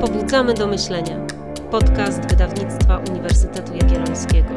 Pobudzamy 0.00 0.54
do 0.54 0.66
myślenia. 0.66 1.26
Podcast 1.70 2.30
wydawnictwa 2.30 3.02
Uniwersytetu 3.10 3.72
Jagiellońskiego. 3.72 4.54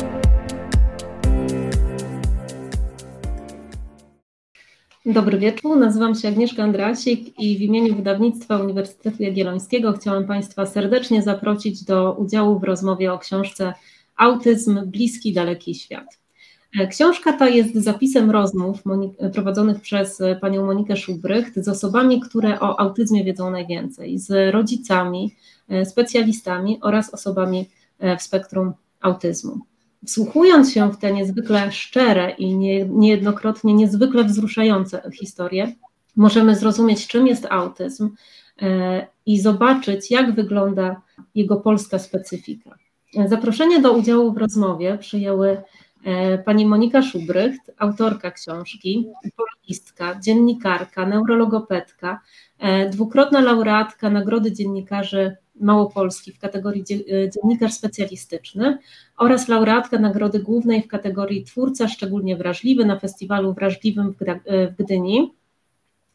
Dobry 5.06 5.38
wieczór, 5.38 5.77
nazywam 5.77 6.15
się 6.15 6.27
Agnieszka 6.27 6.63
Andrasik 6.63 7.40
i 7.40 7.58
w 7.58 7.61
imieniu 7.61 7.95
wydawnictwa 7.95 8.57
Uniwersytetu 8.57 9.23
Jagiellońskiego 9.23 9.93
chciałam 9.93 10.27
Państwa 10.27 10.65
serdecznie 10.65 11.21
zaprosić 11.21 11.83
do 11.83 12.13
udziału 12.13 12.59
w 12.59 12.63
rozmowie 12.63 13.13
o 13.13 13.19
książce 13.19 13.73
Autyzm 14.17 14.81
Bliski, 14.85 15.33
Daleki 15.33 15.75
Świat. 15.75 16.18
E, 16.77 16.88
książka 16.88 17.33
ta 17.33 17.49
jest 17.49 17.75
zapisem 17.75 18.31
rozmów 18.31 18.83
prowadzonych 19.33 19.81
przez 19.81 20.21
e, 20.21 20.36
panią 20.36 20.65
Monikę 20.65 20.97
Szubrycht 20.97 21.55
z 21.55 21.68
osobami, 21.68 22.21
które 22.21 22.59
o 22.59 22.79
autyzmie 22.79 23.23
wiedzą 23.23 23.51
najwięcej, 23.51 24.19
z 24.19 24.54
rodzicami, 24.54 25.36
e, 25.69 25.86
specjalistami 25.86 26.79
oraz 26.82 27.14
osobami 27.14 27.69
w 28.19 28.21
spektrum 28.21 28.73
autyzmu. 29.01 29.59
Wsłuchując 30.05 30.73
się 30.73 30.92
w 30.92 30.97
te 30.97 31.14
niezwykle 31.14 31.71
szczere 31.71 32.32
i 32.32 32.55
nie, 32.55 32.86
niejednokrotnie 32.86 33.73
niezwykle 33.73 34.23
wzruszające 34.23 35.02
historie, 35.20 35.76
możemy 36.16 36.56
zrozumieć, 36.56 37.08
czym 37.08 37.28
jest 37.28 37.45
autyzm 37.45 38.09
i 39.26 39.40
zobaczyć, 39.40 40.12
jak 40.12 40.36
wygląda 40.36 41.02
jego 41.36 41.56
polska 41.58 42.00
specyfika. 42.00 42.76
Zaproszenie 43.26 43.81
do 43.81 43.94
udziału 43.94 44.34
w 44.34 44.38
rozmowie 44.38 44.98
przyjęły 44.98 45.62
pani 46.45 46.66
Monika 46.66 47.02
Szubrycht, 47.02 47.71
autorka 47.77 48.31
książki, 48.31 49.08
polonistka, 49.35 50.20
dziennikarka, 50.20 51.05
neurologopedka, 51.05 52.22
e, 52.59 52.89
dwukrotna 52.89 53.41
laureatka 53.41 54.09
Nagrody 54.09 54.52
Dziennikarzy 54.52 55.35
Małopolski 55.62 56.31
w 56.31 56.39
kategorii 56.39 56.81
e, 56.81 57.30
dziennikarz 57.30 57.73
specjalistyczny 57.73 58.78
oraz 59.17 59.47
laureatka 59.47 60.00
Nagrody 60.00 60.39
Głównej 60.39 60.83
w 60.83 60.88
kategorii 60.88 61.44
twórca 61.44 61.88
szczególnie 61.88 62.36
wrażliwy 62.36 62.86
na 62.86 63.00
festiwalu 63.00 63.53
wrażliwym 63.53 64.13
w 64.13 64.84
Gdyni, 64.84 65.39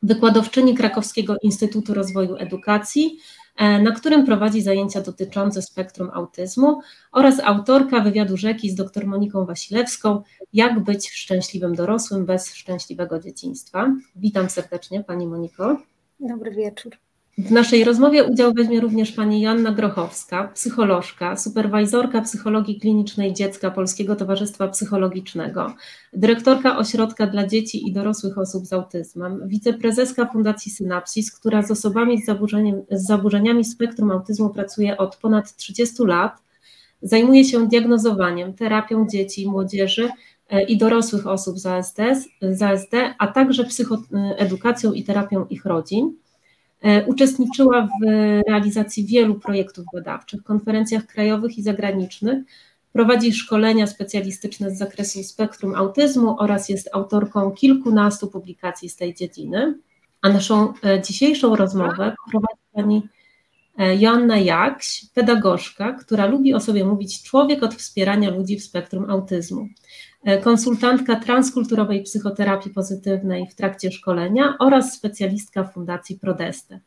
wykładowczyni 0.05 0.74
Krakowskiego 0.74 1.36
Instytutu 1.42 1.94
Rozwoju 1.94 2.36
Edukacji, 2.36 3.19
E, 3.56 3.83
na 3.83 3.92
którym 3.92 4.27
prowadzi 4.27 4.62
zajęcia 4.62 5.00
dotyczące 5.00 5.62
spektrum 5.62 6.10
autyzmu 6.12 6.80
oraz 7.12 7.41
autorka 7.41 8.00
wywiadu 8.00 8.36
rzeki 8.36 8.70
z 8.70 8.75
dr 8.75 9.06
Moniką 9.06 9.47
Wasilewską 9.47 10.22
Jak 10.52 10.84
być 10.84 11.10
szczęśliwym 11.10 11.75
dorosłym 11.75 12.27
bez 12.27 12.55
szczęśliwego 12.55 13.20
dzieciństwa. 13.20 13.92
Witam 14.16 14.50
serdecznie 14.50 15.05
Pani 15.05 15.27
Moniko. 15.27 15.77
Dobry 16.20 16.50
wieczór. 16.50 16.97
W 17.38 17.50
naszej 17.50 17.84
rozmowie 17.84 18.24
udział 18.24 18.52
weźmie 18.52 18.80
również 18.80 19.12
pani 19.12 19.40
Joanna 19.40 19.72
Grochowska, 19.72 20.48
psycholożka, 20.48 21.36
superwajzorka 21.36 22.20
psychologii 22.20 22.80
klinicznej 22.80 23.32
dziecka 23.32 23.70
Polskiego 23.70 24.16
Towarzystwa 24.16 24.68
Psychologicznego, 24.68 25.74
dyrektorka 26.12 26.78
Ośrodka 26.78 27.26
dla 27.26 27.46
Dzieci 27.46 27.88
i 27.88 27.92
Dorosłych 27.92 28.38
Osób 28.38 28.66
z 28.66 28.72
Autyzmem, 28.72 29.48
wiceprezeska 29.48 30.26
Fundacji 30.26 30.72
Synapsis, 30.72 31.32
która 31.32 31.62
z 31.62 31.70
osobami 31.70 32.22
z, 32.22 32.26
z 32.91 33.06
zaburzeniami 33.06 33.64
spektrum 33.64 34.10
autyzmu 34.10 34.50
pracuje 34.50 34.96
od 34.96 35.16
ponad 35.16 35.56
30 35.56 36.02
lat, 36.04 36.42
zajmuje 37.02 37.44
się 37.44 37.69
diagnozowaniem, 37.69 38.52
terapią 38.52 39.06
dzieci 39.08 39.42
i 39.42 39.50
młodzieży 39.50 40.08
e, 40.50 40.64
i 40.64 40.76
dorosłych 40.76 41.26
osób 41.26 41.58
z 41.58 41.66
ASD, 41.66 41.98
z 42.42 42.62
ASD 42.62 42.92
a 43.19 43.26
także 43.26 43.64
psychoedukacją 43.64 44.92
i 44.92 45.04
terapią 45.04 45.46
ich 45.46 45.64
rodzin. 45.64 46.12
E, 46.84 47.06
uczestniczyła 47.06 47.88
w 48.02 48.06
realizacji 48.48 49.06
wielu 49.06 49.34
projektów 49.34 49.84
badawczych, 49.94 50.42
konferencjach 50.42 51.06
krajowych 51.06 51.58
i 51.58 51.62
zagranicznych. 51.62 52.44
Prowadzi 52.92 53.32
szkolenia 53.32 53.86
specjalistyczne 53.86 54.70
z 54.70 54.78
zakresu 54.78 55.22
spektrum 55.22 55.75
autyzmu 55.75 56.36
oraz 56.38 56.69
jest 56.69 56.88
autorką 56.92 57.50
kilkunastu 57.50 58.28
publikacji 58.28 58.88
z 58.88 58.97
tej 58.97 59.14
dziedziny. 59.14 59.78
A 60.22 60.28
naszą 60.28 60.72
e, 60.84 61.03
dzisiejszą 61.03 61.56
rozmowę 61.56 62.14
prowadzi 62.31 62.62
pani 62.72 63.09
e, 63.78 63.97
Joanna 63.97 64.38
Jakś, 64.38 65.06
pedagogzka, 65.14 65.92
która 65.92 66.26
lubi 66.26 66.54
o 66.54 66.60
sobie 66.60 66.84
mówić 66.84 67.22
człowiek 67.22 67.62
od 67.62 67.75
wspierania 67.75 68.30
ludzi 68.30 68.59
w 68.59 68.64
spektrum 68.64 69.10
autyzmu. 69.10 69.69
E, 70.24 70.38
konsultantka 70.38 71.16
transkulturowej 71.16 72.02
psychoterapii 72.02 72.70
pozytywnej 72.70 73.46
w 73.46 73.54
trakcie 73.54 73.92
szkolenia 73.92 74.56
oraz 74.58 74.92
specjalistka 74.92 75.64
Fundacji 75.64 76.18
Prodeste. 76.18 76.80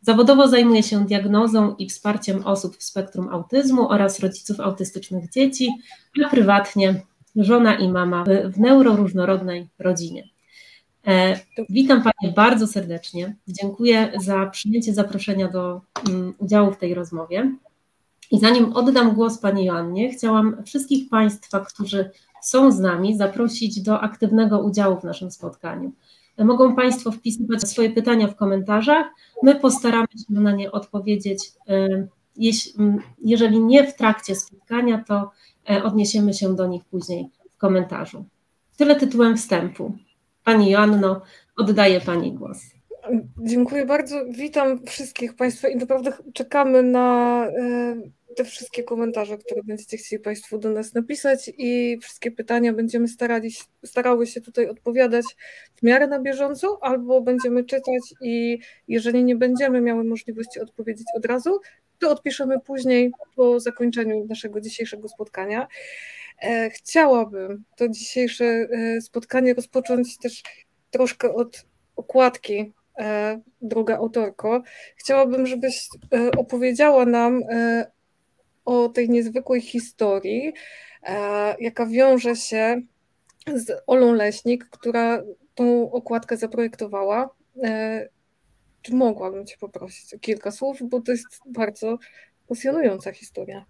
Zawodowo 0.00 0.48
zajmuje 0.48 0.82
się 0.82 1.04
diagnozą 1.06 1.74
i 1.76 1.88
wsparciem 1.88 2.46
osób 2.46 2.76
w 2.76 2.82
spektrum 2.82 3.28
autyzmu 3.28 3.88
oraz 3.88 4.20
rodziców 4.20 4.60
autystycznych 4.60 5.30
dzieci, 5.30 5.68
a 6.24 6.28
prywatnie 6.28 7.02
żona 7.36 7.74
i 7.74 7.88
mama 7.88 8.24
w 8.44 8.58
neuroróżnorodnej 8.58 9.68
rodzinie. 9.78 10.28
E, 11.06 11.40
witam 11.70 12.02
Panie 12.02 12.32
bardzo 12.34 12.66
serdecznie. 12.66 13.36
Dziękuję 13.48 14.12
za 14.20 14.46
przyjęcie 14.46 14.94
zaproszenia 14.94 15.48
do 15.48 15.80
um, 16.08 16.34
udziału 16.38 16.72
w 16.72 16.78
tej 16.78 16.94
rozmowie. 16.94 17.56
I 18.30 18.40
zanim 18.40 18.72
oddam 18.72 19.14
głos 19.14 19.38
Pani 19.38 19.64
Joannie, 19.64 20.10
chciałam 20.12 20.62
wszystkich 20.64 21.08
Państwa, 21.08 21.60
którzy 21.60 22.10
są 22.42 22.72
z 22.72 22.80
nami, 22.80 23.16
zaprosić 23.16 23.82
do 23.82 24.00
aktywnego 24.00 24.60
udziału 24.60 25.00
w 25.00 25.04
naszym 25.04 25.30
spotkaniu. 25.30 25.92
Mogą 26.38 26.76
Państwo 26.76 27.12
wpisywać 27.12 27.62
swoje 27.62 27.90
pytania 27.90 28.28
w 28.28 28.36
komentarzach. 28.36 29.06
My 29.42 29.54
postaramy 29.54 30.06
się 30.06 30.40
na 30.40 30.52
nie 30.52 30.72
odpowiedzieć. 30.72 31.52
E, 31.68 32.06
jeżeli 33.24 33.60
nie 33.60 33.86
w 33.86 33.96
trakcie 33.96 34.34
spotkania, 34.34 35.04
to 35.08 35.30
e, 35.70 35.82
odniesiemy 35.82 36.34
się 36.34 36.56
do 36.56 36.66
nich 36.66 36.84
później 36.84 37.30
w 37.54 37.58
komentarzu. 37.58 38.24
Tyle 38.76 38.96
tytułem 38.96 39.36
wstępu. 39.36 39.94
Pani 40.44 40.70
Joanno, 40.70 41.20
oddaję 41.56 42.00
Pani 42.00 42.32
głos. 42.32 42.58
Dziękuję 43.38 43.86
bardzo. 43.86 44.24
Witam 44.30 44.86
wszystkich 44.86 45.36
Państwa 45.36 45.68
i 45.68 45.76
naprawdę 45.76 46.12
czekamy 46.34 46.82
na 46.82 47.46
e, 47.46 47.96
te 48.36 48.44
wszystkie 48.44 48.82
komentarze, 48.82 49.38
które 49.38 49.62
będziecie 49.62 49.96
chcieli 49.96 50.22
Państwo 50.22 50.58
do 50.58 50.70
nas 50.70 50.94
napisać 50.94 51.50
i 51.58 51.98
wszystkie 52.02 52.30
pytania 52.30 52.72
będziemy 52.72 53.08
starali, 53.08 53.50
starały 53.84 54.26
się 54.26 54.40
tutaj 54.40 54.68
odpowiadać 54.68 55.24
w 55.74 55.82
miarę 55.82 56.06
na 56.06 56.20
bieżąco, 56.20 56.78
albo 56.82 57.20
będziemy 57.20 57.64
czytać 57.64 58.14
i 58.22 58.58
jeżeli 58.88 59.24
nie 59.24 59.36
będziemy 59.36 59.80
miały 59.80 60.04
możliwości 60.04 60.60
odpowiedzieć 60.60 61.06
od 61.16 61.26
razu, 61.26 61.60
to 61.98 62.10
odpiszemy 62.10 62.60
później 62.60 63.12
po 63.36 63.60
zakończeniu 63.60 64.26
naszego 64.28 64.60
dzisiejszego 64.60 65.08
spotkania. 65.08 65.68
E, 66.42 66.70
chciałabym 66.70 67.64
to 67.76 67.88
dzisiejsze 67.88 68.44
e, 68.44 69.00
spotkanie 69.00 69.54
rozpocząć 69.54 70.18
też 70.18 70.42
troszkę 70.90 71.34
od 71.34 71.64
okładki 71.96 72.72
e, 72.98 73.40
droga 73.62 73.96
autorko. 73.96 74.62
Chciałabym, 74.96 75.46
żebyś 75.46 75.88
opowiedziała 76.38 77.06
nam 77.06 77.42
o 78.64 78.88
tej 78.88 79.10
niezwykłej 79.10 79.60
historii, 79.60 80.52
e, 81.02 81.56
jaka 81.60 81.86
wiąże 81.86 82.36
się 82.36 82.82
z 83.54 83.82
Olą 83.86 84.12
Leśnik, 84.12 84.64
która 84.70 85.22
tą 85.54 85.92
okładkę 85.92 86.36
zaprojektowała. 86.36 87.30
E, 87.62 88.08
czy 88.82 88.94
mogłabym 88.94 89.46
Cię 89.46 89.56
poprosić 89.60 90.14
o 90.14 90.18
kilka 90.18 90.50
słów, 90.50 90.78
bo 90.82 91.00
to 91.00 91.12
jest 91.12 91.26
bardzo 91.46 91.98
pasjonująca 92.48 93.12
historia. 93.12 93.64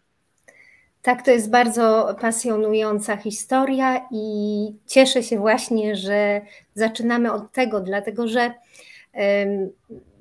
Tak, 1.03 1.25
to 1.25 1.31
jest 1.31 1.51
bardzo 1.51 2.17
pasjonująca 2.21 3.17
historia 3.17 4.09
i 4.11 4.67
cieszę 4.87 5.23
się 5.23 5.39
właśnie, 5.39 5.97
że 5.97 6.41
zaczynamy 6.75 7.33
od 7.33 7.53
tego, 7.53 7.81
dlatego 7.81 8.29
że 8.29 8.55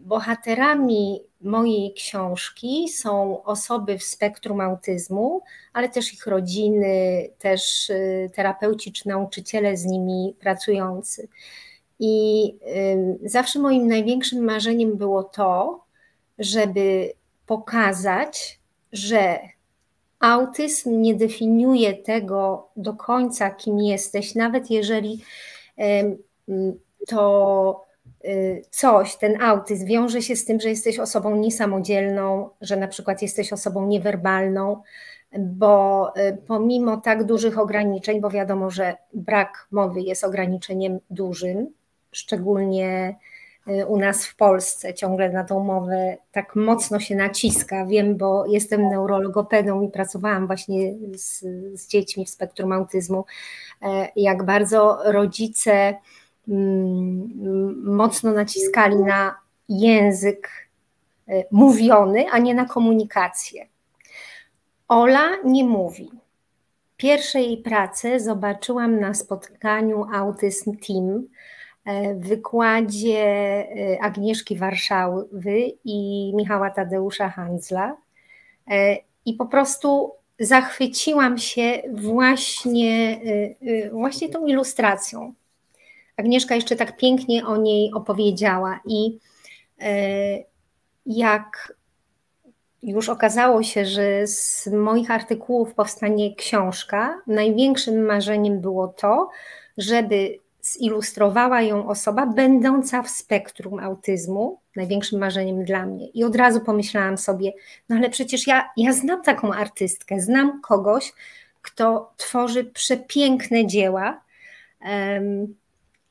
bohaterami 0.05 1.23
mojej 1.41 1.93
książki 1.93 2.89
są 2.89 3.43
osoby 3.43 3.97
w 3.97 4.03
spektrum 4.03 4.61
autyzmu, 4.61 5.41
ale 5.73 5.89
też 5.89 6.13
ich 6.13 6.27
rodziny, 6.27 7.29
też 7.39 7.89
y, 7.89 8.29
terapeuci 8.33 8.91
czy 8.91 9.07
nauczyciele 9.07 9.77
z 9.77 9.85
nimi 9.85 10.35
pracujący. 10.39 11.27
I 11.99 12.55
zawsze 13.25 13.59
moim 13.59 13.87
największym 13.87 14.45
marzeniem 14.45 14.97
było 14.97 15.23
to, 15.23 15.83
żeby 16.39 17.13
pokazać, 17.45 18.59
że 18.93 19.39
autyzm 20.19 21.01
nie 21.01 21.15
definiuje 21.15 21.93
tego 21.93 22.69
do 22.75 22.93
końca, 22.93 23.49
kim 23.49 23.79
jesteś, 23.79 24.35
nawet 24.35 24.71
jeżeli 24.71 25.21
to 27.07 27.85
Y, 27.87 27.90
coś, 28.69 29.15
ten 29.15 29.41
autyzm 29.41 29.85
wiąże 29.85 30.21
się 30.21 30.35
z 30.35 30.45
tym, 30.45 30.59
że 30.59 30.69
jesteś 30.69 30.99
osobą 30.99 31.35
niesamodzielną, 31.35 32.49
że 32.61 32.77
na 32.77 32.87
przykład 32.87 33.21
jesteś 33.21 33.53
osobą 33.53 33.87
niewerbalną, 33.87 34.81
bo 35.39 36.07
y, 36.17 36.37
pomimo 36.47 36.97
tak 36.97 37.23
dużych 37.23 37.59
ograniczeń, 37.59 38.21
bo 38.21 38.29
wiadomo, 38.29 38.69
że 38.69 38.97
brak 39.13 39.67
mowy 39.71 40.01
jest 40.01 40.23
ograniczeniem 40.23 40.99
dużym, 41.09 41.67
szczególnie 42.11 43.15
u 43.87 43.97
nas 43.97 44.25
w 44.25 44.35
Polsce. 44.35 44.93
Ciągle 44.93 45.29
na 45.29 45.43
tą 45.43 45.59
mowę 45.59 46.17
tak 46.31 46.55
mocno 46.55 46.99
się 46.99 47.15
naciska. 47.15 47.85
Wiem, 47.85 48.17
bo 48.17 48.45
jestem 48.45 48.89
neurologopedą 48.89 49.81
i 49.81 49.89
pracowałam 49.89 50.47
właśnie 50.47 50.93
z, 51.15 51.39
z 51.73 51.87
dziećmi 51.87 52.25
w 52.25 52.29
spektrum 52.29 52.71
autyzmu, 52.71 53.25
jak 54.15 54.45
bardzo 54.45 54.99
rodzice 55.05 55.95
mocno 57.83 58.31
naciskali 58.31 58.95
na 58.95 59.35
język 59.69 60.49
mówiony, 61.51 62.25
a 62.31 62.37
nie 62.37 62.55
na 62.55 62.65
komunikację. 62.65 63.67
Ola 64.87 65.29
nie 65.43 65.63
mówi. 65.63 66.11
Pierwsze 66.97 67.41
jej 67.41 67.57
prace 67.57 68.19
zobaczyłam 68.19 68.99
na 68.99 69.13
spotkaniu 69.13 70.05
Autism 70.13 70.77
Team 70.77 71.27
e, 71.85 72.15
w 72.15 72.27
wykładzie 72.27 73.19
e, 73.19 74.01
Agnieszki 74.01 74.55
Warszawy 74.57 75.71
i 75.85 76.31
Michała 76.35 76.69
Tadeusza 76.69 77.29
Handzla. 77.29 77.97
E, 78.67 78.97
I 79.25 79.33
po 79.33 79.45
prostu 79.45 80.11
zachwyciłam 80.39 81.37
się 81.37 81.81
właśnie, 81.93 83.19
właśnie 83.91 84.29
tą 84.29 84.45
ilustracją. 84.45 85.33
Agnieszka 86.21 86.55
jeszcze 86.55 86.75
tak 86.75 86.97
pięknie 86.97 87.45
o 87.45 87.57
niej 87.57 87.93
opowiedziała 87.93 88.79
i 88.85 89.19
jak 91.05 91.73
już 92.83 93.09
okazało 93.09 93.63
się, 93.63 93.85
że 93.85 94.27
z 94.27 94.67
moich 94.67 95.11
artykułów 95.11 95.73
powstanie 95.73 96.35
książka. 96.35 97.21
Największym 97.27 98.05
marzeniem 98.05 98.61
było 98.61 98.87
to, 98.87 99.29
żeby 99.77 100.37
zilustrowała 100.63 101.61
ją 101.61 101.87
osoba 101.87 102.25
będąca 102.25 103.03
w 103.03 103.09
spektrum 103.09 103.79
autyzmu, 103.79 104.59
największym 104.75 105.19
marzeniem 105.19 105.65
dla 105.65 105.85
mnie. 105.85 106.07
I 106.07 106.23
od 106.23 106.35
razu 106.35 106.59
pomyślałam 106.59 107.17
sobie, 107.17 107.53
no 107.89 107.95
ale 107.95 108.09
przecież 108.09 108.47
ja, 108.47 108.69
ja 108.77 108.93
znam 108.93 109.21
taką 109.21 109.53
artystkę, 109.53 110.19
znam 110.19 110.61
kogoś, 110.61 111.13
kto 111.61 112.13
tworzy 112.17 112.63
przepiękne 112.63 113.67
dzieła. 113.67 114.21
Um, 114.85 115.60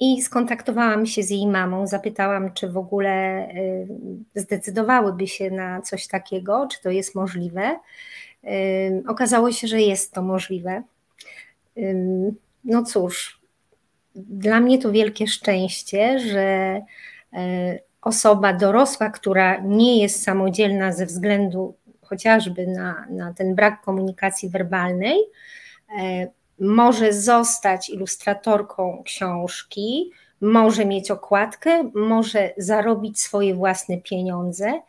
i 0.00 0.22
skontaktowałam 0.22 1.06
się 1.06 1.22
z 1.22 1.30
jej 1.30 1.46
mamą, 1.46 1.86
zapytałam, 1.86 2.52
czy 2.52 2.68
w 2.68 2.76
ogóle 2.76 3.48
y, 3.48 3.88
zdecydowałyby 4.34 5.26
się 5.26 5.50
na 5.50 5.82
coś 5.82 6.06
takiego, 6.06 6.68
czy 6.72 6.82
to 6.82 6.90
jest 6.90 7.14
możliwe. 7.14 7.78
Okazało 9.08 9.52
się, 9.52 9.68
że 9.68 9.80
jest 9.80 10.12
to 10.12 10.22
możliwe. 10.22 10.82
No 12.64 12.82
cóż, 12.82 13.40
dla 14.14 14.60
mnie 14.60 14.78
to 14.78 14.92
wielkie 14.92 15.26
szczęście, 15.26 16.18
że 16.18 16.80
y, 17.34 17.38
osoba 18.02 18.52
dorosła, 18.52 19.10
która 19.10 19.60
nie 19.60 20.02
jest 20.02 20.22
samodzielna 20.22 20.92
ze 20.92 21.06
względu 21.06 21.74
chociażby 22.02 22.66
na, 22.66 23.06
na 23.10 23.34
ten 23.34 23.54
brak 23.54 23.82
komunikacji 23.82 24.48
werbalnej, 24.48 25.18
y, 25.18 26.30
może 26.60 27.12
zostać 27.12 27.90
ilustratorką 27.90 29.02
książki, 29.04 30.10
może 30.40 30.84
mieć 30.84 31.10
okładkę, 31.10 31.90
może 31.94 32.54
zarobić 32.56 33.20
swoje 33.20 33.54
własne 33.54 33.98
pieniądze, 33.98 34.80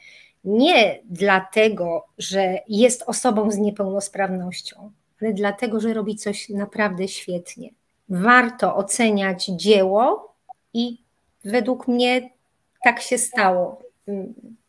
nie 0.43 0.99
dlatego, 1.05 2.05
że 2.17 2.59
jest 2.67 3.03
osobą 3.07 3.51
z 3.51 3.57
niepełnosprawnością, 3.57 4.91
ale 5.21 5.33
dlatego, 5.33 5.79
że 5.79 5.93
robi 5.93 6.15
coś 6.15 6.49
naprawdę 6.49 7.07
świetnie. 7.07 7.69
Warto 8.09 8.75
oceniać 8.75 9.45
dzieło 9.45 10.33
i 10.73 10.97
według 11.45 11.87
mnie 11.87 12.29
tak 12.83 13.01
się 13.01 13.17
stało. 13.17 13.81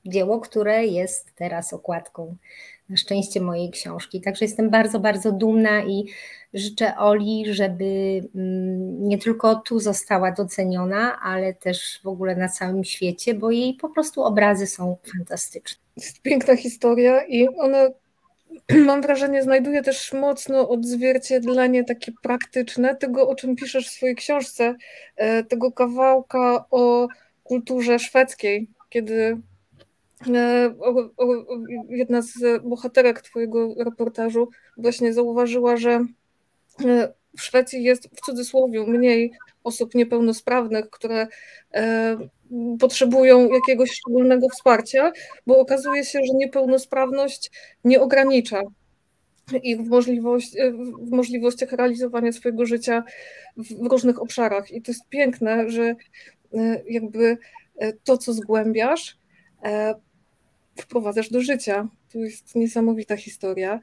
Dzieło, 0.06 0.40
które 0.40 0.87
jest 0.87 1.34
teraz 1.37 1.72
okładką 1.72 2.37
szczęście 2.97 3.41
mojej 3.41 3.71
książki. 3.71 4.21
Także 4.21 4.44
jestem 4.44 4.71
bardzo, 4.71 5.00
bardzo 5.00 5.33
dumna 5.33 5.85
i 5.85 6.05
życzę 6.55 6.97
Oli, 6.97 7.44
żeby 7.55 7.85
mm, 8.35 9.09
nie 9.09 9.19
tylko 9.19 9.55
tu 9.55 9.81
została 9.81 10.33
doceniona, 10.33 11.21
ale 11.21 11.55
też 11.55 12.00
w 12.05 12.06
ogóle 12.06 12.37
na 12.37 12.49
całym 12.49 12.85
świecie, 12.85 13.35
bo 13.35 13.50
jej 13.50 13.75
po 13.75 13.89
prostu 13.89 14.23
obrazy 14.23 14.67
są 14.67 14.97
fantastyczne. 15.17 15.83
Jest 15.97 16.23
piękna 16.23 16.56
historia 16.56 17.25
i 17.25 17.49
ona 17.49 17.89
mam 18.87 19.03
wrażenie, 19.03 19.43
znajduje 19.43 19.83
też 19.83 20.12
mocno 20.12 20.69
odzwierciedlenie 20.69 21.85
takie 21.85 22.12
praktyczne 22.23 22.97
tego, 22.97 23.29
o 23.29 23.35
czym 23.35 23.56
piszesz 23.56 23.88
w 23.88 23.93
swojej 23.93 24.17
książce, 24.17 24.75
e, 25.17 25.45
tego 25.45 25.73
kawałka 25.73 26.65
o 26.71 27.09
kulturze 27.45 27.99
szwedzkiej, 27.99 28.69
kiedy 28.91 29.37
jedna 31.89 32.23
z 32.23 32.63
bohaterek 32.63 33.21
Twojego 33.21 33.75
reportażu 33.79 34.49
właśnie 34.77 35.13
zauważyła, 35.13 35.77
że 35.77 36.05
E, 36.81 37.13
w 37.37 37.43
Szwecji 37.43 37.85
jest 37.85 38.09
w 38.17 38.21
cudzysłowie 38.21 38.87
mniej 38.87 39.33
osób 39.65 39.95
niepełnosprawnych, 39.95 40.91
które 40.91 41.27
e, 41.75 42.17
potrzebują 42.81 43.49
jakiegoś 43.49 43.91
szczególnego 43.91 44.49
wsparcia, 44.49 45.13
bo 45.47 45.59
okazuje 45.59 46.05
się, 46.05 46.19
że 46.29 46.35
niepełnosprawność 46.35 47.51
nie 47.85 48.01
ogranicza 48.01 48.63
ich 49.63 49.81
w, 49.81 49.89
możliwość, 49.89 50.57
e, 50.57 50.73
w 50.99 51.11
możliwościach 51.11 51.73
realizowania 51.73 52.33
swojego 52.33 52.67
życia 52.67 53.05
w 53.57 53.87
różnych 53.91 54.23
obszarach. 54.23 54.71
I 54.71 54.83
to 54.83 54.91
jest 54.91 55.09
piękne, 55.09 55.71
że 55.71 55.95
jakby 56.89 57.39
to, 58.05 58.19
co 58.19 58.33
zgłębiasz, 58.33 59.19
wprowadzasz 60.77 61.31
do 61.31 61.41
życia. 61.41 61.89
To 62.13 62.19
jest 62.19 62.55
niesamowita 62.55 63.17
historia 63.17 63.81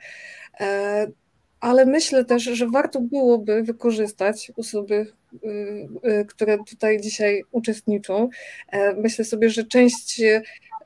ale 1.60 1.86
myślę 1.86 2.26
też, 2.26 2.44
że 2.44 2.68
warto 2.68 3.02
byłoby 3.02 3.64
wykorzystać 3.64 4.52
osoby, 4.58 5.14
y, 5.44 6.10
y, 6.10 6.26
które 6.26 6.58
tutaj 6.58 7.02
dzisiaj 7.02 7.44
uczestniczą. 7.52 8.30
E, 8.72 8.94
myślę 8.94 9.26
sobie, 9.26 9.50
że 9.50 9.64
część 9.64 10.22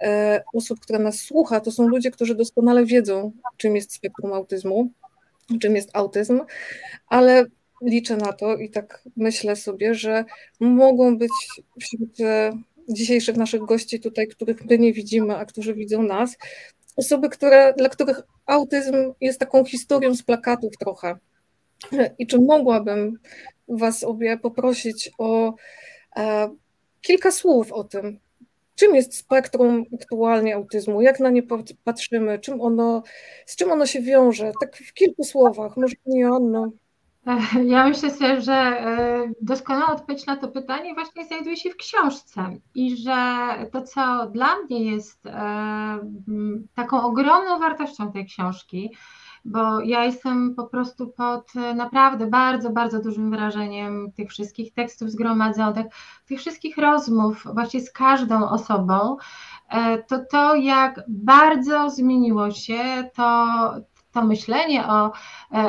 e, 0.01 0.43
osób, 0.53 0.79
która 0.79 0.99
nas 0.99 1.19
słucha, 1.19 1.59
to 1.59 1.71
są 1.71 1.87
ludzie, 1.87 2.11
którzy 2.11 2.35
doskonale 2.35 2.85
wiedzą, 2.85 3.31
czym 3.57 3.75
jest 3.75 3.93
spektrum 3.93 4.33
autyzmu, 4.33 4.91
czym 5.61 5.75
jest 5.75 5.89
autyzm, 5.93 6.41
ale 7.07 7.45
liczę 7.81 8.17
na 8.17 8.33
to 8.33 8.55
i 8.57 8.69
tak 8.69 9.03
myślę 9.17 9.55
sobie, 9.55 9.95
że 9.95 10.25
mogą 10.59 11.17
być 11.17 11.31
wśród 11.81 12.19
e, 12.19 12.51
dzisiejszych 12.89 13.37
naszych 13.37 13.61
gości 13.61 13.99
tutaj, 13.99 14.27
których 14.27 14.65
my 14.65 14.77
nie 14.77 14.93
widzimy, 14.93 15.35
a 15.35 15.45
którzy 15.45 15.73
widzą 15.73 16.03
nas, 16.03 16.37
osoby, 16.95 17.29
które, 17.29 17.73
dla 17.77 17.89
których 17.89 18.21
autyzm 18.45 19.13
jest 19.21 19.39
taką 19.39 19.65
historią 19.65 20.15
z 20.15 20.23
plakatów 20.23 20.77
trochę. 20.79 21.17
I 22.19 22.27
czy 22.27 22.39
mogłabym 22.41 23.19
Was 23.67 24.03
obie 24.03 24.37
poprosić 24.37 25.11
o 25.17 25.53
e, 26.15 26.49
kilka 27.01 27.31
słów 27.31 27.71
o 27.71 27.83
tym, 27.83 28.19
czym 28.75 28.95
jest 28.95 29.15
spektrum 29.15 29.85
aktualnie 30.01 30.55
autyzmu, 30.55 31.01
jak 31.01 31.19
na 31.19 31.29
nie 31.29 31.43
patrzymy, 31.83 32.39
czym 32.39 32.61
ono, 32.61 33.03
z 33.45 33.55
czym 33.55 33.71
ono 33.71 33.85
się 33.85 34.01
wiąże, 34.01 34.51
tak 34.61 34.77
w 34.77 34.93
kilku 34.93 35.23
słowach, 35.23 35.77
może 35.77 35.95
nie 36.05 36.27
Anno. 36.27 36.71
Ja 37.65 37.87
myślę 37.87 38.11
sobie, 38.11 38.41
że 38.41 38.53
e, 38.53 39.31
doskonała 39.41 39.91
odpowiedź 39.91 40.25
na 40.25 40.35
to 40.35 40.47
pytanie 40.47 40.93
właśnie 40.93 41.25
znajduje 41.25 41.57
się 41.57 41.69
w 41.69 41.75
książce 41.75 42.57
i 42.75 42.97
że 42.97 43.47
to, 43.71 43.81
co 43.81 44.27
dla 44.27 44.55
mnie 44.55 44.91
jest 44.91 45.25
e, 45.25 45.99
taką 46.75 47.03
ogromną 47.03 47.59
wartością 47.59 48.11
tej 48.11 48.25
książki, 48.25 48.95
bo 49.45 49.81
ja 49.81 50.05
jestem 50.05 50.55
po 50.55 50.67
prostu 50.67 51.07
pod 51.07 51.53
naprawdę 51.75 52.27
bardzo, 52.27 52.69
bardzo 52.69 53.01
dużym 53.01 53.31
wrażeniem 53.31 54.11
tych 54.11 54.29
wszystkich 54.29 54.73
tekstów 54.73 55.11
zgromadzonych, 55.11 55.85
tych 56.25 56.39
wszystkich 56.39 56.77
rozmów 56.77 57.47
właśnie 57.53 57.81
z 57.81 57.91
każdą 57.91 58.49
osobą, 58.49 59.17
e, 59.69 60.03
to 60.03 60.19
to, 60.31 60.55
jak 60.55 61.01
bardzo 61.07 61.89
zmieniło 61.89 62.51
się 62.51 63.09
to, 63.15 63.57
to 64.13 64.23
myślenie 64.23 64.87
o 64.87 65.07
e, 65.07 65.11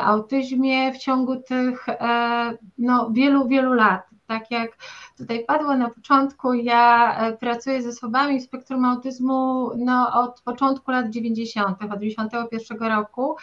autyzmie 0.03 0.93
w 0.93 0.99
ciągu 0.99 1.37
tych 1.37 1.89
e, 1.89 2.59
no, 2.79 3.11
wielu, 3.11 3.49
wielu 3.49 3.73
lat. 3.73 4.03
Tak 4.27 4.51
jak 4.51 4.77
tutaj 5.19 5.45
padło 5.45 5.77
na 5.77 5.91
początku, 5.91 6.55
ja 6.55 7.17
e, 7.17 7.33
pracuję 7.33 7.83
ze 7.83 7.89
osobami 7.89 8.41
w 8.41 8.45
spektrum 8.45 8.85
autyzmu 8.85 9.71
no, 9.77 10.23
od 10.23 10.41
początku 10.41 10.91
lat 10.91 11.11
90., 11.11 11.83
od 11.83 12.01
91 12.01 12.79
roku. 12.79 13.37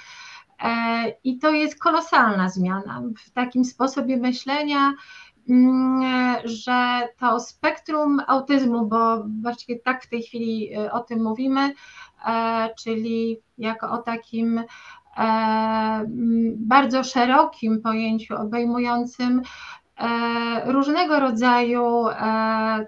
I 1.24 1.40
to 1.40 1.52
jest 1.52 1.80
kolosalna 1.80 2.50
zmiana 2.50 3.02
w 3.26 3.32
takim 3.32 3.66
sposobie 3.66 4.18
myślenia, 4.18 4.94
że 6.44 7.08
to 7.20 7.40
spektrum 7.40 8.22
autyzmu, 8.28 8.86
bo 8.86 9.24
właściwie 9.42 9.80
tak 9.80 10.04
w 10.04 10.10
tej 10.10 10.24
chwili 10.24 10.78
o 10.92 11.00
tym 11.00 11.24
mówimy, 11.24 11.74
czyli 12.80 13.40
jako 13.58 13.92
o 13.92 13.98
takim 13.98 14.64
e, 15.18 16.06
bardzo 16.56 17.04
szerokim 17.04 17.82
pojęciu 17.82 18.36
obejmującym 18.36 19.42
różnego 20.66 21.20
rodzaju 21.20 22.06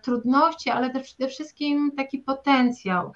trudności, 0.03 0.69
ale 0.69 0.89
też 0.89 1.03
przede 1.03 1.27
wszystkim 1.29 1.91
taki 1.97 2.19
potencjał 2.19 3.11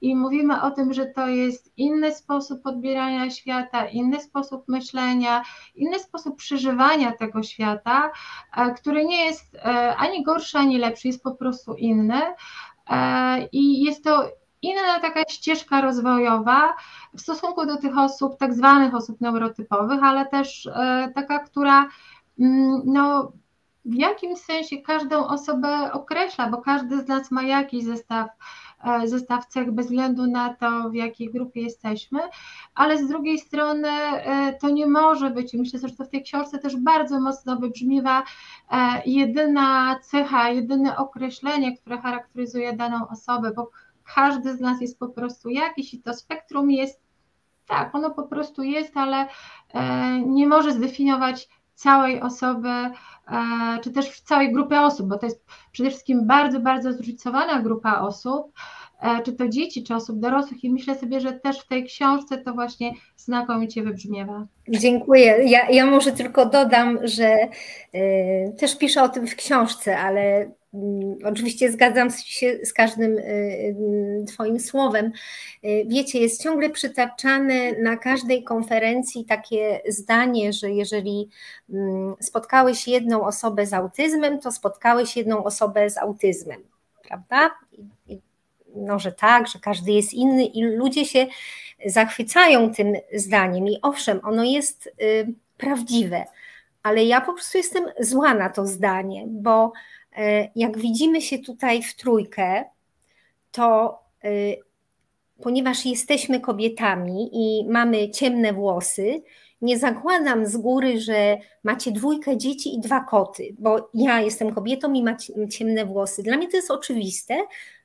i 0.00 0.16
mówimy 0.16 0.62
o 0.62 0.70
tym, 0.70 0.92
że 0.92 1.06
to 1.06 1.28
jest 1.28 1.72
inny 1.76 2.14
sposób 2.14 2.66
odbierania 2.66 3.30
świata, 3.30 3.86
inny 3.86 4.20
sposób 4.20 4.64
myślenia, 4.68 5.42
inny 5.74 5.98
sposób 5.98 6.36
przeżywania 6.36 7.12
tego 7.12 7.42
świata, 7.42 8.10
e, 8.56 8.74
który 8.74 9.04
nie 9.04 9.24
jest 9.24 9.54
e, 9.54 9.96
ani 9.96 10.24
gorszy, 10.24 10.58
ani 10.58 10.78
lepszy, 10.78 11.08
jest 11.08 11.22
po 11.22 11.34
prostu 11.34 11.74
inny. 11.74 12.22
E, 12.90 13.48
I 13.52 13.82
jest 13.82 14.04
to 14.04 14.28
inna 14.62 15.00
taka 15.00 15.22
ścieżka 15.28 15.80
rozwojowa 15.80 16.76
w 17.14 17.20
stosunku 17.20 17.66
do 17.66 17.76
tych 17.76 17.98
osób, 17.98 18.38
tak 18.38 18.54
zwanych 18.54 18.94
osób 18.94 19.20
neurotypowych, 19.20 20.02
ale 20.02 20.26
też 20.26 20.68
taka, 21.14 21.38
która 21.38 21.88
mm, 22.40 22.82
no, 22.84 23.32
w 23.84 23.94
jakimś 23.94 24.38
sensie 24.38 24.82
każdą 24.82 25.26
osobę 25.26 25.92
określa, 25.92 26.48
bo 26.50 26.58
każdy 26.58 27.00
z 27.00 27.08
nas 27.08 27.30
ma 27.30 27.42
jakiś 27.42 27.84
zestaw 27.84 28.28
E, 28.84 29.08
zestaw 29.08 29.46
cech 29.46 29.70
bez 29.70 29.86
względu 29.86 30.26
na 30.26 30.54
to, 30.54 30.90
w 30.90 30.94
jakiej 30.94 31.30
grupie 31.30 31.62
jesteśmy, 31.62 32.20
ale 32.74 32.98
z 32.98 33.08
drugiej 33.08 33.38
strony 33.38 33.88
e, 33.88 34.52
to 34.60 34.70
nie 34.70 34.86
może 34.86 35.30
być, 35.30 35.54
i 35.54 35.58
myślę, 35.58 35.80
że 35.88 35.96
to 35.96 36.04
w 36.04 36.08
tej 36.08 36.22
książce 36.22 36.58
też 36.58 36.76
bardzo 36.76 37.20
mocno 37.20 37.56
wybrzmiewa 37.56 38.22
e, 38.70 39.02
jedyna 39.06 39.98
cecha, 40.02 40.50
jedyne 40.50 40.96
określenie, 40.96 41.76
które 41.76 41.98
charakteryzuje 41.98 42.72
daną 42.72 43.08
osobę, 43.08 43.52
bo 43.56 43.70
każdy 44.14 44.56
z 44.56 44.60
nas 44.60 44.80
jest 44.80 44.98
po 44.98 45.08
prostu 45.08 45.48
jakiś 45.48 45.94
i 45.94 46.02
to 46.02 46.14
spektrum 46.14 46.70
jest, 46.70 47.00
tak, 47.66 47.94
ono 47.94 48.10
po 48.10 48.22
prostu 48.22 48.62
jest, 48.62 48.96
ale 48.96 49.26
nie 50.26 50.46
może 50.46 50.72
zdefiniować 50.72 51.48
całej 51.80 52.20
osoby, 52.20 52.68
czy 53.82 53.90
też 53.90 54.20
całej 54.20 54.52
grupy 54.52 54.78
osób, 54.78 55.08
bo 55.08 55.18
to 55.18 55.26
jest 55.26 55.44
przede 55.72 55.90
wszystkim 55.90 56.26
bardzo, 56.26 56.60
bardzo 56.60 56.92
zróżnicowana 56.92 57.62
grupa 57.62 58.00
osób, 58.00 58.52
e, 59.00 59.22
czy 59.22 59.32
to 59.32 59.48
dzieci, 59.48 59.84
czy 59.84 59.94
osób 59.94 60.20
dorosłych 60.20 60.64
i 60.64 60.70
myślę 60.70 60.94
sobie, 60.94 61.20
że 61.20 61.32
też 61.32 61.60
w 61.60 61.68
tej 61.68 61.84
książce 61.84 62.38
to 62.38 62.52
właśnie 62.52 62.92
znakomicie 63.16 63.82
wybrzmiewa. 63.82 64.46
Dziękuję. 64.68 65.38
Ja, 65.44 65.70
ja 65.70 65.86
może 65.86 66.12
tylko 66.12 66.46
dodam, 66.46 66.98
że 67.02 67.36
y, 67.94 68.54
też 68.58 68.78
piszę 68.78 69.02
o 69.02 69.08
tym 69.08 69.26
w 69.26 69.36
książce, 69.36 69.98
ale 69.98 70.50
oczywiście 71.24 71.72
zgadzam 71.72 72.10
się 72.10 72.58
z 72.62 72.72
każdym 72.72 73.18
y, 73.18 73.22
y, 73.22 74.24
Twoim 74.28 74.60
słowem. 74.60 75.06
Y, 75.64 75.84
wiecie, 75.86 76.20
jest 76.20 76.42
ciągle 76.42 76.70
przytaczane 76.70 77.72
na 77.72 77.96
każdej 77.96 78.44
konferencji 78.44 79.24
takie 79.24 79.80
zdanie, 79.88 80.52
że 80.52 80.70
jeżeli 80.70 81.28
mm, 81.70 82.14
spotkałeś 82.20 82.88
jedną 82.88 83.24
osobę 83.24 83.66
z 83.66 83.72
autyzmem, 83.72 84.40
to 84.40 84.52
spotkałeś 84.52 85.16
jedną 85.16 85.44
osobę 85.44 85.90
z 85.90 85.98
autyzmem, 85.98 86.62
prawda? 87.08 87.50
No, 88.76 88.98
że 88.98 89.12
tak, 89.12 89.48
że 89.48 89.58
każdy 89.58 89.92
jest 89.92 90.14
inny 90.14 90.44
i 90.44 90.62
ludzie 90.62 91.04
się 91.04 91.26
zachwycają 91.86 92.74
tym 92.74 92.94
zdaniem. 93.14 93.68
I 93.68 93.78
owszem, 93.82 94.20
ono 94.24 94.44
jest 94.44 94.92
prawdziwe, 95.56 96.24
ale 96.82 97.04
ja 97.04 97.20
po 97.20 97.32
prostu 97.32 97.58
jestem 97.58 97.84
zła 98.00 98.34
na 98.34 98.48
to 98.48 98.66
zdanie, 98.66 99.24
bo 99.28 99.72
jak 100.56 100.78
widzimy 100.78 101.22
się 101.22 101.38
tutaj 101.38 101.82
w 101.82 101.96
trójkę, 101.96 102.64
to 103.50 103.98
e, 104.24 104.30
ponieważ 105.42 105.86
jesteśmy 105.86 106.40
kobietami 106.40 107.30
i 107.32 107.68
mamy 107.68 108.10
ciemne 108.10 108.52
włosy, 108.52 109.22
nie 109.62 109.78
zakładam 109.78 110.46
z 110.46 110.56
góry, 110.56 111.00
że 111.00 111.38
macie 111.64 111.92
dwójkę 111.92 112.36
dzieci 112.36 112.74
i 112.74 112.80
dwa 112.80 113.00
koty, 113.00 113.54
bo 113.58 113.90
ja 113.94 114.20
jestem 114.20 114.54
kobietą 114.54 114.92
i 114.92 115.02
mam 115.02 115.16
ciemne 115.50 115.84
włosy. 115.84 116.22
Dla 116.22 116.36
mnie 116.36 116.48
to 116.48 116.56
jest 116.56 116.70
oczywiste, 116.70 117.38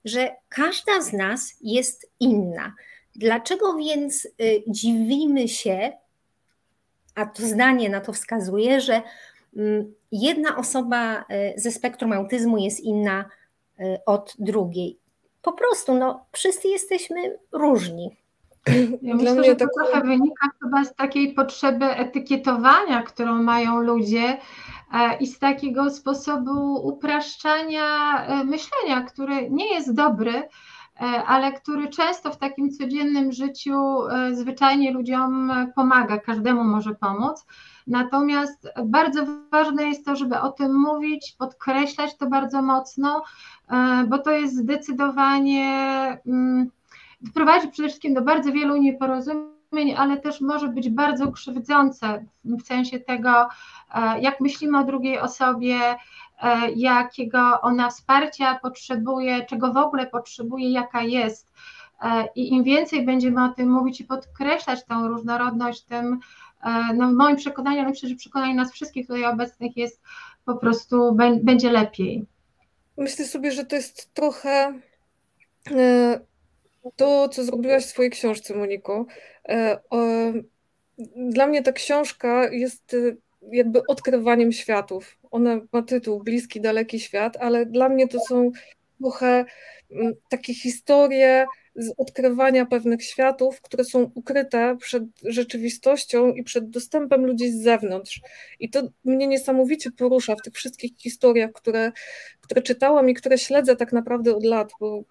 że 0.06 0.36
każda 0.50 1.02
z 1.02 1.14
nas 1.14 1.58
jest 1.62 2.12
inna. 2.20 2.74
Dlaczego 3.16 3.74
więc 3.78 4.26
e, 4.26 4.30
dziwimy 4.68 5.48
się, 5.48 5.92
a 7.16 7.26
to 7.26 7.44
zdanie 7.44 7.90
na 7.90 8.02
to 8.02 8.14
wskazuje, 8.14 8.82
że 8.82 9.02
mm, 9.56 9.94
jedna 10.22 10.58
osoba 10.58 11.26
e, 11.30 11.60
ze 11.60 11.72
spektrum 11.72 12.14
autyzmu 12.14 12.58
jest 12.58 12.80
inna 12.80 13.26
e, 13.80 14.02
od 14.06 14.36
drugiej. 14.40 15.00
Po 15.42 15.54
prostu, 15.54 15.96
no, 15.96 16.26
wszyscy 16.32 16.68
jesteśmy 16.68 17.40
różni. 17.52 18.18
Ja 19.02 19.16
myślę, 19.16 19.44
że 19.44 19.56
to 19.56 19.66
trochę 19.78 20.02
wynika 20.02 20.48
chyba 20.64 20.84
z 20.84 20.96
takiej 20.96 21.34
potrzeby 21.34 21.86
etykietowania, 21.86 23.04
którą 23.04 23.44
mają 23.44 23.80
ludzie 23.80 24.38
e, 24.94 25.18
i 25.20 25.28
z 25.28 25.40
takiego 25.40 25.90
sposobu 25.90 26.88
upraszczania 26.88 27.86
myślenia, 28.46 29.02
który 29.02 29.50
nie 29.50 29.74
jest 29.74 29.94
dobry, 29.94 30.50
ale 31.28 31.52
który 31.52 31.90
często 31.90 32.32
w 32.32 32.38
takim 32.38 32.72
codziennym 32.72 33.32
życiu 33.32 33.78
zwyczajnie 34.34 34.92
ludziom 34.92 35.52
pomaga, 35.76 36.18
każdemu 36.18 36.64
może 36.64 36.96
pomóc. 36.96 37.46
Natomiast 37.88 38.68
bardzo 38.86 39.26
ważne 39.52 39.84
jest 39.84 40.06
to, 40.06 40.16
żeby 40.16 40.40
o 40.40 40.52
tym 40.52 40.80
mówić, 40.80 41.36
podkreślać 41.38 42.18
to 42.18 42.28
bardzo 42.28 42.62
mocno, 42.62 43.24
e, 43.70 44.06
bo 44.08 44.18
to 44.18 44.32
jest 44.32 44.56
zdecydowanie, 44.56 45.68
mm, 46.28 46.70
prowadzi 47.34 47.68
przede 47.68 47.88
wszystkim 47.90 48.14
do 48.14 48.22
bardzo 48.22 48.52
wielu 48.52 48.78
nieporozumień, 48.78 49.94
ale 49.98 50.18
też 50.18 50.42
może 50.42 50.68
być 50.68 50.90
bardzo 50.90 51.32
krzywdzące 51.32 52.26
w 52.46 52.62
sensie 52.62 53.00
tego, 53.00 53.48
e, 53.94 54.20
jak 54.22 54.42
myślimy 54.42 54.80
o 54.80 54.84
drugiej 54.84 55.20
osobie, 55.20 55.80
e, 56.42 56.72
jakiego 56.72 57.62
ona 57.62 57.90
wsparcia 57.90 58.60
potrzebuje, 58.62 59.46
czego 59.46 59.74
w 59.74 59.78
ogóle 59.78 60.08
potrzebuje, 60.08 60.72
jaka 60.72 61.02
jest. 61.02 61.56
I 62.36 62.54
im 62.54 62.64
więcej 62.64 63.06
będziemy 63.06 63.44
o 63.44 63.50
tym 63.50 63.72
mówić 63.72 64.02
i 64.02 64.04
podkreślać 64.04 64.86
tą 64.86 65.08
różnorodność, 65.08 65.82
tym 65.82 66.20
no 66.96 67.08
w 67.08 67.14
moim 67.14 67.36
przekonaniu, 67.36 67.80
ale 67.80 67.90
myślę, 67.90 68.10
że 68.10 68.16
przekonanie 68.16 68.56
nas 68.56 68.72
wszystkich 68.72 69.08
tutaj 69.08 69.26
obecnych 69.26 69.78
jest 69.78 70.02
po 70.46 70.56
prostu 70.56 71.18
będzie 71.44 71.72
lepiej. 71.72 72.26
Myślę 72.98 73.26
sobie, 73.26 73.52
że 73.52 73.66
to 73.66 73.76
jest 73.76 74.14
trochę 74.14 74.80
e, 75.72 76.20
to, 76.96 77.30
co 77.30 77.44
zrobiłaś 77.44 77.84
w 77.84 77.90
swojej 77.90 78.12
książce, 78.12 78.56
Moniko. 78.56 79.06
E, 79.50 79.80
dla 81.16 81.48
mnie 81.48 81.64
ta 81.64 81.72
książka 81.72 82.50
jest 82.50 82.96
jakby 83.52 83.82
odkrywaniem 83.88 84.52
światów. 84.52 85.18
Ona 85.32 85.60
ma 85.72 85.82
tytuł 85.82 86.24
Bliski, 86.24 86.62
Daleki 86.62 87.00
Świat, 87.00 87.38
ale 87.38 87.66
dla 87.66 87.90
mnie 87.90 88.08
to 88.08 88.20
są 88.20 88.52
trochę 89.02 89.46
takie 90.30 90.54
historie 90.54 91.46
z 91.76 91.94
odkrywania 91.98 92.66
pewnych 92.66 93.04
światów, 93.04 93.62
które 93.62 93.86
są 93.86 94.12
ukryte 94.16 94.78
przed 94.80 95.04
rzeczywistością 95.24 96.34
i 96.34 96.44
przed 96.44 96.70
dostępem 96.70 97.26
ludzi 97.26 97.52
z 97.52 97.64
zewnątrz. 97.64 98.22
I 98.60 98.70
to 98.70 98.90
mnie 99.04 99.28
niesamowicie 99.28 99.92
porusza 99.92 100.36
w 100.36 100.42
tych 100.42 100.54
wszystkich 100.54 100.92
historiach, 100.98 101.52
które, 101.52 101.92
które 102.42 102.62
czytałam 102.62 103.10
i 103.10 103.14
które 103.14 103.38
śledzę 103.38 103.76
tak 103.76 103.94
naprawdę 103.94 104.36
od 104.36 104.44
lat, 104.44 104.72
bo 104.80 105.04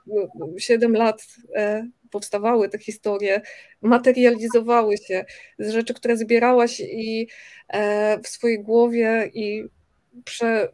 7 0.59 0.93
lat 0.93 1.27
e, 1.55 1.89
powstawały 2.11 2.69
te 2.69 2.79
historie, 2.79 3.41
materializowały 3.83 4.97
się 4.97 5.25
z 5.59 5.71
rzeczy, 5.71 5.95
które 5.95 6.17
zbierałaś 6.17 6.81
i 6.81 7.29
e, 7.69 8.19
w 8.21 8.29
swojej 8.29 8.63
głowie 8.63 9.31
i 9.35 9.65
prze, 10.25 10.69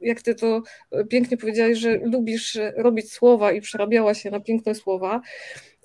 jak 0.00 0.22
ty 0.22 0.34
to 0.34 0.62
pięknie 1.08 1.36
powiedziałaś, 1.36 1.78
że 1.78 1.96
lubisz 1.96 2.58
robić 2.76 3.12
słowa 3.12 3.52
i 3.52 3.60
przerabiałaś 3.60 4.22
się 4.22 4.30
na 4.30 4.40
piękne 4.40 4.74
słowa, 4.74 5.20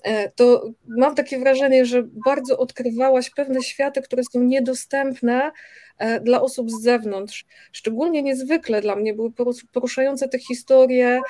e, 0.02 0.30
to 0.30 0.70
mam 0.88 1.14
takie 1.14 1.38
wrażenie, 1.38 1.86
że 1.86 2.02
bardzo 2.24 2.58
odkrywałaś 2.58 3.30
pewne 3.30 3.62
światy, 3.62 4.02
które 4.02 4.22
są 4.32 4.40
niedostępne 4.40 5.50
e, 5.98 6.20
dla 6.20 6.42
osób 6.42 6.70
z 6.70 6.82
zewnątrz. 6.82 7.46
Szczególnie 7.72 8.22
niezwykle 8.22 8.80
dla 8.80 8.96
mnie 8.96 9.14
były 9.14 9.32
poruszające 9.72 10.28
te 10.28 10.38
historie, 10.38 11.20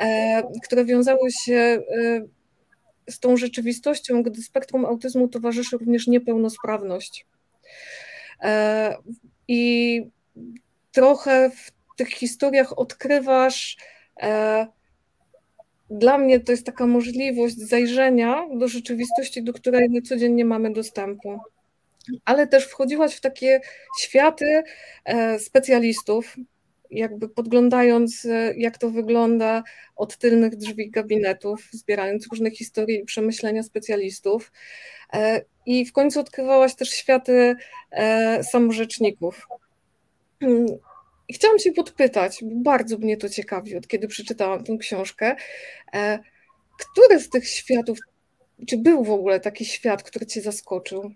e, 0.00 0.42
które 0.64 0.84
wiązały 0.84 1.30
się 1.44 1.82
z 3.10 3.20
tą 3.20 3.36
rzeczywistością, 3.36 4.22
gdy 4.22 4.42
spektrum 4.42 4.84
autyzmu 4.84 5.28
towarzyszy 5.28 5.78
również 5.78 6.06
niepełnosprawność. 6.06 7.26
I 9.48 10.02
trochę 10.92 11.50
w 11.50 11.72
tych 11.96 12.08
historiach 12.08 12.78
odkrywasz. 12.78 13.76
E, 14.22 14.66
dla 15.90 16.18
mnie 16.18 16.40
to 16.40 16.52
jest 16.52 16.66
taka 16.66 16.86
możliwość 16.86 17.58
zajrzenia 17.58 18.46
do 18.54 18.68
rzeczywistości, 18.68 19.42
do 19.42 19.52
której 19.52 19.90
my 19.90 20.02
codziennie 20.02 20.44
mamy 20.44 20.72
dostępu. 20.72 21.38
Ale 22.24 22.46
też 22.46 22.66
wchodziłaś 22.66 23.14
w 23.14 23.20
takie 23.20 23.60
światy 24.00 24.62
e, 25.04 25.38
specjalistów, 25.38 26.36
jakby 26.90 27.28
podglądając, 27.28 28.24
e, 28.24 28.54
jak 28.56 28.78
to 28.78 28.90
wygląda 28.90 29.62
od 29.96 30.16
tylnych 30.16 30.56
drzwi 30.56 30.90
gabinetów, 30.90 31.68
zbierając 31.72 32.26
różne 32.30 32.50
historie 32.50 32.98
i 32.98 33.04
przemyślenia 33.04 33.62
specjalistów. 33.62 34.52
I 35.66 35.86
w 35.86 35.92
końcu 35.92 36.20
odkrywałaś 36.20 36.74
też 36.74 36.90
światy 36.90 37.56
samorzeczników. 38.42 39.46
I 41.28 41.34
chciałam 41.34 41.58
się 41.58 41.72
podpytać, 41.72 42.38
bo 42.42 42.70
bardzo 42.70 42.98
mnie 42.98 43.16
to 43.16 43.28
ciekawi, 43.28 43.76
od 43.76 43.88
kiedy 43.88 44.08
przeczytałam 44.08 44.64
tę 44.64 44.76
książkę, 44.78 45.36
e, 45.94 46.18
który 46.78 47.20
z 47.20 47.28
tych 47.28 47.48
światów, 47.48 47.98
czy 48.68 48.78
był 48.78 49.04
w 49.04 49.10
ogóle 49.10 49.40
taki 49.40 49.64
świat, 49.64 50.02
który 50.02 50.26
Cię 50.26 50.40
zaskoczył? 50.40 51.12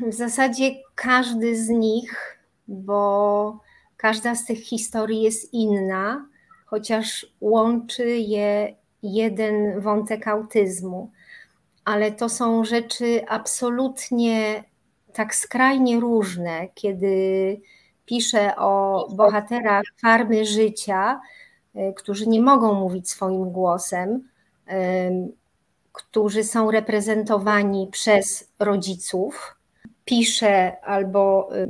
W 0.00 0.12
zasadzie 0.14 0.70
każdy 0.94 1.56
z 1.56 1.68
nich, 1.68 2.38
bo 2.68 3.60
każda 3.96 4.34
z 4.34 4.46
tych 4.46 4.58
historii 4.58 5.22
jest 5.22 5.52
inna, 5.54 6.28
chociaż 6.66 7.26
łączy 7.40 8.08
je 8.08 8.76
jeden 9.02 9.80
wątek 9.80 10.28
autyzmu. 10.28 11.10
Ale 11.84 12.12
to 12.12 12.28
są 12.28 12.64
rzeczy 12.64 13.26
absolutnie 13.28 14.64
tak 15.12 15.34
skrajnie 15.34 16.00
różne, 16.00 16.68
kiedy 16.74 17.16
piszę 18.06 18.56
o 18.56 19.06
bohaterach 19.12 19.84
farmy 20.02 20.44
życia, 20.44 21.20
y, 21.76 21.92
którzy 21.96 22.28
nie 22.28 22.42
mogą 22.42 22.74
mówić 22.74 23.10
swoim 23.10 23.50
głosem, 23.50 24.28
którzy 25.94 26.44
są 26.44 26.70
reprezentowani 26.70 27.88
przez 27.92 28.52
rodziców. 28.58 29.56
Piszę 30.04 30.80
albo 30.82 31.48
y, 31.56 31.68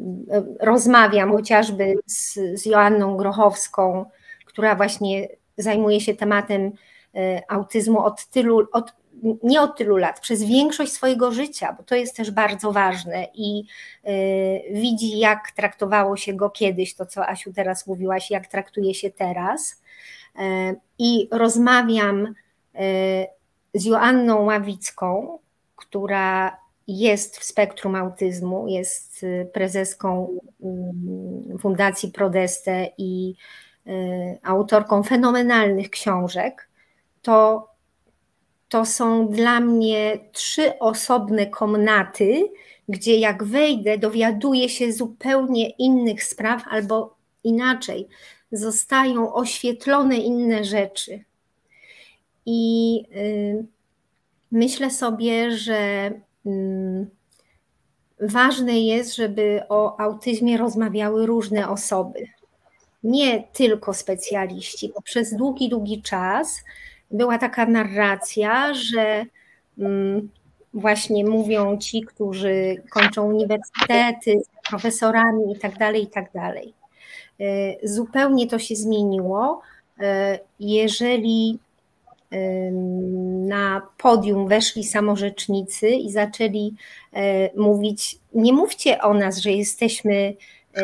rozmawiam 0.60 1.32
chociażby 1.32 1.94
z, 2.06 2.34
z 2.54 2.66
Joanną 2.66 3.16
Grochowską, 3.16 4.04
która 4.46 4.74
właśnie 4.74 5.28
zajmuje 5.58 6.00
się 6.00 6.14
tematem 6.14 6.62
y, 6.66 6.72
autyzmu 7.48 7.98
od 7.98 8.26
tylu, 8.26 8.66
od 8.72 8.92
nie 9.42 9.62
od 9.62 9.76
tylu 9.76 9.96
lat, 9.96 10.20
przez 10.20 10.44
większość 10.44 10.92
swojego 10.92 11.32
życia, 11.32 11.74
bo 11.78 11.82
to 11.82 11.94
jest 11.94 12.16
też 12.16 12.30
bardzo 12.30 12.72
ważne 12.72 13.28
i 13.34 13.64
y, 14.06 14.74
widzi, 14.74 15.18
jak 15.18 15.50
traktowało 15.50 16.16
się 16.16 16.34
go 16.34 16.50
kiedyś, 16.50 16.94
to 16.94 17.06
co 17.06 17.28
Asiu 17.28 17.52
teraz 17.52 17.86
mówiłaś, 17.86 18.30
jak 18.30 18.46
traktuje 18.46 18.94
się 18.94 19.10
teraz. 19.10 19.82
Y, 20.38 20.40
I 20.98 21.28
rozmawiam 21.32 22.26
y, 22.26 22.32
z 23.74 23.84
Joanną 23.84 24.44
Ławicką, 24.44 25.38
która 25.76 26.56
jest 26.88 27.38
w 27.38 27.44
spektrum 27.44 27.94
autyzmu, 27.94 28.68
jest 28.68 29.26
prezeską 29.52 30.38
Fundacji 31.60 32.10
Prodeste 32.10 32.88
i 32.98 33.34
autorką 34.42 35.02
fenomenalnych 35.02 35.90
książek, 35.90 36.68
to 37.22 37.68
to 38.68 38.86
są 38.86 39.28
dla 39.28 39.60
mnie 39.60 40.18
trzy 40.32 40.78
osobne 40.78 41.46
komnaty, 41.46 42.52
gdzie 42.88 43.16
jak 43.16 43.44
wejdę, 43.44 43.98
dowiaduję 43.98 44.68
się 44.68 44.92
zupełnie 44.92 45.70
innych 45.70 46.24
spraw, 46.24 46.62
albo 46.70 47.16
inaczej, 47.44 48.08
zostają 48.52 49.34
oświetlone 49.34 50.16
inne 50.16 50.64
rzeczy. 50.64 51.24
I 52.46 53.00
y, 53.16 53.64
myślę 54.52 54.90
sobie, 54.90 55.50
że 55.50 56.12
y, 56.46 57.06
ważne 58.20 58.80
jest, 58.80 59.16
żeby 59.16 59.60
o 59.68 60.00
autyzmie 60.00 60.58
rozmawiały 60.58 61.26
różne 61.26 61.68
osoby. 61.68 62.26
Nie 63.02 63.42
tylko 63.52 63.94
specjaliści, 63.94 64.92
bo 64.94 65.02
przez 65.02 65.34
długi, 65.36 65.68
długi 65.68 66.02
czas 66.02 66.62
była 67.14 67.38
taka 67.38 67.66
narracja, 67.66 68.74
że 68.74 69.24
mm, 69.78 70.28
właśnie 70.74 71.24
mówią 71.24 71.78
ci, 71.78 72.02
którzy 72.02 72.82
kończą 72.90 73.32
uniwersytety, 73.32 74.42
profesorami 74.68 75.52
i 75.52 75.58
tak 75.58 75.78
dalej, 75.78 76.02
i 76.02 76.06
tak. 76.06 76.30
E, 77.40 77.88
zupełnie 77.88 78.46
to 78.46 78.58
się 78.58 78.76
zmieniło. 78.76 79.60
E, 80.00 80.38
jeżeli 80.60 81.58
na 83.48 83.82
podium 83.98 84.48
weszli 84.48 84.84
samorzecznicy 84.84 85.88
i 85.88 86.10
zaczęli 86.10 86.74
e, 87.12 87.50
mówić: 87.60 88.18
Nie 88.34 88.52
mówcie 88.52 89.02
o 89.02 89.14
nas, 89.14 89.38
że 89.38 89.50
jesteśmy 89.50 90.34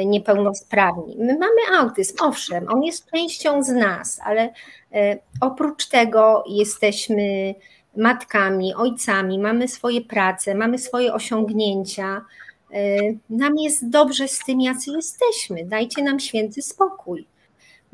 niepełnosprawni. 0.07 1.16
My 1.18 1.38
mamy 1.38 1.81
autyzm, 1.81 2.16
owszem, 2.20 2.68
on 2.68 2.83
jest 2.83 3.11
częścią 3.11 3.62
z 3.62 3.68
nas, 3.68 4.20
ale 4.24 4.53
e, 4.92 5.18
oprócz 5.40 5.87
tego 5.87 6.44
jesteśmy 6.48 7.55
matkami, 7.96 8.74
ojcami, 8.74 9.38
mamy 9.38 9.68
swoje 9.68 10.00
prace, 10.00 10.55
mamy 10.55 10.79
swoje 10.79 11.14
osiągnięcia. 11.14 12.24
E, 12.72 12.96
nam 13.31 13.59
jest 13.59 13.88
dobrze 13.88 14.29
z 14.29 14.38
tym, 14.38 14.61
jacy 14.61 14.90
jesteśmy. 14.90 15.64
Dajcie 15.64 16.03
nam 16.03 16.20
święty 16.20 16.62
spokój. 16.62 17.26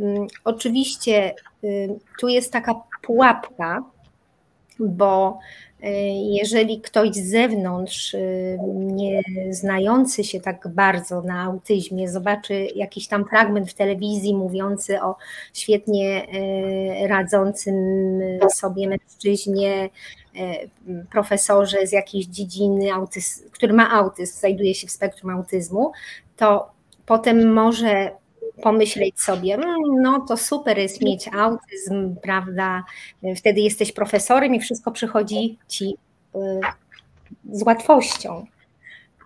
Mm, 0.00 0.26
oczywiście 0.44 1.34
y, 1.64 1.98
tu 2.20 2.28
jest 2.28 2.52
taka 2.52 2.74
pułapka, 3.02 3.82
bo 4.80 5.38
E, 5.82 5.92
jeżeli 6.32 6.80
ktoś 6.80 7.14
z 7.14 7.30
zewnątrz, 7.30 8.14
e, 8.14 8.18
nie 8.68 9.22
znający 9.50 10.24
się 10.24 10.40
tak 10.40 10.68
bardzo 10.68 11.22
na 11.22 11.42
autyzmie, 11.42 12.08
zobaczy 12.08 12.68
jakiś 12.74 13.08
tam 13.08 13.24
fragment 13.24 13.70
w 13.70 13.74
telewizji 13.74 14.34
mówiący 14.34 15.02
o 15.02 15.16
świetnie 15.54 16.26
e, 16.28 17.08
radzącym 17.08 17.74
sobie 18.54 18.88
mężczyźnie, 18.88 19.90
profesorze 21.10 21.86
z 21.86 21.92
jakiejś 21.92 22.26
dziedziny, 22.26 22.86
który 23.52 23.72
ma 23.72 23.90
autyzm, 23.90 24.38
znajduje 24.38 24.74
się 24.74 24.86
w 24.86 24.90
spektrum 24.90 25.30
autyzmu, 25.30 25.92
to 26.36 26.70
potem 27.06 27.52
może 27.52 28.10
pomyśleć 28.62 29.20
sobie, 29.20 29.54
mm, 29.54 29.76
no 30.02 30.20
to 30.20 30.36
super 30.36 30.78
jest 30.78 31.02
mieć 31.02 31.28
autyzm, 31.28 32.16
prawda? 32.22 32.84
Wtedy 33.36 33.60
jesteś 33.60 33.92
profesorem 33.92 34.54
i 34.54 34.60
wszystko 34.60 34.90
przychodzi 34.90 35.58
ci 35.68 35.96
y, 36.34 36.38
z 37.52 37.62
łatwością. 37.62 38.46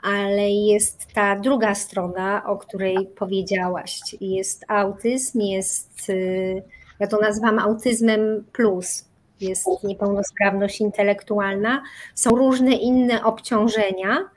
Ale 0.03 0.51
jest 0.51 1.07
ta 1.14 1.37
druga 1.37 1.75
strona, 1.75 2.47
o 2.47 2.57
której 2.59 2.97
powiedziałaś. 3.16 4.01
Jest 4.21 4.64
autyzm, 4.69 5.40
jest, 5.40 6.11
y, 6.11 6.62
ja 7.01 7.07
to 7.07 7.21
nazywam 7.21 7.59
autyzmem 7.59 8.45
plus, 8.53 9.05
jest 9.40 9.66
niepełnosprawność 9.85 10.81
intelektualna, 10.81 11.83
są 12.14 12.31
różne 12.31 12.73
inne 12.73 13.25
obciążenia. 13.25 14.29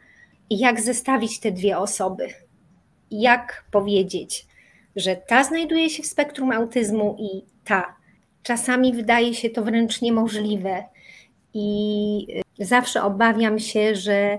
I 0.49 0.59
jak 0.59 0.81
zestawić 0.81 1.39
te 1.39 1.51
dwie 1.51 1.77
osoby? 1.77 2.27
Jak 3.11 3.65
powiedzieć, 3.71 4.47
że 4.95 5.15
ta 5.15 5.43
znajduje 5.43 5.89
się 5.89 6.03
w 6.03 6.07
spektrum 6.07 6.51
autyzmu 6.51 7.15
i 7.19 7.43
ta. 7.65 7.95
Czasami 8.43 8.93
wydaje 8.93 9.33
się 9.33 9.49
to 9.49 9.63
wręcz 9.63 10.01
niemożliwe 10.01 10.83
i 11.53 12.27
y, 12.59 12.65
zawsze 12.65 13.03
obawiam 13.03 13.59
się, 13.59 13.95
że 13.95 14.37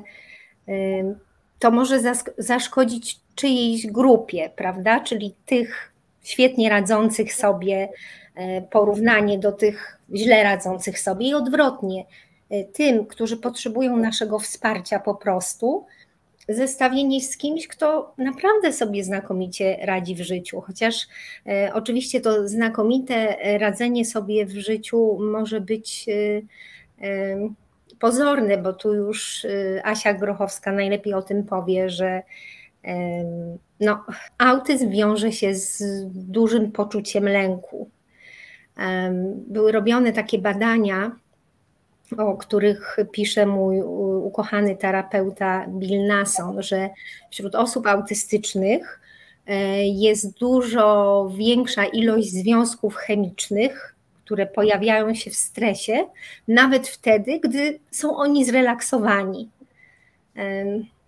y, 0.68 1.16
to 1.58 1.70
może 1.70 2.00
zaszkodzić 2.38 3.20
czyjejś 3.34 3.86
grupie, 3.86 4.50
prawda? 4.56 5.00
Czyli 5.00 5.34
tych 5.46 5.92
świetnie 6.22 6.70
radzących 6.70 7.34
sobie, 7.34 7.88
y, 7.88 8.62
porównanie 8.70 9.38
do 9.38 9.52
tych 9.52 10.00
źle 10.14 10.42
radzących 10.42 11.00
sobie 11.00 11.28
i 11.28 11.34
odwrotnie. 11.34 12.04
Tym, 12.72 13.06
którzy 13.06 13.36
potrzebują 13.36 13.96
naszego 13.96 14.38
wsparcia 14.38 14.98
po 15.00 15.14
prostu, 15.14 15.86
zestawienie 16.48 17.20
z 17.20 17.36
kimś, 17.36 17.68
kto 17.68 18.14
naprawdę 18.18 18.72
sobie 18.72 19.04
znakomicie 19.04 19.78
radzi 19.82 20.14
w 20.14 20.20
życiu. 20.20 20.60
Chociaż 20.60 20.94
e, 21.46 21.70
oczywiście 21.74 22.20
to 22.20 22.48
znakomite 22.48 23.36
radzenie 23.58 24.04
sobie 24.04 24.46
w 24.46 24.58
życiu 24.58 25.18
może 25.20 25.60
być 25.60 26.06
e, 26.08 26.42
e, 27.06 27.48
pozorne, 27.98 28.58
bo 28.58 28.72
tu 28.72 28.94
już 28.94 29.44
e, 29.44 29.86
Asia 29.86 30.14
Grochowska 30.14 30.72
najlepiej 30.72 31.14
o 31.14 31.22
tym 31.22 31.44
powie, 31.44 31.90
że 31.90 32.22
e, 32.84 33.24
no, 33.80 34.04
autyzm 34.38 34.90
wiąże 34.90 35.32
się 35.32 35.54
z 35.54 35.82
dużym 36.06 36.72
poczuciem 36.72 37.24
lęku. 37.24 37.90
E, 38.78 39.10
były 39.46 39.72
robione 39.72 40.12
takie 40.12 40.38
badania, 40.38 41.16
o 42.18 42.36
których 42.36 42.96
pisze 43.12 43.46
mój 43.46 43.82
ukochany 44.22 44.76
terapeuta 44.76 45.66
Bill 45.68 46.06
Nason, 46.06 46.62
że 46.62 46.90
wśród 47.30 47.54
osób 47.54 47.86
autystycznych 47.86 49.00
e, 49.46 49.84
jest 49.86 50.38
dużo 50.38 51.30
większa 51.36 51.84
ilość 51.84 52.30
związków 52.30 52.96
chemicznych, 52.96 53.94
które 54.24 54.46
pojawiają 54.46 55.14
się 55.14 55.30
w 55.30 55.36
stresie, 55.36 56.06
nawet 56.48 56.88
wtedy, 56.88 57.40
gdy 57.40 57.78
są 57.90 58.16
oni 58.16 58.44
zrelaksowani. 58.44 59.48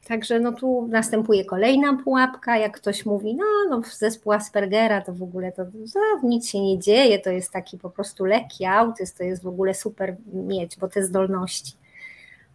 Także 0.09 0.40
no 0.40 0.53
tu 0.53 0.88
następuje 0.90 1.45
kolejna 1.45 1.99
pułapka, 2.05 2.59
jak 2.59 2.77
ktoś 2.77 3.07
mówi, 3.07 3.35
no, 3.35 3.45
no 3.71 3.83
zespół 3.99 4.33
Aspergera 4.33 5.01
to 5.01 5.12
w 5.12 5.23
ogóle 5.23 5.53
to, 5.53 5.64
to 5.64 6.27
nic 6.27 6.49
się 6.49 6.61
nie 6.61 6.79
dzieje, 6.79 7.19
to 7.19 7.31
jest 7.31 7.53
taki 7.53 7.79
po 7.79 7.90
prostu 7.90 8.25
lekki 8.25 8.64
autyzm, 8.64 9.16
to 9.16 9.25
jest 9.25 9.42
w 9.42 9.47
ogóle 9.47 9.75
super 9.75 10.16
mieć, 10.33 10.77
bo 10.77 10.88
te 10.88 11.03
zdolności. 11.03 11.73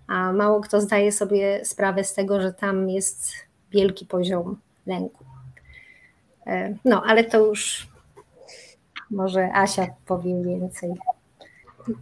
A 0.08 0.34
mało 0.34 0.62
kto 0.62 0.82
zdaje 0.82 1.12
sobie 1.12 1.66
sprawę 1.66 2.04
z 2.04 2.14
tego, 2.14 2.42
że 2.42 2.54
tam 2.54 2.90
jest 2.90 3.32
wielki 3.72 4.06
poziom 4.06 4.58
lęku. 4.86 5.24
No, 6.86 7.04
ale 7.06 7.24
to 7.24 7.46
już 7.46 7.88
może 9.12 9.50
Asia 9.54 9.88
powie 10.06 10.44
więcej. 10.44 10.94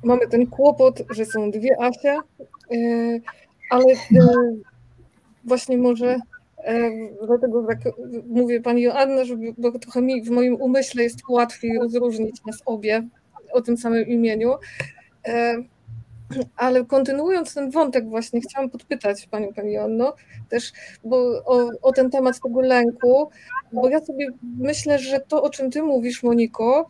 Mamy 0.03 0.27
ten 0.27 0.47
kłopot, 0.47 1.01
że 1.09 1.25
są 1.25 1.51
dwie 1.51 1.81
Asie, 1.81 2.17
ale 3.69 3.85
właśnie 5.49 5.77
może 5.77 6.19
dlatego 7.27 7.63
tak 7.67 7.77
mówię 8.27 8.61
Pani 8.61 8.81
Joanna, 8.81 9.25
żeby, 9.25 9.53
bo 9.57 9.79
trochę 9.79 10.01
mi 10.01 10.23
w 10.23 10.29
moim 10.29 10.55
umyśle 10.55 11.03
jest 11.03 11.19
łatwiej 11.29 11.77
rozróżnić 11.77 12.45
nas 12.45 12.61
obie 12.65 13.07
o 13.51 13.61
tym 13.61 13.77
samym 13.77 14.07
imieniu. 14.07 14.53
Ale 16.55 16.85
kontynuując 16.85 17.53
ten 17.53 17.71
wątek 17.71 18.09
właśnie, 18.09 18.41
chciałam 18.41 18.69
podpytać 18.69 19.27
Panią 19.27 19.53
Pani 19.53 19.73
Joanno 19.73 20.13
też 20.49 20.73
bo 21.03 21.17
o, 21.45 21.69
o, 21.81 21.91
ten 21.91 22.09
temat 22.09 22.39
tego 22.39 22.61
lęku, 22.61 23.29
bo 23.71 23.89
ja 23.89 24.05
sobie 24.05 24.27
myślę, 24.59 24.99
że 24.99 25.19
to, 25.19 25.43
o 25.43 25.49
czym 25.49 25.71
Ty 25.71 25.83
mówisz, 25.83 26.23
Moniko, 26.23 26.87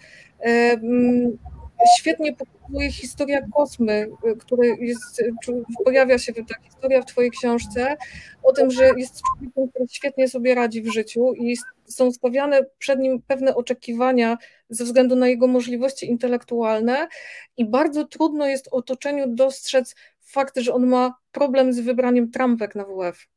świetnie 1.98 2.36
pokazuje 2.70 2.92
historia 2.92 3.42
Kosmy, 3.56 4.10
która 4.40 4.64
jest, 4.80 5.24
pojawia 5.86 6.18
się 6.18 6.34
ta 6.34 6.56
historia 6.64 7.02
w 7.02 7.06
Twojej 7.06 7.32
książce, 7.32 7.98
o 8.44 8.54
tym, 8.54 8.72
że 8.72 8.92
jest 8.98 9.22
człowiekiem, 9.22 9.70
który 9.70 9.86
świetnie 9.92 10.28
sobie 10.28 10.56
radzi 10.56 10.82
w 10.82 10.94
życiu 10.94 11.34
i 11.34 11.58
są 11.86 12.12
stawiane 12.12 12.66
przed 12.78 13.00
nim 13.00 13.22
pewne 13.28 13.56
oczekiwania 13.56 14.38
ze 14.70 14.84
względu 14.84 15.16
na 15.16 15.28
jego 15.28 15.48
możliwości 15.48 16.10
intelektualne 16.10 17.08
i 17.58 17.66
bardzo 17.66 18.06
trudno 18.06 18.46
jest 18.46 18.68
otoczeniu 18.72 19.26
dostrzec 19.28 19.96
fakt, 20.22 20.58
że 20.58 20.74
on 20.74 20.88
ma 20.88 21.14
problem 21.32 21.74
z 21.74 21.80
wybraniem 21.80 22.32
trampek 22.32 22.76
na 22.76 22.86
WF. 22.86 23.28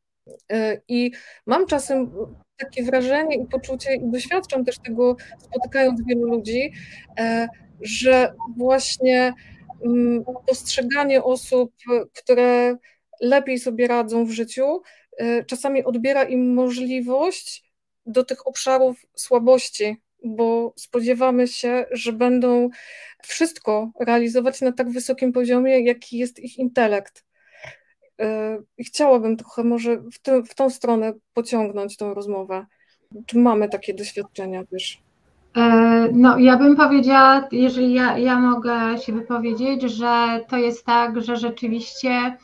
I 0.89 1.13
mam 1.47 1.67
czasem 1.67 2.11
takie 2.57 2.83
wrażenie 2.83 3.37
i 3.37 3.47
poczucie, 3.47 3.95
i 3.95 4.11
doświadczam 4.11 4.65
też 4.65 4.79
tego, 4.79 5.17
spotykając 5.39 6.01
wielu 6.07 6.27
ludzi, 6.27 6.73
e, 7.19 7.49
że 7.83 8.35
właśnie 8.57 9.35
mm, 9.85 10.25
postrzeganie 10.47 11.23
osób, 11.23 11.73
które 12.15 12.77
lepiej 13.21 13.59
sobie 13.59 13.89
radzą 13.89 14.25
w 14.25 14.31
życiu, 14.31 14.83
e, 15.19 15.45
czasami 15.45 15.85
odbiera 15.85 16.25
im 16.25 16.55
możliwość 16.55 17.73
do 18.07 18.25
tych 18.25 18.47
obszarów 18.47 19.07
słabości, 19.17 19.97
bo 20.25 20.73
spodziewamy 20.77 21.49
się, 21.49 21.85
że 21.91 22.13
będą 22.13 22.69
wszystko 23.23 23.91
realizować 24.01 24.61
na 24.61 24.73
tak 24.73 24.91
wysokim 24.91 25.33
poziomie, 25.33 25.85
jaki 25.85 26.19
jest 26.19 26.39
ich 26.39 26.59
intelekt. 26.59 27.25
E, 28.21 28.59
I 28.79 28.85
chciałabym 28.85 29.37
trochę 29.37 29.65
może 29.65 29.97
w, 29.97 30.19
tym, 30.19 30.45
w 30.45 30.55
tą 30.55 30.71
stronę 30.71 31.13
pociągnąć 31.35 31.97
tą 31.97 32.15
rozmowę. 32.15 32.67
Czy 33.27 33.39
mamy 33.39 33.69
takie 33.69 33.95
doświadczenia 33.95 34.65
też? 34.65 35.03
E, 35.57 36.09
no, 36.13 36.39
ja 36.39 36.57
bym 36.57 36.77
powiedziała, 36.77 37.49
jeżeli 37.53 37.95
ja, 37.95 38.19
ja 38.19 38.39
mogę 38.39 38.99
się 38.99 39.13
wypowiedzieć, 39.13 39.83
że 39.83 40.45
to 40.49 40.57
jest 40.57 40.87
tak, 40.87 41.21
że 41.21 41.37
rzeczywiście 41.37 42.11
e, 42.11 42.37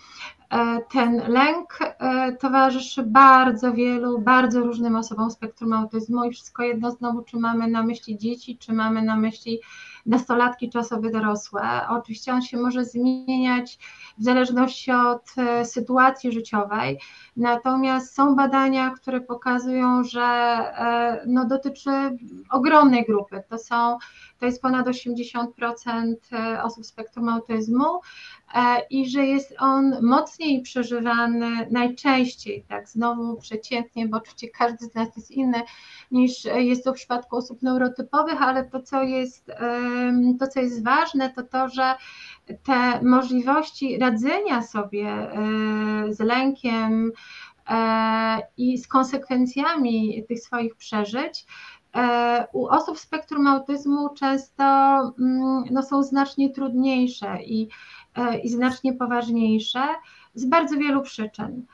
ten 0.90 1.22
lęk 1.28 1.78
towarzyszy 2.40 3.02
bardzo 3.02 3.72
wielu, 3.72 4.18
bardzo 4.18 4.60
różnym 4.60 4.96
osobom 4.96 5.30
spektrum 5.30 5.72
autyzmu 5.72 6.24
i 6.24 6.30
wszystko 6.30 6.62
jedno 6.62 6.90
znowu, 6.90 7.22
czy 7.22 7.36
mamy 7.36 7.68
na 7.68 7.82
myśli 7.82 8.18
dzieci, 8.18 8.58
czy 8.58 8.72
mamy 8.72 9.02
na 9.02 9.16
myśli 9.16 9.60
nastolatki 10.08 10.70
czy 10.70 10.78
osoby 10.78 11.10
dorosłe. 11.10 11.62
Oczywiście 11.88 12.32
on 12.32 12.42
się 12.42 12.56
może 12.56 12.84
zmieniać 12.84 13.78
w 14.18 14.24
zależności 14.24 14.92
od 14.92 15.22
e, 15.36 15.64
sytuacji 15.64 16.32
życiowej, 16.32 17.00
natomiast 17.36 18.14
są 18.14 18.36
badania, 18.36 18.90
które 18.90 19.20
pokazują, 19.20 20.04
że 20.04 20.22
e, 20.22 21.22
no, 21.26 21.44
dotyczy 21.46 21.90
ogromnej 22.50 23.04
grupy. 23.04 23.42
To 23.48 23.58
są, 23.58 23.98
to 24.38 24.46
jest 24.46 24.62
ponad 24.62 24.86
80% 24.86 26.14
e, 26.32 26.62
osób 26.62 26.84
z 26.84 26.88
spektrum 26.88 27.28
autyzmu 27.28 28.00
i 28.90 29.10
że 29.10 29.26
jest 29.26 29.54
on 29.58 29.96
mocniej 30.02 30.62
przeżywany 30.62 31.68
najczęściej, 31.70 32.64
tak 32.68 32.88
znowu 32.88 33.36
przeciętnie, 33.36 34.08
bo 34.08 34.16
oczywiście 34.16 34.48
każdy 34.48 34.86
z 34.86 34.94
nas 34.94 35.16
jest 35.16 35.30
inny 35.30 35.62
niż 36.10 36.44
jest 36.44 36.84
to 36.84 36.92
w 36.92 36.96
przypadku 36.96 37.36
osób 37.36 37.62
neurotypowych, 37.62 38.42
ale 38.42 38.64
to 38.64 38.82
co 38.82 39.02
jest 39.02 39.50
to, 40.40 40.46
co 40.46 40.60
jest 40.60 40.84
ważne, 40.84 41.30
to 41.30 41.42
to, 41.42 41.68
że 41.68 41.94
te 42.62 43.02
możliwości 43.02 43.98
radzenia 43.98 44.62
sobie 44.62 45.08
e, 45.08 45.32
z 46.10 46.20
lękiem 46.20 47.12
e, 47.68 48.38
i 48.56 48.78
z 48.78 48.88
konsekwencjami 48.88 50.24
tych 50.28 50.40
swoich 50.40 50.76
przeżyć 50.76 51.46
e, 51.46 51.77
u 52.52 52.66
osób 52.66 52.98
z 52.98 53.02
spektrum 53.02 53.46
autyzmu 53.46 54.08
często 54.08 54.64
mm, 54.64 55.64
no, 55.70 55.82
są 55.82 56.02
znacznie 56.02 56.50
trudniejsze 56.50 57.42
i, 57.42 57.68
i 58.42 58.48
znacznie 58.48 58.92
poważniejsze 58.92 59.80
z 60.34 60.44
bardzo 60.44 60.76
wielu 60.76 61.02
przyczyn. 61.02 61.66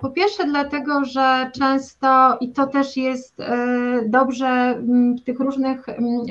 Po 0.00 0.10
pierwsze, 0.10 0.44
dlatego, 0.44 1.04
że 1.04 1.50
często, 1.54 2.38
i 2.40 2.52
to 2.52 2.66
też 2.66 2.96
jest 2.96 3.36
dobrze 4.08 4.82
w 5.20 5.24
tych 5.24 5.40
różnych 5.40 5.86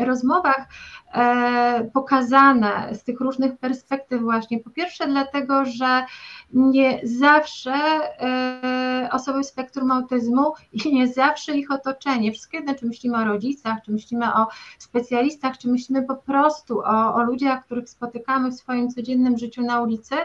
rozmowach 0.06 0.68
E, 1.09 1.09
pokazane 1.94 2.96
z 2.96 3.04
tych 3.04 3.20
różnych 3.20 3.58
perspektyw 3.58 4.22
właśnie. 4.22 4.60
Po 4.60 4.70
pierwsze 4.70 5.08
dlatego, 5.08 5.66
że 5.66 6.06
nie 6.54 7.00
zawsze 7.04 7.74
e, 7.74 9.10
osoby 9.12 9.44
w 9.44 9.46
spektrum 9.46 9.92
autyzmu 9.92 10.54
i 10.74 10.94
nie 10.96 11.08
zawsze 11.08 11.58
ich 11.58 11.72
otoczenie, 11.72 12.32
wszystko 12.32 12.58
jedno, 12.58 12.76
czy 12.76 12.86
myślimy 12.86 13.18
o 13.18 13.26
rodzicach, 13.26 13.78
czy 13.86 13.92
myślimy 13.92 14.34
o 14.34 14.48
specjalistach, 14.78 15.58
czy 15.58 15.68
myślimy 15.68 16.04
po 16.04 16.16
prostu 16.16 16.80
o, 16.80 17.14
o 17.16 17.24
ludziach, 17.24 17.66
których 17.66 17.90
spotykamy 17.90 18.52
w 18.52 18.56
swoim 18.56 18.90
codziennym 18.90 19.38
życiu 19.38 19.62
na 19.62 19.82
ulicy, 19.82 20.16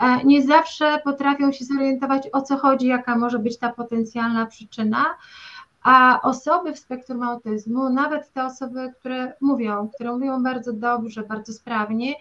e, 0.00 0.24
nie 0.24 0.42
zawsze 0.42 0.98
potrafią 1.04 1.52
się 1.52 1.64
zorientować 1.64 2.28
o 2.32 2.42
co 2.42 2.56
chodzi, 2.56 2.86
jaka 2.86 3.16
może 3.16 3.38
być 3.38 3.58
ta 3.58 3.72
potencjalna 3.72 4.46
przyczyna. 4.46 5.04
A 5.90 6.20
osoby 6.22 6.72
w 6.72 6.78
spektrum 6.78 7.22
autyzmu, 7.22 7.90
nawet 7.90 8.32
te 8.32 8.44
osoby, 8.44 8.92
które 9.00 9.32
mówią, 9.40 9.88
które 9.94 10.12
mówią 10.12 10.42
bardzo 10.42 10.72
dobrze, 10.72 11.22
bardzo 11.22 11.52
sprawnie, 11.52 12.14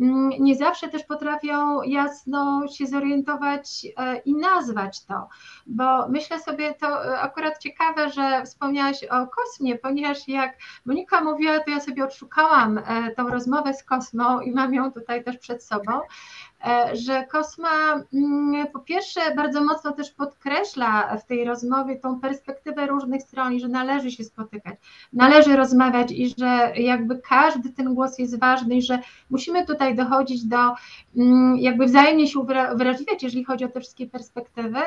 mm, 0.00 0.30
nie 0.40 0.56
zawsze 0.56 0.88
też 0.88 1.04
potrafią 1.04 1.82
jasno 1.82 2.68
się 2.68 2.86
zorientować 2.86 3.86
e, 3.96 4.16
i 4.16 4.34
nazwać 4.34 5.04
to, 5.04 5.28
bo 5.66 6.08
myślę 6.08 6.40
sobie, 6.40 6.74
to 6.74 7.18
akurat 7.20 7.58
ciekawe, 7.58 8.10
że 8.10 8.42
wspomniałaś 8.44 9.04
o 9.04 9.26
kosmie, 9.26 9.78
ponieważ 9.78 10.28
jak 10.28 10.58
Monika 10.86 11.20
mówiła, 11.20 11.60
to 11.60 11.70
ja 11.70 11.80
sobie 11.80 12.04
odszukałam 12.04 12.78
e, 12.78 13.10
tą 13.10 13.28
rozmowę 13.28 13.74
z 13.74 13.84
kosmą 13.84 14.40
i 14.40 14.50
mam 14.50 14.74
ją 14.74 14.92
tutaj 14.92 15.24
też 15.24 15.38
przed 15.38 15.64
sobą. 15.64 15.92
E, 15.92 16.55
że 16.92 17.24
Kosma 17.24 18.02
mm, 18.14 18.66
po 18.72 18.78
pierwsze 18.78 19.20
bardzo 19.34 19.64
mocno 19.64 19.92
też 19.92 20.10
podkreśla 20.10 21.16
w 21.16 21.26
tej 21.26 21.44
rozmowie 21.44 21.96
tą 21.96 22.20
perspektywę 22.20 22.86
różnych 22.86 23.22
stron 23.22 23.52
i 23.52 23.60
że 23.60 23.68
należy 23.68 24.10
się 24.10 24.24
spotykać, 24.24 24.74
należy 25.12 25.56
rozmawiać 25.56 26.12
i 26.12 26.34
że 26.38 26.72
jakby 26.76 27.18
każdy 27.18 27.70
ten 27.70 27.94
głos 27.94 28.18
jest 28.18 28.40
ważny 28.40 28.74
i 28.74 28.82
że 28.82 28.98
musimy 29.30 29.66
tutaj 29.66 29.94
dochodzić 29.94 30.44
do 30.44 30.74
mm, 31.16 31.56
jakby 31.56 31.86
wzajemnie 31.86 32.28
się 32.28 32.38
uwrażliwiać, 32.38 33.22
jeżeli 33.22 33.44
chodzi 33.44 33.64
o 33.64 33.68
te 33.68 33.80
wszystkie 33.80 34.06
perspektywy, 34.06 34.80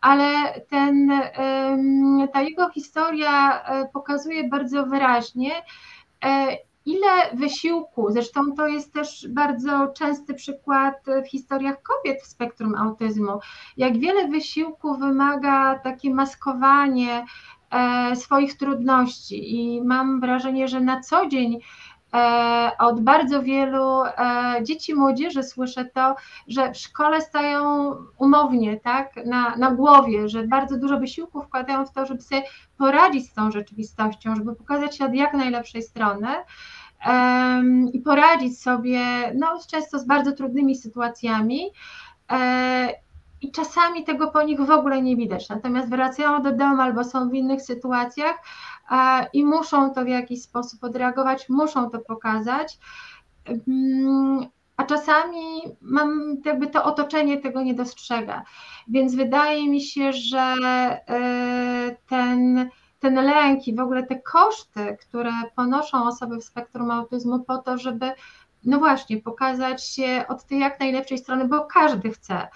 ale 0.00 0.60
ten, 0.60 1.12
ta 2.32 2.42
jego 2.42 2.70
historia 2.70 3.62
e, 3.64 3.88
pokazuje 3.88 4.48
bardzo 4.48 4.86
wyraźnie, 4.86 5.50
e, 6.24 6.56
ile 6.86 7.34
wysiłku, 7.34 8.06
zresztą 8.10 8.40
to 8.56 8.66
jest 8.66 8.92
też 8.92 9.28
bardzo 9.28 9.88
częsty 9.96 10.34
przykład 10.34 10.94
w 11.24 11.28
historiach 11.28 11.76
kobiet 11.82 12.22
w 12.22 12.26
spektrum 12.26 12.74
autyzmu, 12.74 13.38
jak 13.76 13.98
wiele 13.98 14.28
wysiłku 14.28 14.96
wymaga 14.96 15.78
takie 15.78 16.14
maskowanie 16.14 17.24
e, 17.70 18.16
swoich 18.16 18.56
trudności. 18.56 19.54
I 19.54 19.82
mam 19.82 20.20
wrażenie, 20.20 20.68
że 20.68 20.80
na 20.80 21.00
co 21.00 21.26
dzień 21.26 21.58
e, 22.14 22.70
od 22.78 23.00
bardzo 23.00 23.42
wielu 23.42 24.02
e, 24.04 24.10
dzieci, 24.62 24.94
młodzieży 24.94 25.42
słyszę 25.42 25.84
to, 25.84 26.16
że 26.48 26.72
w 26.72 26.76
szkole 26.76 27.20
stają 27.20 27.92
umownie, 28.18 28.80
tak, 28.80 29.26
na, 29.26 29.56
na 29.56 29.70
głowie, 29.70 30.28
że 30.28 30.46
bardzo 30.46 30.78
dużo 30.78 30.98
wysiłku 30.98 31.42
wkładają 31.42 31.86
w 31.86 31.92
to, 31.92 32.06
żeby 32.06 32.22
sobie 32.22 32.42
poradzić 32.78 33.30
z 33.30 33.34
tą 33.34 33.50
rzeczywistością, 33.50 34.36
żeby 34.36 34.54
pokazać 34.54 34.96
się 34.96 35.04
od 35.04 35.14
jak 35.14 35.34
najlepszej 35.34 35.82
strony 35.82 36.28
i 37.92 37.98
poradzić 37.98 38.60
sobie 38.60 39.00
no, 39.34 39.58
często 39.70 39.98
z 39.98 40.06
bardzo 40.06 40.32
trudnymi 40.32 40.76
sytuacjami. 40.76 41.70
I 43.42 43.50
czasami 43.50 44.04
tego 44.04 44.30
po 44.30 44.42
nich 44.42 44.60
w 44.60 44.70
ogóle 44.70 45.02
nie 45.02 45.16
widać. 45.16 45.48
Natomiast 45.48 45.88
wracają 45.88 46.42
do 46.42 46.52
domu 46.52 46.82
albo 46.82 47.04
są 47.04 47.28
w 47.28 47.34
innych 47.34 47.62
sytuacjach 47.62 48.36
i 49.32 49.44
muszą 49.44 49.94
to 49.94 50.04
w 50.04 50.08
jakiś 50.08 50.42
sposób 50.42 50.84
odreagować, 50.84 51.48
muszą 51.48 51.90
to 51.90 51.98
pokazać. 51.98 52.78
A 54.76 54.84
czasami 54.84 55.62
mam 55.80 56.36
jakby 56.44 56.66
to 56.66 56.84
otoczenie 56.84 57.40
tego 57.40 57.62
nie 57.62 57.74
dostrzega. 57.74 58.42
Więc 58.88 59.14
wydaje 59.14 59.68
mi 59.68 59.80
się, 59.80 60.12
że 60.12 60.40
e, 60.40 61.96
ten 62.08 62.70
ten 63.02 63.14
lęk 63.14 63.68
i 63.68 63.74
w 63.74 63.80
ogóle 63.80 64.02
te 64.02 64.20
koszty, 64.20 64.96
które 65.00 65.32
ponoszą 65.56 66.06
osoby 66.06 66.36
w 66.36 66.44
spektrum 66.44 66.90
autyzmu 66.90 67.44
po 67.44 67.58
to, 67.58 67.78
żeby 67.78 68.12
no 68.64 68.78
właśnie, 68.78 69.20
pokazać 69.20 69.86
się 69.86 70.24
od 70.28 70.44
tej 70.44 70.60
jak 70.60 70.80
najlepszej 70.80 71.18
strony, 71.18 71.48
bo 71.48 71.64
każdy 71.64 72.10
chce, 72.10 72.48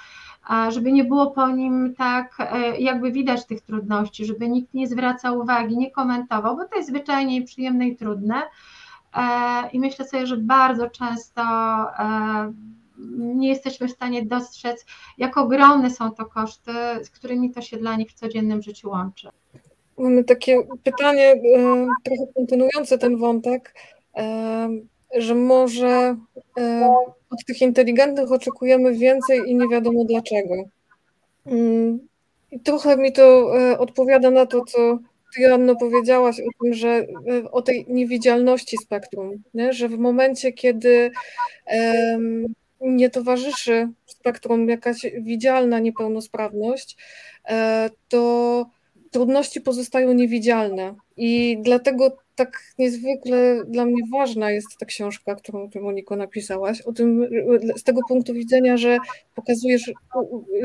żeby 0.68 0.92
nie 0.92 1.04
było 1.04 1.30
po 1.30 1.48
nim 1.50 1.94
tak, 1.98 2.36
e, 2.38 2.80
jakby 2.80 3.12
widać 3.12 3.46
tych 3.46 3.60
trudności, 3.60 4.24
żeby 4.24 4.48
nikt 4.48 4.74
nie 4.74 4.86
zwracał 4.86 5.38
uwagi, 5.38 5.76
nie 5.76 5.90
komentował, 5.90 6.56
bo 6.56 6.64
to 6.64 6.76
jest 6.76 6.88
zwyczajnie 6.88 7.42
przyjemne 7.42 7.88
i 7.88 7.96
trudne. 7.96 8.42
E, 9.16 9.22
I 9.72 9.80
myślę 9.80 10.04
sobie, 10.04 10.26
że 10.26 10.36
bardzo 10.36 10.90
często 10.90 11.42
e, 11.42 12.52
nie 13.18 13.48
jesteśmy 13.48 13.88
w 13.88 13.92
stanie 13.92 14.26
dostrzec, 14.26 14.86
jak 15.18 15.36
ogromne 15.36 15.90
są 15.90 16.10
to 16.10 16.26
koszty, 16.26 16.72
z 17.02 17.10
którymi 17.10 17.50
to 17.50 17.60
się 17.62 17.76
dla 17.76 17.96
nich 17.96 18.10
w 18.10 18.14
codziennym 18.14 18.62
życiu 18.62 18.90
łączy. 18.90 19.28
Mamy 19.98 20.24
takie 20.24 20.62
pytanie, 20.82 21.34
trochę 22.04 22.32
kontynuujące 22.34 22.98
ten 22.98 23.16
wątek 23.16 23.74
że 25.16 25.34
może 25.34 26.16
e, 26.58 26.94
od 27.30 27.44
tych 27.46 27.62
inteligentnych 27.62 28.32
oczekujemy 28.32 28.94
więcej 28.94 29.40
i 29.46 29.54
nie 29.54 29.68
wiadomo 29.68 30.04
dlaczego. 30.04 30.54
Mm, 31.46 31.98
I 32.50 32.60
trochę 32.60 32.96
mi 32.96 33.12
to 33.12 33.52
e, 33.60 33.78
odpowiada 33.78 34.30
na 34.30 34.46
to, 34.46 34.64
co 34.64 34.98
ty, 35.34 35.42
Joanno, 35.42 35.76
powiedziałaś 35.76 36.40
o 36.40 36.62
tym, 36.62 36.74
że 36.74 36.88
e, 36.88 37.50
o 37.50 37.62
tej 37.62 37.86
niewidzialności 37.88 38.76
spektrum, 38.76 39.42
nie? 39.54 39.72
że 39.72 39.88
w 39.88 39.98
momencie, 39.98 40.52
kiedy 40.52 41.10
nie 42.80 43.10
towarzyszy 43.10 43.88
spektrum 44.06 44.68
jakaś 44.68 45.06
widzialna 45.20 45.78
niepełnosprawność, 45.78 46.96
to 48.08 48.66
trudności 49.16 49.60
pozostają 49.60 50.12
niewidzialne. 50.12 50.94
I 51.16 51.58
dlatego 51.62 52.16
tak 52.34 52.62
niezwykle 52.78 53.64
dla 53.68 53.84
mnie 53.84 54.02
ważna 54.12 54.50
jest 54.50 54.78
ta 54.78 54.86
książka, 54.86 55.34
którą 55.34 55.70
ty, 55.70 55.80
Moniko, 55.80 56.16
napisałaś, 56.16 56.80
o 56.80 56.92
tym, 56.92 57.28
z 57.76 57.82
tego 57.82 58.00
punktu 58.08 58.34
widzenia, 58.34 58.76
że 58.76 58.98
pokazujesz, 59.34 59.92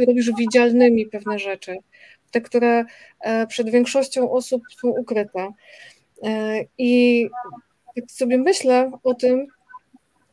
robisz 0.07 0.31
widzialnymi 0.37 1.05
pewne 1.05 1.39
rzeczy, 1.39 1.75
te, 2.31 2.41
które 2.41 2.85
e, 3.19 3.47
przed 3.47 3.69
większością 3.69 4.31
osób 4.31 4.61
są 4.81 4.87
ukryte. 4.87 5.47
E, 6.23 6.59
I 6.77 7.27
tak 7.95 8.11
sobie 8.11 8.37
myślę 8.37 8.91
o 9.03 9.13
tym, 9.13 9.47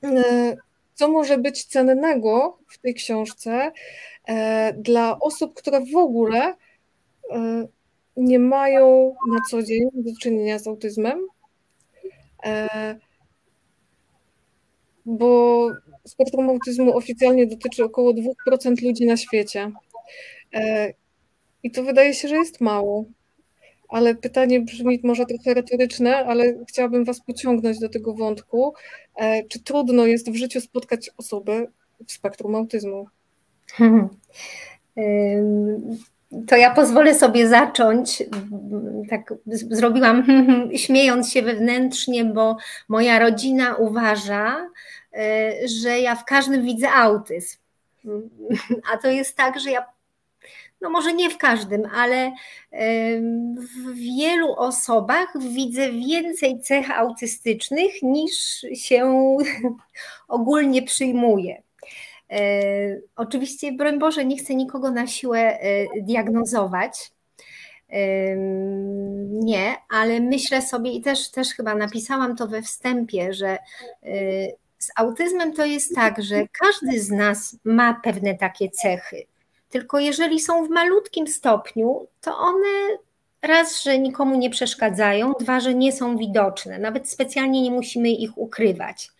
e, 0.04 0.56
co 0.94 1.08
może 1.08 1.38
być 1.38 1.64
cennego 1.64 2.58
w 2.68 2.78
tej 2.78 2.94
książce 2.94 3.72
dla 4.78 5.18
osób, 5.18 5.54
które 5.54 5.80
w 5.80 5.96
ogóle 5.96 6.54
nie 8.18 8.38
mają 8.38 9.14
na 9.30 9.38
co 9.50 9.62
dzień 9.62 9.88
do 9.94 10.10
czynienia 10.20 10.58
z 10.58 10.66
autyzmem, 10.66 11.26
e, 12.44 12.96
bo 15.06 15.68
spektrum 16.04 16.50
autyzmu 16.50 16.96
oficjalnie 16.96 17.46
dotyczy 17.46 17.84
około 17.84 18.12
2% 18.12 18.82
ludzi 18.82 19.06
na 19.06 19.16
świecie. 19.16 19.72
E, 20.54 20.92
I 21.62 21.70
to 21.70 21.82
wydaje 21.82 22.14
się, 22.14 22.28
że 22.28 22.36
jest 22.36 22.60
mało. 22.60 23.04
Ale 23.88 24.14
pytanie 24.14 24.60
brzmi 24.60 25.00
może 25.04 25.26
trochę 25.26 25.54
retoryczne, 25.54 26.16
ale 26.16 26.64
chciałabym 26.68 27.04
Was 27.04 27.20
pociągnąć 27.20 27.78
do 27.78 27.88
tego 27.88 28.14
wątku. 28.14 28.74
E, 29.16 29.44
czy 29.44 29.62
trudno 29.62 30.06
jest 30.06 30.30
w 30.30 30.34
życiu 30.34 30.60
spotkać 30.60 31.10
osoby 31.16 31.66
w 32.06 32.12
spektrum 32.12 32.54
autyzmu? 32.54 33.06
To 36.46 36.56
ja 36.56 36.74
pozwolę 36.74 37.14
sobie 37.14 37.48
zacząć. 37.48 38.22
Tak 39.10 39.34
zrobiłam, 39.46 40.24
śmiejąc 40.76 41.32
się 41.32 41.42
wewnętrznie, 41.42 42.24
bo 42.24 42.56
moja 42.88 43.18
rodzina 43.18 43.74
uważa, 43.76 44.70
e, 45.12 45.52
że 45.68 46.00
ja 46.00 46.14
w 46.14 46.24
każdym 46.24 46.62
widzę 46.62 46.90
autyzm. 46.90 47.56
A 48.92 48.96
to 48.98 49.08
jest 49.08 49.36
tak, 49.36 49.60
że 49.60 49.70
ja, 49.70 49.86
no 50.80 50.90
może 50.90 51.12
nie 51.12 51.30
w 51.30 51.38
każdym, 51.38 51.82
ale 51.94 52.32
w 53.56 53.94
wielu 53.94 54.52
osobach 54.52 55.28
widzę 55.40 55.92
więcej 55.92 56.60
cech 56.60 56.90
autystycznych 56.90 58.02
niż 58.02 58.66
się 58.74 59.36
ogólnie 60.28 60.82
przyjmuje. 60.82 61.62
E, 62.30 62.40
oczywiście, 63.16 63.72
broń 63.72 63.98
Boże, 63.98 64.24
nie 64.24 64.36
chcę 64.36 64.54
nikogo 64.54 64.90
na 64.90 65.06
siłę 65.06 65.38
e, 65.38 65.86
diagnozować. 66.02 67.12
E, 67.90 68.00
nie, 69.30 69.76
ale 69.90 70.20
myślę 70.20 70.62
sobie 70.62 70.90
i 70.92 71.02
też, 71.02 71.30
też 71.30 71.48
chyba 71.48 71.74
napisałam 71.74 72.36
to 72.36 72.48
we 72.48 72.62
wstępie, 72.62 73.32
że 73.32 73.58
z 74.78 74.90
autyzmem 74.96 75.52
to 75.52 75.64
jest 75.64 75.94
tak, 75.94 76.22
że 76.22 76.46
każdy 76.52 77.00
z 77.00 77.10
nas 77.10 77.56
ma 77.64 78.00
pewne 78.04 78.34
takie 78.34 78.70
cechy. 78.70 79.26
Tylko 79.70 79.98
jeżeli 79.98 80.40
są 80.40 80.66
w 80.66 80.70
malutkim 80.70 81.26
stopniu, 81.26 82.06
to 82.20 82.38
one 82.38 82.98
raz, 83.42 83.82
że 83.82 83.98
nikomu 83.98 84.36
nie 84.36 84.50
przeszkadzają, 84.50 85.32
dwa, 85.40 85.60
że 85.60 85.74
nie 85.74 85.92
są 85.92 86.16
widoczne. 86.16 86.78
Nawet 86.78 87.10
specjalnie 87.10 87.62
nie 87.62 87.70
musimy 87.70 88.10
ich 88.10 88.38
ukrywać. 88.38 89.10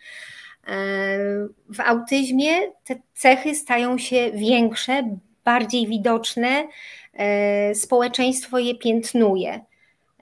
W 1.69 1.81
autyzmie 1.85 2.53
te 2.85 2.97
cechy 3.15 3.55
stają 3.55 3.99
się 3.99 4.31
większe, 4.35 5.19
bardziej 5.45 5.87
widoczne, 5.87 6.69
e, 7.15 7.75
społeczeństwo 7.75 8.59
je 8.59 8.75
piętnuje. 8.75 9.61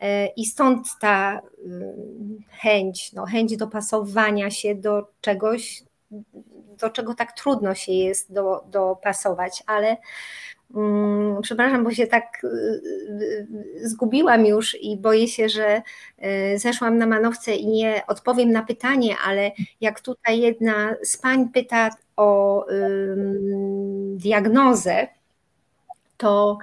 E, 0.00 0.26
I 0.26 0.44
stąd 0.44 0.86
ta 1.00 1.40
mm, 1.64 2.38
chęć, 2.50 3.12
no, 3.12 3.26
chęć 3.26 3.56
dopasowania 3.56 4.50
się 4.50 4.74
do 4.74 5.08
czegoś, 5.20 5.82
do 6.78 6.90
czego 6.90 7.14
tak 7.14 7.32
trudno 7.32 7.74
się 7.74 7.92
jest 7.92 8.32
do, 8.32 8.64
dopasować, 8.70 9.62
ale 9.66 9.86
Mm, 9.88 9.96
przepraszam, 11.42 11.84
bo 11.84 11.90
się 11.90 12.06
tak 12.06 12.44
y, 12.44 12.46
y, 12.46 13.46
y, 13.82 13.88
zgubiłam 13.88 14.46
już 14.46 14.76
i 14.82 14.96
boję 14.96 15.28
się, 15.28 15.48
że 15.48 15.82
zeszłam 16.56 16.98
na 16.98 17.06
manowce 17.06 17.54
i 17.54 17.66
nie 17.66 18.02
odpowiem 18.06 18.52
na 18.52 18.62
pytanie, 18.62 19.16
ale 19.26 19.50
jak 19.80 20.00
tutaj 20.00 20.40
jedna 20.40 20.94
z 21.02 21.16
pań 21.16 21.48
pyta 21.48 21.90
o 22.16 22.66
diagnozę, 24.16 25.08
to 26.16 26.58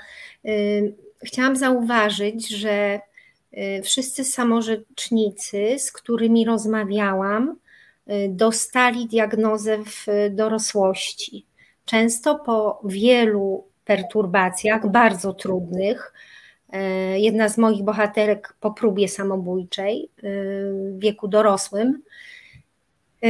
chciałam 1.24 1.56
zauważyć, 1.56 2.50
że 2.50 3.00
wszyscy 3.84 4.24
samorzecznicy, 4.24 5.76
z 5.80 5.92
którymi 5.92 6.46
rozmawiałam, 6.46 7.56
dostali 8.30 9.08
diagnozę 9.08 9.78
w 9.78 10.06
dorosłości. 10.32 11.46
Często 11.86 12.36
po 12.36 12.82
wielu 12.86 13.73
perturbacjach, 13.86 14.92
bardzo 14.92 15.34
trudnych. 15.34 16.14
E, 16.74 17.20
jedna 17.20 17.50
z 17.50 17.58
moich 17.58 17.84
bohaterek 17.84 18.56
po 18.60 18.72
próbie 18.72 19.08
samobójczej 19.08 20.04
e, 20.04 20.22
w 20.24 21.00
wieku 21.00 21.28
dorosłym. 21.28 22.02
E, 23.24 23.28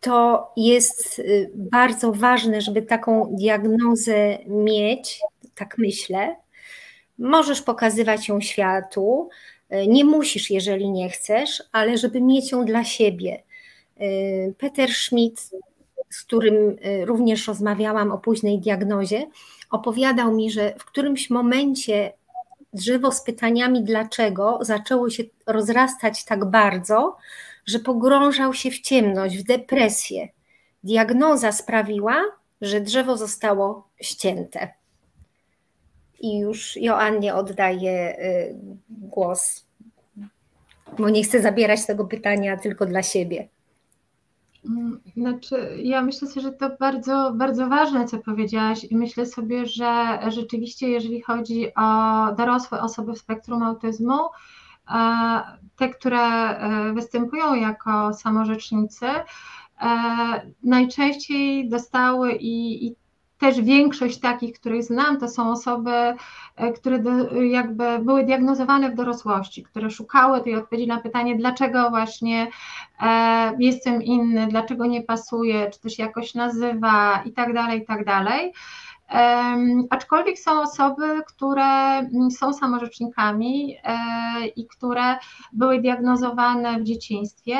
to 0.00 0.52
jest 0.56 1.22
bardzo 1.54 2.12
ważne, 2.12 2.60
żeby 2.60 2.82
taką 2.82 3.34
diagnozę 3.38 4.38
mieć, 4.46 5.20
tak 5.54 5.78
myślę. 5.78 6.36
Możesz 7.18 7.62
pokazywać 7.62 8.28
ją 8.28 8.40
światu, 8.40 9.28
nie 9.88 10.04
musisz, 10.04 10.50
jeżeli 10.50 10.90
nie 10.90 11.10
chcesz, 11.10 11.62
ale 11.72 11.98
żeby 11.98 12.20
mieć 12.20 12.52
ją 12.52 12.64
dla 12.64 12.84
siebie. 12.84 13.42
Peter 14.58 14.90
Schmidt 14.90 15.50
z 16.10 16.24
którym 16.24 16.54
y, 16.54 17.04
również 17.04 17.48
rozmawiałam 17.48 18.12
o 18.12 18.18
późnej 18.18 18.58
diagnozie, 18.58 19.26
opowiadał 19.70 20.34
mi, 20.34 20.50
że 20.50 20.74
w 20.78 20.84
którymś 20.84 21.30
momencie 21.30 22.12
drzewo 22.72 23.12
z 23.12 23.22
pytaniami 23.22 23.84
dlaczego 23.84 24.58
zaczęło 24.60 25.10
się 25.10 25.22
rozrastać 25.46 26.24
tak 26.24 26.44
bardzo, 26.44 27.16
że 27.66 27.78
pogrążał 27.78 28.54
się 28.54 28.70
w 28.70 28.80
ciemność, 28.80 29.38
w 29.38 29.42
depresję. 29.42 30.28
Diagnoza 30.84 31.52
sprawiła, 31.52 32.24
że 32.60 32.80
drzewo 32.80 33.16
zostało 33.16 33.88
ścięte. 34.00 34.68
I 36.20 36.38
już 36.38 36.76
Joannie 36.76 37.34
oddaję 37.34 38.18
y, 38.18 38.54
głos, 38.88 39.66
bo 40.98 41.08
nie 41.08 41.22
chcę 41.22 41.40
zabierać 41.40 41.86
tego 41.86 42.04
pytania 42.04 42.56
tylko 42.56 42.86
dla 42.86 43.02
siebie. 43.02 43.48
Mm, 44.64 45.00
znaczy, 45.16 45.78
ja 45.82 46.02
myślę 46.02 46.28
sobie, 46.28 46.40
że 46.40 46.52
to 46.52 46.70
bardzo, 46.80 47.32
bardzo 47.34 47.68
ważne, 47.68 48.04
co 48.04 48.18
powiedziałaś, 48.18 48.84
i 48.90 48.96
myślę 48.96 49.26
sobie, 49.26 49.66
że 49.66 50.18
rzeczywiście, 50.28 50.88
jeżeli 50.88 51.22
chodzi 51.22 51.74
o 51.74 51.82
dorosłe 52.34 52.80
osoby 52.80 53.12
w 53.12 53.18
spektrum 53.18 53.62
autyzmu, 53.62 54.18
e, 54.90 55.42
te, 55.76 55.88
które 55.88 56.20
e, 56.20 56.92
występują 56.92 57.54
jako 57.54 58.14
samorzecznicy, 58.14 59.06
e, 59.06 59.22
najczęściej 60.62 61.68
dostały 61.68 62.32
i, 62.32 62.86
i 62.86 62.96
też 63.38 63.60
większość 63.60 64.20
takich, 64.20 64.60
których 64.60 64.84
znam, 64.84 65.20
to 65.20 65.28
są 65.28 65.50
osoby, 65.50 66.14
e, 66.56 66.72
które 66.72 67.02
jakby 67.50 67.98
były 67.98 68.24
diagnozowane 68.24 68.90
w 68.90 68.94
dorosłości, 68.94 69.62
które 69.62 69.90
szukały 69.90 70.40
tej 70.40 70.54
odpowiedzi 70.54 70.86
na 70.86 71.00
pytanie, 71.00 71.36
dlaczego 71.36 71.90
właśnie 71.90 72.48
e, 73.00 73.52
jestem 73.58 74.02
inny, 74.02 74.46
dlaczego 74.46 74.86
nie 74.86 75.02
pasuje, 75.02 75.70
czy 75.70 75.80
to 75.80 75.88
się 75.88 76.02
jakoś 76.02 76.34
nazywa 76.34 77.22
i 77.24 77.32
tak 77.32 77.54
dalej, 77.54 77.82
i 77.82 77.86
tak 77.86 78.04
dalej. 78.04 78.52
Aczkolwiek 79.90 80.38
są 80.38 80.62
osoby, 80.62 81.22
które 81.26 81.98
mm, 81.98 82.30
są 82.30 82.52
samorzecznikami 82.52 83.76
e, 83.84 83.96
i 84.46 84.66
które 84.66 85.18
były 85.52 85.80
diagnozowane 85.80 86.80
w 86.80 86.84
dzieciństwie. 86.84 87.56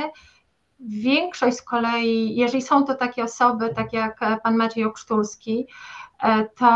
Większość 0.80 1.56
z 1.56 1.62
kolei, 1.62 2.36
jeżeli 2.36 2.62
są 2.62 2.84
to 2.84 2.94
takie 2.94 3.24
osoby, 3.24 3.74
tak 3.74 3.92
jak 3.92 4.20
pan 4.42 4.56
Maciej 4.56 4.84
Okrztulski, 4.84 5.66
e, 6.22 6.44
to, 6.44 6.68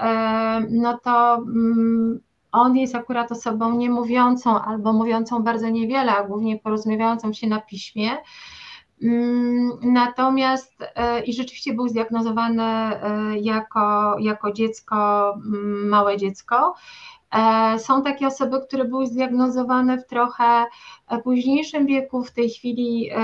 e, 0.00 0.66
no 0.70 0.98
to 0.98 1.34
mm, 1.34 2.20
on 2.52 2.76
jest 2.76 2.94
akurat 2.94 3.32
osobą 3.32 3.76
niemówiącą 3.76 4.60
albo 4.60 4.92
mówiącą 4.92 5.42
bardzo 5.42 5.68
niewiele, 5.68 6.16
a 6.16 6.24
głównie 6.24 6.58
porozumiewającą 6.58 7.32
się 7.32 7.46
na 7.46 7.60
piśmie. 7.60 8.10
Mm, 9.02 9.70
natomiast 9.82 10.84
e, 10.94 11.20
i 11.24 11.32
rzeczywiście 11.32 11.74
był 11.74 11.88
zdiagnozowany 11.88 12.64
jako, 13.40 14.16
jako 14.18 14.52
dziecko, 14.52 15.30
mm, 15.34 15.88
małe 15.88 16.16
dziecko. 16.16 16.74
E, 17.34 17.78
są 17.78 18.02
takie 18.02 18.26
osoby, 18.26 18.60
które 18.60 18.84
były 18.84 19.06
zdiagnozowane 19.06 19.98
w 19.98 20.06
trochę 20.06 20.44
e, 21.08 21.18
późniejszym 21.18 21.86
wieku, 21.86 22.24
w 22.24 22.30
tej 22.30 22.50
chwili, 22.50 23.10
e, 23.10 23.18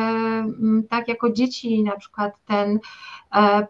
tak 0.91 1.09
jako 1.09 1.31
dzieci, 1.31 1.83
na 1.83 1.97
przykład 1.97 2.35
ten 2.47 2.81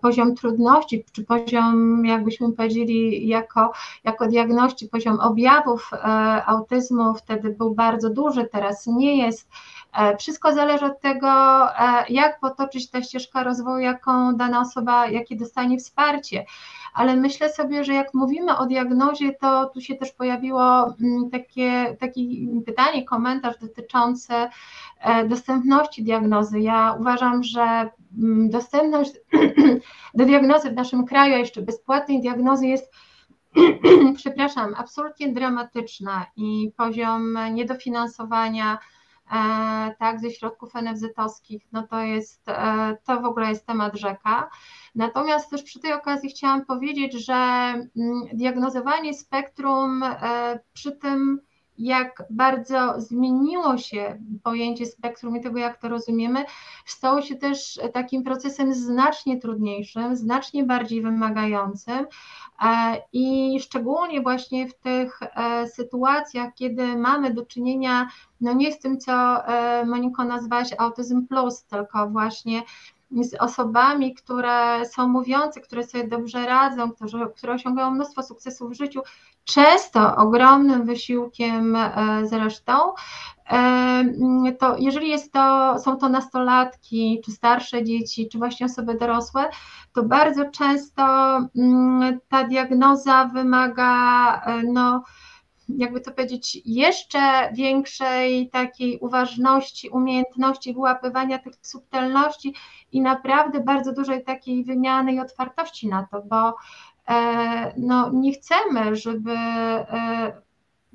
poziom 0.00 0.34
trudności, 0.34 1.04
czy 1.12 1.24
poziom, 1.24 2.04
jakbyśmy 2.06 2.52
powiedzieli, 2.52 3.28
jako, 3.28 3.72
jako 4.04 4.26
diagności, 4.26 4.88
poziom 4.88 5.20
objawów 5.20 5.90
autyzmu 6.46 7.14
wtedy 7.14 7.50
był 7.50 7.74
bardzo 7.74 8.10
duży, 8.10 8.48
teraz 8.52 8.86
nie 8.86 9.16
jest. 9.16 9.48
Wszystko 10.18 10.52
zależy 10.52 10.84
od 10.84 11.00
tego, 11.00 11.28
jak 12.08 12.40
potoczyć 12.40 12.90
ta 12.90 13.02
ścieżka 13.02 13.42
rozwoju, 13.42 13.78
jaką 13.78 14.36
dana 14.36 14.60
osoba, 14.60 15.06
jakie 15.06 15.36
dostanie 15.36 15.78
wsparcie 15.78 16.44
ale 16.94 17.16
myślę 17.16 17.52
sobie, 17.52 17.84
że 17.84 17.94
jak 17.94 18.14
mówimy 18.14 18.56
o 18.56 18.66
diagnozie, 18.66 19.32
to 19.32 19.66
tu 19.66 19.80
się 19.80 19.94
też 19.94 20.12
pojawiło 20.12 20.84
mm, 20.86 21.30
takie, 21.30 21.96
takie 22.00 22.20
pytanie, 22.66 23.04
komentarz 23.04 23.58
dotyczący 23.58 24.32
e, 25.00 25.28
dostępności 25.28 26.02
diagnozy. 26.02 26.60
Ja 26.60 26.96
uważam, 27.00 27.42
że 27.42 27.90
mm, 28.18 28.50
dostępność 28.50 29.12
do 30.14 30.24
diagnozy 30.24 30.70
w 30.70 30.74
naszym 30.74 31.06
kraju, 31.06 31.34
a 31.34 31.38
jeszcze 31.38 31.62
bezpłatnej 31.62 32.20
diagnozy 32.20 32.66
jest 32.66 32.92
przepraszam, 34.16 34.74
absolutnie 34.76 35.32
dramatyczna 35.32 36.26
i 36.36 36.72
poziom 36.76 37.38
niedofinansowania 37.52 38.72
e, 38.74 38.93
tak, 39.98 40.20
ze 40.20 40.30
środków 40.30 40.72
NFZ-owskich, 40.74 41.62
no 41.72 41.86
to 41.86 42.00
jest, 42.00 42.48
e, 42.48 42.96
to 43.04 43.20
w 43.20 43.24
ogóle 43.24 43.48
jest 43.48 43.66
temat 43.66 43.96
rzeka. 43.96 44.50
Natomiast 44.94 45.50
też 45.50 45.62
przy 45.62 45.80
tej 45.80 45.92
okazji 45.92 46.30
chciałam 46.30 46.64
powiedzieć, 46.64 47.12
że 47.12 47.34
mm, 47.34 47.88
diagnozowanie 48.32 49.14
spektrum 49.14 50.02
e, 50.02 50.58
przy 50.72 50.92
tym, 50.92 51.40
jak 51.78 52.22
bardzo 52.30 53.00
zmieniło 53.00 53.78
się 53.78 54.18
pojęcie 54.42 54.86
spektrum 54.86 55.36
i 55.36 55.40
tego, 55.40 55.58
jak 55.58 55.76
to 55.80 55.88
rozumiemy, 55.88 56.44
stało 56.86 57.22
się 57.22 57.36
też 57.36 57.80
takim 57.92 58.22
procesem 58.22 58.74
znacznie 58.74 59.40
trudniejszym, 59.40 60.16
znacznie 60.16 60.64
bardziej 60.64 61.02
wymagającym 61.02 62.06
e, 62.64 63.02
i 63.12 63.58
szczególnie 63.60 64.20
właśnie 64.20 64.68
w 64.68 64.74
tych 64.74 65.20
e, 65.22 65.68
sytuacjach, 65.68 66.54
kiedy 66.54 66.96
mamy 66.96 67.34
do 67.34 67.46
czynienia 67.46 68.08
no 68.40 68.52
nie 68.52 68.72
z 68.72 68.78
tym, 68.78 68.98
co 68.98 69.42
Moniko 69.86 70.24
nazwałaś 70.24 70.68
autyzm 70.78 71.26
plus, 71.26 71.64
tylko 71.64 72.10
właśnie 72.10 72.62
z 73.22 73.34
osobami, 73.34 74.14
które 74.14 74.86
są 74.86 75.08
mówiące, 75.08 75.60
które 75.60 75.84
sobie 75.84 76.08
dobrze 76.08 76.46
radzą, 76.46 76.92
które, 76.92 77.26
które 77.36 77.52
osiągają 77.52 77.90
mnóstwo 77.90 78.22
sukcesów 78.22 78.70
w 78.70 78.74
życiu, 78.74 79.00
często 79.44 80.16
ogromnym 80.16 80.84
wysiłkiem 80.84 81.76
e, 81.76 81.92
zresztą, 82.24 82.72
e, 83.50 84.52
to 84.58 84.76
jeżeli 84.78 85.08
jest 85.08 85.32
to, 85.32 85.78
są 85.78 85.96
to 85.96 86.08
nastolatki, 86.08 87.20
czy 87.24 87.32
starsze 87.32 87.84
dzieci, 87.84 88.28
czy 88.28 88.38
właśnie 88.38 88.66
osoby 88.66 88.94
dorosłe, 88.94 89.44
to 89.92 90.02
bardzo 90.02 90.44
często 90.50 91.02
mm, 91.56 92.18
ta 92.28 92.44
diagnoza 92.44 93.24
wymaga 93.24 94.42
e, 94.46 94.62
no, 94.62 95.02
jakby 95.68 96.00
to 96.00 96.12
powiedzieć, 96.12 96.62
jeszcze 96.64 97.52
większej 97.52 98.50
takiej 98.50 98.98
uważności, 98.98 99.88
umiejętności 99.88 100.74
wyłapywania 100.74 101.38
tych 101.38 101.54
subtelności 101.62 102.54
i 102.94 103.00
naprawdę 103.00 103.60
bardzo 103.60 103.92
dużej 103.92 104.24
takiej 104.24 104.64
wymiany 104.64 105.12
i 105.12 105.20
otwartości 105.20 105.88
na 105.88 106.06
to, 106.10 106.22
bo 106.22 106.56
e, 107.08 107.74
no, 107.76 108.10
nie 108.12 108.32
chcemy, 108.32 108.96
żeby 108.96 109.32
e, 109.32 110.42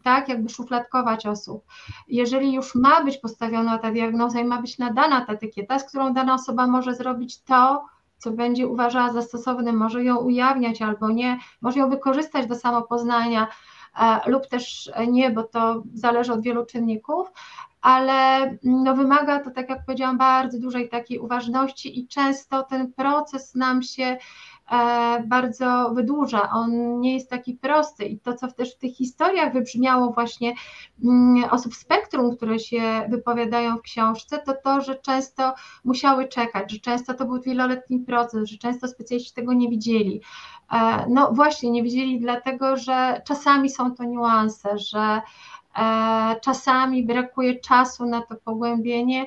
tak, 0.03 0.29
jakby 0.29 0.49
szufladkować 0.49 1.25
osób. 1.25 1.65
Jeżeli 2.07 2.53
już 2.53 2.75
ma 2.75 3.03
być 3.03 3.17
postawiona 3.17 3.77
ta 3.77 3.91
diagnoza 3.91 4.39
i 4.39 4.45
ma 4.45 4.61
być 4.61 4.77
nadana 4.77 5.25
ta 5.25 5.33
etykieta, 5.33 5.79
z 5.79 5.83
którą 5.83 6.13
dana 6.13 6.33
osoba 6.33 6.67
może 6.67 6.95
zrobić 6.95 7.41
to, 7.41 7.85
co 8.17 8.31
będzie 8.31 8.67
uważała 8.67 9.13
za 9.13 9.21
stosowne, 9.21 9.73
może 9.73 10.03
ją 10.03 10.17
ujawniać 10.17 10.81
albo 10.81 11.09
nie, 11.09 11.37
może 11.61 11.79
ją 11.79 11.89
wykorzystać 11.89 12.47
do 12.47 12.55
samopoznania, 12.55 13.47
lub 14.25 14.47
też 14.47 14.91
nie, 15.07 15.29
bo 15.29 15.43
to 15.43 15.83
zależy 15.93 16.33
od 16.33 16.41
wielu 16.41 16.65
czynników, 16.65 17.31
ale 17.81 18.49
no 18.63 18.95
wymaga 18.95 19.39
to, 19.39 19.51
tak 19.51 19.69
jak 19.69 19.85
powiedziałam, 19.85 20.17
bardzo 20.17 20.59
dużej 20.59 20.89
takiej 20.89 21.19
uważności 21.19 21.99
i 21.99 22.07
często 22.07 22.63
ten 22.63 22.93
proces 22.93 23.55
nam 23.55 23.83
się 23.83 24.17
E, 24.71 25.23
bardzo 25.27 25.91
wydłuża, 25.93 26.49
on 26.49 26.99
nie 26.99 27.13
jest 27.13 27.29
taki 27.29 27.53
prosty 27.53 28.05
i 28.05 28.19
to, 28.19 28.33
co 28.33 28.51
też 28.51 28.75
w 28.75 28.77
tych 28.77 28.95
historiach 28.95 29.53
wybrzmiało 29.53 30.11
właśnie 30.11 30.53
mm, 31.03 31.43
osób 31.51 31.75
spektrum, 31.75 32.35
które 32.35 32.59
się 32.59 32.81
wypowiadają 33.09 33.77
w 33.77 33.81
książce, 33.81 34.39
to 34.45 34.53
to, 34.63 34.81
że 34.81 34.95
często 34.95 35.53
musiały 35.83 36.27
czekać, 36.27 36.71
że 36.71 36.79
często 36.79 37.13
to 37.13 37.25
był 37.25 37.41
wieloletni 37.41 37.99
proces, 37.99 38.49
że 38.49 38.57
często 38.57 38.87
specjaliści 38.87 39.33
tego 39.33 39.53
nie 39.53 39.69
widzieli. 39.69 40.21
E, 40.71 41.05
no 41.09 41.31
właśnie, 41.33 41.71
nie 41.71 41.83
widzieli 41.83 42.19
dlatego, 42.19 42.77
że 42.77 43.21
czasami 43.27 43.69
są 43.69 43.95
to 43.95 44.03
niuanse, 44.03 44.77
że 44.77 45.21
czasami 46.41 47.05
brakuje 47.05 47.59
czasu 47.59 48.05
na 48.05 48.21
to 48.21 48.35
pogłębienie, 48.35 49.25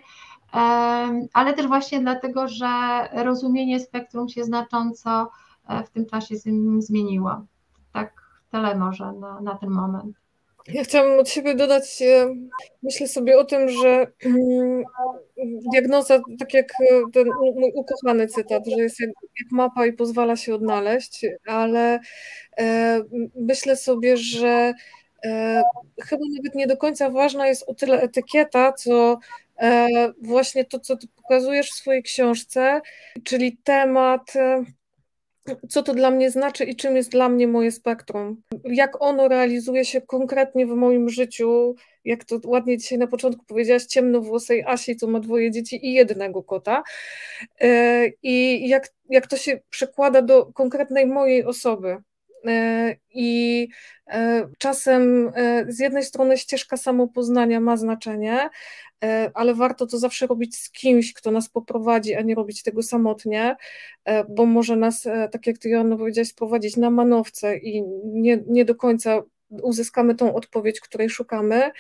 ale 1.33 1.53
też 1.57 1.67
właśnie 1.67 2.01
dlatego, 2.01 2.49
że 2.49 2.67
rozumienie 3.13 3.81
spektrum 3.81 4.29
się 4.29 4.45
znacząco 4.45 5.31
e, 5.69 5.85
w 5.85 5.91
tym 5.91 6.07
czasie 6.07 6.35
zmieniło. 6.79 7.47
Tak, 7.93 8.13
tyle 8.51 8.77
może 8.77 9.13
na, 9.13 9.41
na 9.41 9.55
ten 9.55 9.71
moment. 9.71 10.17
Ja 10.69 10.85
chciałam 10.85 11.19
od 11.19 11.29
siebie 11.29 11.55
dodać, 11.55 12.03
e, 12.03 12.35
myślę 12.83 13.09
sobie 13.09 13.39
o 13.39 13.45
tym, 13.45 13.69
że 13.69 14.07
mm, 14.25 14.83
diagnoza, 15.73 16.21
tak 16.39 16.55
jak 16.55 16.73
ten 17.13 17.29
mój 17.55 17.73
ukochany 17.75 18.27
cytat, 18.27 18.63
że 18.67 18.83
jest 18.83 19.01
jak, 19.01 19.11
mapa 19.51 19.87
i 19.87 19.93
pozwala 19.93 20.37
się 20.37 20.55
odnaleźć, 20.55 21.27
ale 21.47 22.01
e, 22.59 23.01
myślę 23.37 23.77
sobie, 23.77 24.17
że 24.17 24.75
chyba 26.03 26.25
nawet 26.37 26.55
nie 26.55 26.67
do 26.67 26.77
końca 26.77 27.11
ważna 27.11 27.47
jest 27.47 27.65
o 27.67 27.75
tyle 27.75 28.01
etykieta, 28.01 28.73
co 28.73 29.19
E, 29.63 30.13
właśnie 30.23 30.65
to, 30.65 30.79
co 30.81 30.97
ty 30.97 31.07
pokazujesz 31.17 31.71
w 31.71 31.75
swojej 31.75 32.03
książce, 32.03 32.81
czyli 33.25 33.57
temat, 33.65 34.37
e, 34.37 34.65
co 35.69 35.83
to 35.83 35.95
dla 35.95 36.11
mnie 36.11 36.31
znaczy 36.31 36.65
i 36.65 36.77
czym 36.77 36.97
jest 36.97 37.11
dla 37.11 37.29
mnie 37.29 37.49
moje 37.49 37.73
spektrum. 37.73 38.43
Jak 38.65 39.03
ono 39.03 39.29
realizuje 39.29 39.85
się 39.85 40.01
konkretnie 40.01 40.67
w 40.67 40.71
moim 40.71 41.09
życiu, 41.09 41.75
jak 42.05 42.25
to 42.25 42.41
ładnie 42.45 42.79
dzisiaj 42.79 42.99
na 42.99 43.07
początku 43.07 43.45
powiedziałaś, 43.45 43.85
ciemnowłosej 43.85 44.65
Asi, 44.67 44.97
co 44.97 45.07
ma 45.07 45.21
dwoje 45.21 45.51
dzieci 45.51 45.87
i 45.87 45.93
jednego 45.93 46.43
kota. 46.43 46.83
E, 47.61 48.07
I 48.23 48.69
jak, 48.69 48.89
jak 49.11 49.27
to 49.27 49.37
się 49.37 49.61
przekłada 49.71 50.23
do 50.23 50.47
konkretnej 50.47 51.07
mojej 51.07 51.45
osoby. 51.45 51.97
I 53.11 53.69
czasem 54.59 55.33
z 55.69 55.79
jednej 55.79 56.05
strony 56.05 56.39
ścieżka 56.39 56.77
samopoznania 56.77 57.61
ma 57.61 57.77
znaczenie, 57.77 58.51
E, 59.03 59.31
ale 59.35 59.55
warto 59.55 59.87
to 59.87 59.99
zawsze 59.99 60.27
robić 60.27 60.57
z 60.57 60.71
kimś, 60.71 61.13
kto 61.13 61.31
nas 61.31 61.49
poprowadzi, 61.49 62.15
a 62.15 62.23
nie 62.23 62.35
robić 62.35 62.63
tego 62.63 62.83
samotnie, 62.83 63.57
e, 64.05 64.25
bo 64.25 64.47
może 64.47 64.77
nas, 64.77 65.07
e, 65.07 65.29
tak 65.29 65.47
jak 65.47 65.59
ty 65.59 65.69
Joanna 65.69 65.97
powiedziałaś, 65.97 66.29
sprowadzić 66.29 66.77
na 66.77 66.91
manowce 66.91 67.57
i 67.57 67.83
nie, 68.05 68.43
nie 68.47 68.65
do 68.65 68.75
końca 68.75 69.23
uzyskamy 69.51 70.15
tą 70.15 70.35
odpowiedź, 70.35 70.81
której 70.81 71.11
szukamy. 71.11 71.71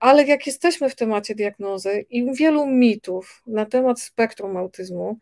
Ale 0.00 0.24
jak 0.26 0.46
jesteśmy 0.46 0.90
w 0.90 0.94
temacie 0.94 1.34
diagnozy 1.34 2.06
i 2.10 2.32
wielu 2.32 2.66
mitów 2.66 3.42
na 3.46 3.66
temat 3.66 4.00
spektrum 4.00 4.56
autyzmu, 4.56 5.18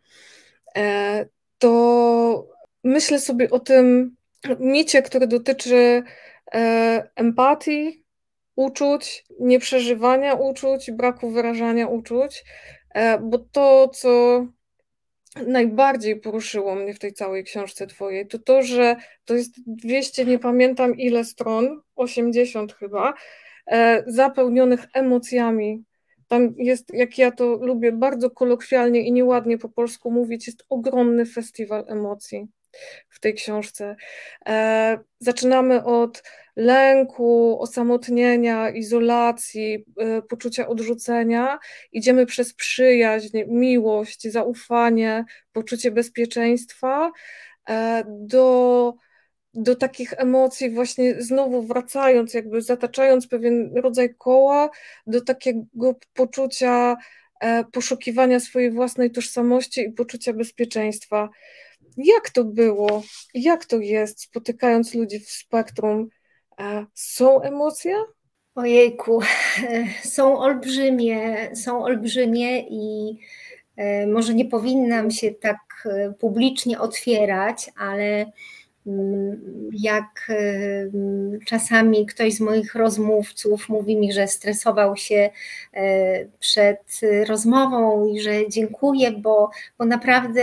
to 1.58 2.48
myślę 2.86 3.20
sobie 3.20 3.50
o 3.50 3.60
tym 3.60 4.16
micie, 4.60 5.02
który 5.02 5.26
dotyczy 5.26 6.02
e, 6.54 7.10
empatii, 7.16 8.04
uczuć, 8.56 9.24
nieprzeżywania 9.40 10.34
uczuć, 10.34 10.90
braku 10.90 11.30
wyrażania 11.30 11.86
uczuć, 11.86 12.44
e, 12.94 13.18
bo 13.18 13.38
to, 13.38 13.88
co 13.88 14.46
najbardziej 15.46 16.20
poruszyło 16.20 16.74
mnie 16.74 16.94
w 16.94 16.98
tej 16.98 17.12
całej 17.12 17.44
książce 17.44 17.86
twojej, 17.86 18.26
to 18.26 18.38
to, 18.38 18.62
że 18.62 18.96
to 19.24 19.34
jest 19.34 19.54
200, 19.66 20.24
nie 20.24 20.38
pamiętam 20.38 20.96
ile 20.96 21.24
stron, 21.24 21.80
80 21.96 22.72
chyba, 22.72 23.14
e, 23.66 24.04
zapełnionych 24.06 24.86
emocjami. 24.94 25.84
Tam 26.28 26.54
jest, 26.56 26.94
jak 26.94 27.18
ja 27.18 27.30
to 27.30 27.44
lubię 27.44 27.92
bardzo 27.92 28.30
kolokwialnie 28.30 29.00
i 29.00 29.12
nieładnie 29.12 29.58
po 29.58 29.68
polsku 29.68 30.10
mówić, 30.10 30.46
jest 30.46 30.64
ogromny 30.68 31.26
festiwal 31.26 31.84
emocji 31.88 32.48
w 33.08 33.20
tej 33.20 33.34
książce. 33.34 33.96
E, 34.46 34.98
zaczynamy 35.18 35.84
od 35.84 36.22
lęku, 36.56 37.60
osamotnienia, 37.60 38.70
izolacji, 38.70 39.84
e, 39.98 40.22
poczucia 40.22 40.68
odrzucenia. 40.68 41.58
Idziemy 41.92 42.26
przez 42.26 42.54
przyjaźń, 42.54 43.38
miłość, 43.46 44.30
zaufanie, 44.30 45.24
poczucie 45.52 45.90
bezpieczeństwa 45.90 47.12
e, 47.68 48.04
do 48.08 48.94
do 49.58 49.76
takich 49.76 50.12
emocji, 50.12 50.70
właśnie 50.70 51.22
znowu 51.22 51.62
wracając, 51.62 52.34
jakby 52.34 52.62
zataczając 52.62 53.28
pewien 53.28 53.72
rodzaj 53.76 54.14
koła, 54.18 54.70
do 55.06 55.20
takiego 55.20 55.94
poczucia 56.12 56.96
poszukiwania 57.72 58.40
swojej 58.40 58.70
własnej 58.70 59.10
tożsamości 59.10 59.80
i 59.80 59.92
poczucia 59.92 60.32
bezpieczeństwa. 60.32 61.28
Jak 61.96 62.30
to 62.30 62.44
było? 62.44 63.02
Jak 63.34 63.64
to 63.64 63.76
jest, 63.76 64.20
spotykając 64.20 64.94
ludzi 64.94 65.20
w 65.20 65.30
spektrum? 65.30 66.08
Są 66.94 67.42
emocje? 67.42 67.94
Ojejku, 68.54 69.20
są 70.16 70.38
olbrzymie, 70.38 71.50
są 71.54 71.84
olbrzymie 71.84 72.60
i 72.60 73.18
e, 73.76 74.06
może 74.06 74.34
nie 74.34 74.44
powinnam 74.44 75.10
się 75.10 75.30
tak 75.30 75.58
e, 75.84 76.12
publicznie 76.12 76.80
otwierać, 76.80 77.70
ale 77.76 78.32
mm, 78.86 79.70
jak 79.72 80.26
e, 80.28 80.36
czasami 81.46 82.06
ktoś 82.06 82.34
z 82.34 82.40
moich 82.40 82.74
rozmówców 82.74 83.68
mówi 83.68 83.96
mi, 83.96 84.12
że 84.12 84.28
stresował 84.28 84.96
się 84.96 85.30
przed 86.38 87.00
rozmową 87.26 88.06
i 88.06 88.20
że 88.20 88.48
dziękuję, 88.48 89.10
bo, 89.10 89.50
bo 89.78 89.84
naprawdę 89.84 90.42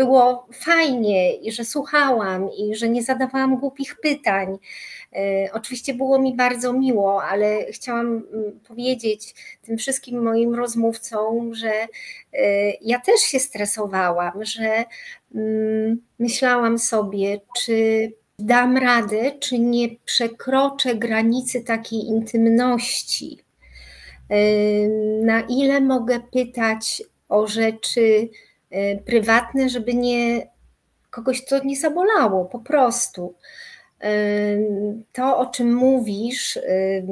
było 0.00 0.46
fajnie 0.52 1.36
i 1.36 1.52
że 1.52 1.64
słuchałam 1.64 2.48
i 2.52 2.74
że 2.74 2.88
nie 2.88 3.02
zadawałam 3.02 3.56
głupich 3.56 3.96
pytań. 4.00 4.58
E, 5.12 5.48
oczywiście 5.52 5.94
było 5.94 6.18
mi 6.18 6.36
bardzo 6.36 6.72
miło, 6.72 7.22
ale 7.24 7.66
chciałam 7.72 8.06
mm, 8.06 8.60
powiedzieć 8.68 9.34
tym 9.62 9.78
wszystkim 9.78 10.22
moim 10.22 10.54
rozmówcom, 10.54 11.54
że 11.54 11.72
e, 11.72 11.88
ja 12.82 13.00
też 13.00 13.20
się 13.20 13.38
stresowałam, 13.38 14.44
że 14.44 14.84
mm, 15.34 16.02
myślałam 16.18 16.78
sobie, 16.78 17.40
czy 17.56 18.12
dam 18.38 18.76
radę, 18.76 19.32
czy 19.40 19.58
nie 19.58 19.88
przekroczę 20.04 20.94
granicy 20.94 21.60
takiej 21.64 22.00
intymności. 22.00 23.38
E, 24.30 24.38
na 25.24 25.40
ile 25.40 25.80
mogę 25.80 26.20
pytać 26.32 27.02
o 27.28 27.46
rzeczy, 27.46 28.28
prywatne, 29.04 29.68
żeby 29.68 29.94
nie 29.94 30.50
kogoś 31.10 31.44
to 31.44 31.64
nie 31.64 31.76
zabolało, 31.76 32.44
po 32.44 32.58
prostu. 32.58 33.34
Y, 34.04 35.04
to, 35.12 35.38
o 35.38 35.46
czym 35.46 35.74
mówisz, 35.74 36.56
y, 36.56 37.06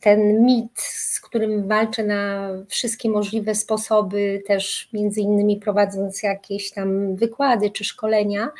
ten 0.00 0.44
mit, 0.44 0.80
z 0.80 1.20
którym 1.20 1.68
walczę 1.68 2.04
na 2.04 2.50
wszystkie 2.68 3.10
możliwe 3.10 3.54
sposoby, 3.54 4.42
też 4.46 4.88
między 4.92 5.20
innymi 5.20 5.56
prowadząc 5.56 6.22
jakieś 6.22 6.70
tam 6.70 7.16
wykłady 7.16 7.70
czy 7.70 7.84
szkolenia, 7.84 8.50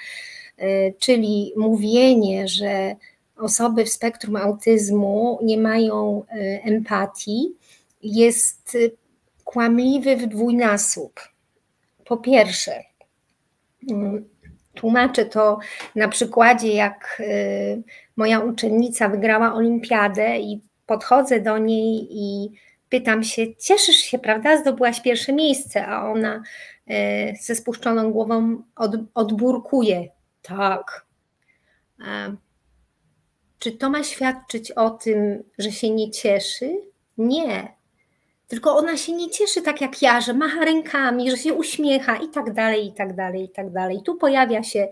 czyli 0.99 1.53
mówienie, 1.57 2.49
że 2.49 2.97
osoby 3.37 3.85
w 3.85 3.89
spektrum 3.89 4.37
autyzmu 4.37 5.39
nie 5.43 5.59
mają 5.59 6.23
empatii, 6.65 7.55
jest 8.03 8.79
kłamliwy 9.45 10.17
w 10.17 10.27
dwójnasób 10.27 11.21
po 12.13 12.17
pierwsze, 12.17 12.85
mm, 13.91 14.29
tłumaczę 14.75 15.25
to 15.25 15.59
na 15.95 16.09
przykładzie, 16.09 16.73
jak 16.73 17.21
y, 17.21 17.83
moja 18.17 18.41
uczennica 18.41 19.09
wygrała 19.09 19.55
olimpiadę 19.55 20.39
i 20.39 20.61
podchodzę 20.87 21.41
do 21.41 21.59
niej 21.59 22.09
i 22.11 22.53
pytam 22.89 23.25
się, 23.25 23.57
cieszysz 23.57 23.97
się, 23.97 24.19
prawda, 24.19 24.61
zdobyłaś 24.61 25.01
pierwsze 25.01 25.33
miejsce, 25.33 25.87
a 25.87 26.11
ona 26.11 26.43
y, 26.91 26.93
ze 27.41 27.55
spuszczoną 27.55 28.13
głową 28.13 28.63
od, 28.77 28.93
odburkuje. 29.15 30.09
Tak. 30.43 31.07
Czy 33.59 33.73
to 33.73 33.91
ma 33.91 34.05
świadczyć 34.05 34.73
o 34.73 34.91
tym, 34.91 35.43
że 35.59 35.73
się 35.73 35.91
nie 35.91 36.11
cieszy? 36.11 36.81
Nie 37.19 37.82
tylko 38.53 38.77
ona 38.77 38.97
się 38.97 39.13
nie 39.13 39.31
cieszy 39.31 39.63
tak 39.63 39.81
jak 39.81 40.03
ja, 40.03 40.21
że 40.21 40.35
macha 40.35 40.65
rękami, 40.65 41.31
że 41.31 41.37
się 41.37 41.55
uśmiecha 41.55 42.17
i 42.17 42.29
tak 42.29 42.53
dalej, 42.53 42.87
i 42.87 42.93
tak 42.93 43.15
dalej, 43.15 43.45
i 43.45 43.49
tak 43.49 43.71
dalej. 43.71 44.03
Tu 44.05 44.15
pojawia 44.15 44.63
się 44.63 44.89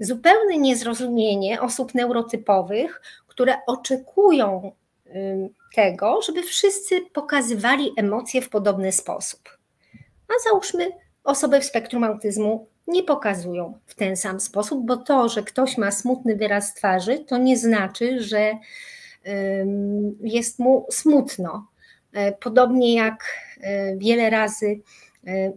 zupełne 0.00 0.58
niezrozumienie 0.58 1.60
osób 1.60 1.94
neurotypowych, 1.94 3.02
które 3.26 3.56
oczekują 3.66 4.72
tego, 5.74 6.22
żeby 6.22 6.42
wszyscy 6.42 7.00
pokazywali 7.12 7.92
emocje 7.96 8.42
w 8.42 8.48
podobny 8.48 8.92
sposób. 8.92 9.58
A 10.28 10.32
załóżmy, 10.48 10.90
osoby 11.24 11.60
w 11.60 11.64
spektrum 11.64 12.04
autyzmu 12.04 12.66
nie 12.86 13.02
pokazują 13.02 13.78
w 13.86 13.94
ten 13.94 14.16
sam 14.16 14.40
sposób, 14.40 14.86
bo 14.86 14.96
to, 14.96 15.28
że 15.28 15.42
ktoś 15.42 15.78
ma 15.78 15.90
smutny 15.90 16.36
wyraz 16.36 16.74
twarzy, 16.74 17.18
to 17.18 17.38
nie 17.38 17.56
znaczy, 17.56 18.22
że 18.22 18.52
jest 20.20 20.58
mu 20.58 20.86
smutno. 20.90 21.69
E, 22.12 22.32
podobnie 22.32 22.94
jak 22.94 23.24
e, 23.60 23.96
wiele 23.96 24.30
razy 24.30 24.80
e, 25.26 25.52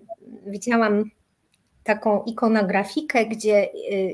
widziałam 0.46 1.04
taką 1.84 2.24
ikonografikę, 2.24 3.26
gdzie 3.26 3.70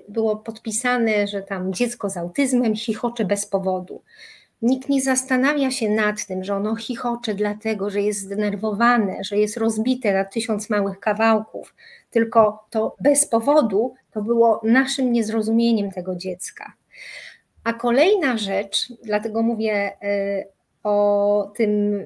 było 0.07 0.37
podpisane, 0.37 1.27
że 1.27 1.41
tam 1.41 1.73
dziecko 1.73 2.09
z 2.09 2.17
autyzmem 2.17 2.75
chichocze 2.75 3.25
bez 3.25 3.45
powodu. 3.45 4.01
Nikt 4.61 4.89
nie 4.89 5.01
zastanawia 5.01 5.71
się 5.71 5.89
nad 5.89 6.25
tym, 6.25 6.43
że 6.43 6.55
ono 6.55 6.75
chichocze 6.75 7.33
dlatego, 7.33 7.89
że 7.89 8.01
jest 8.01 8.19
zdenerwowane, 8.19 9.23
że 9.23 9.37
jest 9.37 9.57
rozbite 9.57 10.13
na 10.13 10.25
tysiąc 10.25 10.69
małych 10.69 10.99
kawałków, 10.99 11.75
tylko 12.09 12.65
to 12.69 12.95
bez 13.01 13.27
powodu 13.27 13.93
to 14.11 14.21
było 14.21 14.61
naszym 14.63 15.11
niezrozumieniem 15.11 15.91
tego 15.91 16.15
dziecka. 16.15 16.73
A 17.63 17.73
kolejna 17.73 18.37
rzecz, 18.37 18.93
dlatego 19.03 19.41
mówię 19.41 19.91
o 20.89 21.51
tym 21.55 22.05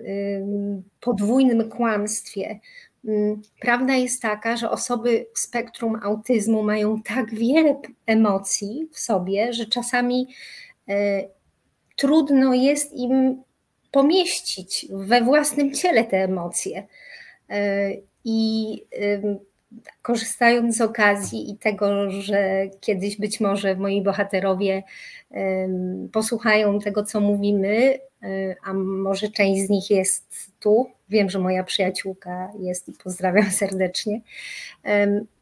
podwójnym 1.00 1.70
kłamstwie. 1.70 2.60
Prawda 3.60 3.96
jest 3.96 4.22
taka, 4.22 4.58
że 4.58 4.70
osoby 4.70 5.26
w 5.34 5.40
spektrum 5.40 6.00
autyzmu 6.04 6.64
mają 6.64 7.02
tak 7.02 7.36
wiele 7.36 7.82
emocji 8.06 8.88
w 8.92 9.00
sobie, 9.00 9.54
że 9.54 9.66
czasami 9.66 10.28
e, 10.90 11.24
trudno 11.96 12.54
jest 12.54 12.94
im 12.94 13.44
pomieścić 13.92 14.88
we 14.90 15.22
własnym 15.22 15.74
ciele 15.74 16.04
te 16.04 16.18
emocje. 16.18 16.88
I 18.26 18.86
korzystając 20.02 20.78
z 20.78 20.82
okazji 20.82 21.52
i 21.52 21.58
tego, 21.58 22.12
że 22.12 22.64
kiedyś 22.82 23.18
być 23.18 23.40
może 23.40 23.76
moi 23.76 24.02
bohaterowie 24.02 24.84
posłuchają 26.12 26.80
tego, 26.80 27.04
co 27.04 27.20
mówimy, 27.20 28.00
e, 28.24 28.56
a 28.64 28.74
może 28.74 29.30
część 29.30 29.66
z 29.66 29.70
nich 29.70 29.90
jest 29.90 30.52
tu. 30.60 30.90
Wiem, 31.10 31.30
że 31.30 31.40
moja 31.40 31.64
przyjaciółka 31.64 32.52
jest 32.60 32.90
i 32.90 32.94
pozdrawiam 33.04 33.52
serdecznie. 33.62 34.22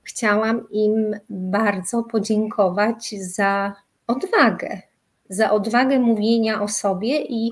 Chciałam 0.03 0.67
im 0.71 1.19
bardzo 1.29 2.03
podziękować 2.03 3.15
za 3.19 3.73
odwagę, 4.07 4.82
za 5.29 5.51
odwagę 5.51 5.99
mówienia 5.99 6.61
o 6.61 6.67
sobie 6.67 7.21
i 7.21 7.51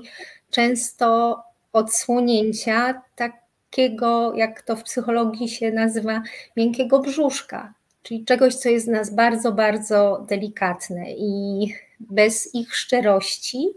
często 0.50 1.38
odsłonięcia 1.72 3.02
tak 3.16 3.39
takiego, 3.70 4.34
jak 4.34 4.62
to 4.62 4.76
w 4.76 4.82
psychologii 4.82 5.48
się 5.48 5.72
nazywa, 5.72 6.22
miękkiego 6.56 6.98
brzuszka, 6.98 7.74
czyli 8.02 8.24
czegoś, 8.24 8.54
co 8.54 8.68
jest 8.68 8.86
w 8.86 8.90
nas 8.90 9.14
bardzo, 9.14 9.52
bardzo 9.52 10.26
delikatne 10.28 11.12
i 11.12 11.66
bez 12.00 12.54
ich 12.54 12.76
szczerości, 12.76 13.68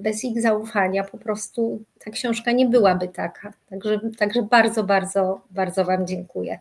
bez 0.00 0.24
ich 0.24 0.42
zaufania 0.42 1.04
po 1.04 1.18
prostu 1.18 1.82
ta 2.04 2.10
książka 2.10 2.52
nie 2.52 2.66
byłaby 2.66 3.08
taka. 3.08 3.52
Także, 3.70 4.00
także 4.18 4.42
bardzo, 4.42 4.84
bardzo, 4.84 5.40
bardzo 5.50 5.84
Wam 5.84 6.06
dziękuję. 6.06 6.58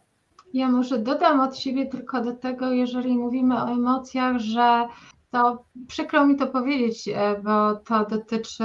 Ja 0.54 0.70
może 0.70 1.00
dodam 1.00 1.40
od 1.40 1.58
siebie 1.58 1.86
tylko 1.86 2.22
do 2.22 2.34
tego, 2.34 2.72
jeżeli 2.72 3.18
mówimy 3.18 3.64
o 3.64 3.68
emocjach, 3.68 4.38
że 4.38 4.88
to 5.32 5.66
przykro 5.88 6.26
mi 6.26 6.36
to 6.36 6.48
powiedzieć, 6.48 7.08
e, 7.08 7.42
bo 7.44 7.76
to 7.76 8.06
dotyczy 8.06 8.64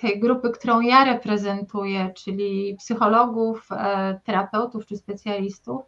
tej 0.00 0.20
grupy, 0.20 0.50
którą 0.50 0.80
ja 0.80 1.04
reprezentuję, 1.04 2.12
czyli 2.16 2.76
psychologów, 2.78 3.68
e, 3.72 4.20
terapeutów 4.24 4.86
czy 4.86 4.96
specjalistów, 4.96 5.82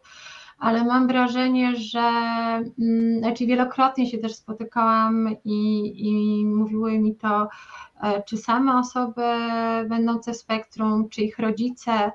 ale 0.57 0.83
mam 0.83 1.07
wrażenie, 1.07 1.75
że 1.75 1.99
mm, 1.99 3.19
znaczy 3.19 3.45
wielokrotnie 3.45 4.07
się 4.09 4.17
też 4.17 4.35
spotykałam 4.35 5.29
i, 5.43 5.91
i 5.95 6.45
mówiły 6.45 6.99
mi 6.99 7.15
to, 7.15 7.47
e, 8.03 8.23
czy 8.23 8.37
same 8.37 8.79
osoby 8.79 9.21
będące 9.89 10.33
w 10.33 10.37
spektrum, 10.37 11.09
czy 11.09 11.21
ich 11.21 11.39
rodzice, 11.39 12.11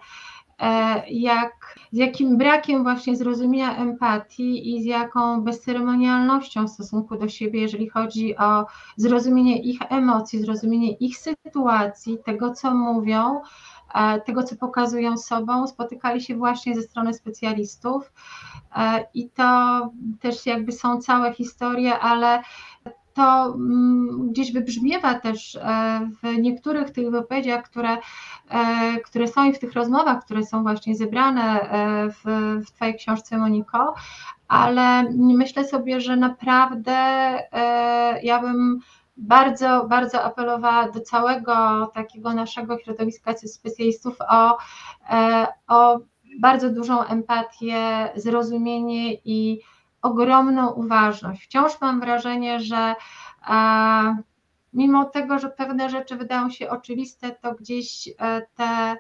jak, 1.11 1.79
z 1.93 1.97
jakim 1.97 2.39
brakiem 2.39 2.83
właśnie 2.83 3.17
zrozumienia 3.17 3.77
empatii 3.77 4.77
i 4.77 4.83
z 4.83 4.85
jaką 4.85 5.41
bezceremonialnością 5.43 6.67
w 6.67 6.71
stosunku 6.71 7.17
do 7.17 7.29
siebie, 7.29 7.61
jeżeli 7.61 7.89
chodzi 7.89 8.37
o 8.37 8.67
zrozumienie 8.97 9.63
ich 9.63 9.79
emocji, 9.89 10.41
zrozumienie 10.41 10.93
ich 10.93 11.19
sytuacji, 11.19 12.19
tego 12.25 12.51
co 12.55 12.75
mówią, 12.75 13.41
e, 13.95 14.21
tego 14.21 14.43
co 14.43 14.57
pokazują 14.57 15.17
sobą, 15.17 15.67
spotykali 15.67 16.21
się 16.21 16.37
właśnie 16.37 16.75
ze 16.75 16.83
strony 16.83 17.15
specjalistów. 17.15 18.13
E, 18.77 19.07
I 19.15 19.31
to 19.31 19.45
też 20.21 20.47
jakby 20.47 20.73
są 20.73 21.01
całe 21.01 21.33
historie, 21.33 21.99
ale 21.99 22.43
to 23.19 23.55
mm, 23.55 24.29
gdzieś 24.31 24.53
wybrzmiewa 24.53 25.15
też 25.15 25.57
e, 25.57 25.61
w 26.23 26.39
niektórych 26.39 26.91
tych 26.91 27.11
wypowiedziach, 27.11 27.65
które, 27.65 27.99
e, 28.49 29.01
które 29.01 29.29
są 29.29 29.45
i 29.45 29.53
w 29.53 29.59
tych 29.59 29.73
rozmowach, 29.73 30.25
które 30.25 30.45
są 30.45 30.63
właśnie 30.63 30.97
zebrane 30.97 31.61
e, 31.61 32.09
w, 32.11 32.23
w 32.67 32.71
Twojej 32.71 32.95
książce, 32.95 33.39
Moniko, 33.39 33.95
ale 34.49 35.11
myślę 35.15 35.65
sobie, 35.65 36.01
że 36.01 36.17
naprawdę 36.17 36.99
ja 38.23 38.41
bym 38.41 38.79
bardzo, 39.17 39.87
bardzo 39.89 40.23
apelowała 40.23 40.89
do 40.89 41.01
całego 41.01 41.87
takiego 41.95 42.35
naszego 42.35 42.79
środowiska 42.79 43.35
specjalistów 43.35 44.17
o, 44.29 44.59
o 45.69 45.99
bardzo 46.41 46.71
dużą 46.71 47.05
empatię, 47.05 48.09
zrozumienie 48.17 49.15
i 49.15 49.61
ogromną 50.03 50.71
uważność. 50.73 51.45
Wciąż 51.45 51.81
mam 51.81 52.01
wrażenie, 52.01 52.61
że 52.61 52.95
e, 53.49 54.17
mimo 54.73 55.05
tego, 55.05 55.39
że 55.39 55.49
pewne 55.49 55.91
rzeczy 55.91 56.17
wydają 56.17 56.51
się 56.51 56.71
oczywiste, 56.71 57.31
to 57.31 57.55
gdzieś 57.55 58.09
e, 58.09 58.43
te 58.55 58.97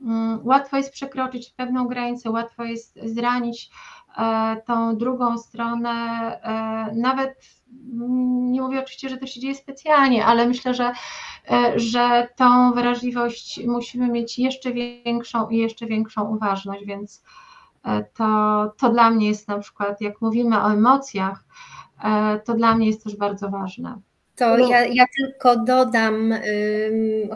mm, 0.00 0.40
łatwo 0.42 0.76
jest 0.76 0.92
przekroczyć 0.92 1.50
pewną 1.50 1.86
granicę, 1.88 2.30
łatwo 2.30 2.64
jest 2.64 2.98
zranić 3.04 3.70
e, 4.18 4.56
tą 4.66 4.96
drugą 4.96 5.38
stronę, 5.38 5.90
nawet 6.96 7.34
mm, 7.92 8.52
nie 8.52 8.62
mówię 8.62 8.80
oczywiście, 8.80 9.08
że 9.08 9.16
to 9.16 9.26
się 9.26 9.40
dzieje 9.40 9.54
specjalnie, 9.54 10.26
ale 10.26 10.46
myślę, 10.46 10.74
że, 10.74 10.92
że 11.76 12.28
tą 12.36 12.72
wrażliwość 12.72 13.60
musimy 13.66 14.08
mieć 14.08 14.38
jeszcze 14.38 14.72
większą 14.72 15.48
i 15.48 15.56
jeszcze 15.56 15.86
większą 15.86 16.36
uważność, 16.36 16.84
więc 16.86 17.22
to, 18.14 18.72
to 18.78 18.90
dla 18.90 19.10
mnie 19.10 19.28
jest 19.28 19.48
na 19.48 19.58
przykład, 19.58 20.00
jak 20.00 20.20
mówimy 20.20 20.62
o 20.62 20.72
emocjach, 20.72 21.44
e, 22.04 22.40
to 22.44 22.54
dla 22.54 22.74
mnie 22.74 22.86
jest 22.86 23.04
też 23.04 23.16
bardzo 23.16 23.48
ważne. 23.48 24.00
To 24.40 24.56
no. 24.56 24.68
ja, 24.68 24.86
ja 24.86 25.04
tylko 25.16 25.56
dodam, 25.56 26.34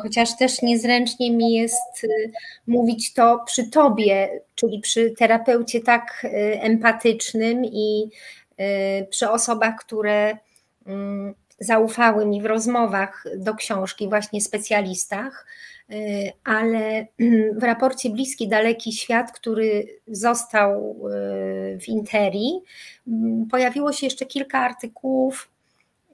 chociaż 0.03 0.36
też 0.36 0.62
niezręcznie 0.62 1.30
mi 1.30 1.53
jest 1.53 2.05
y, 2.05 2.32
mówić 2.66 3.12
to 3.12 3.42
przy 3.47 3.70
tobie, 3.70 4.40
czyli 4.55 4.80
przy 4.80 5.11
terapeucie 5.11 5.80
tak 5.80 6.24
y, 6.24 6.28
empatycznym 6.61 7.64
i 7.64 8.11
y, 8.61 9.07
przy 9.11 9.30
osobach, 9.30 9.76
które 9.76 10.38
zaufały 11.59 12.26
mi 12.26 12.42
w 12.42 12.47
rozmowach 12.47 13.24
do 13.36 13.55
książki, 13.55 14.09
właśnie 14.09 14.40
specjalistach, 14.40 15.47
ale 16.45 17.07
w 17.57 17.62
raporcie 17.62 18.11
Bliski 18.11 18.49
Daleki 18.49 18.93
Świat, 18.93 19.32
który 19.32 19.87
został 20.07 21.01
y, 21.09 21.78
w 21.80 21.89
Interi, 21.89 22.61
mm, 23.09 23.47
pojawiło 23.47 23.93
się 23.93 24.07
jeszcze 24.07 24.26
kilka 24.26 24.59
artykułów, 24.59 25.51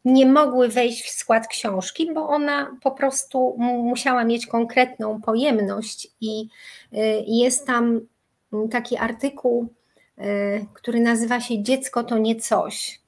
nie 0.05 0.27
mogły 0.27 0.69
wejść 0.69 1.05
w 1.05 1.11
skład 1.11 1.47
książki, 1.47 2.13
bo 2.15 2.29
ona 2.29 2.77
po 2.83 2.91
prostu 2.91 3.57
musiała 3.59 4.25
mieć 4.25 4.47
konkretną 4.47 5.21
pojemność 5.21 6.09
i 6.21 6.49
y, 6.93 6.99
jest 7.27 7.67
tam 7.67 8.01
taki 8.71 8.97
artykuł, 8.97 9.69
który 10.75 11.01
nazywa 11.01 11.41
się 11.41 11.63
Dziecko 11.63 12.05
to 12.05 12.19
nie 12.19 12.37
coś. 12.37 13.01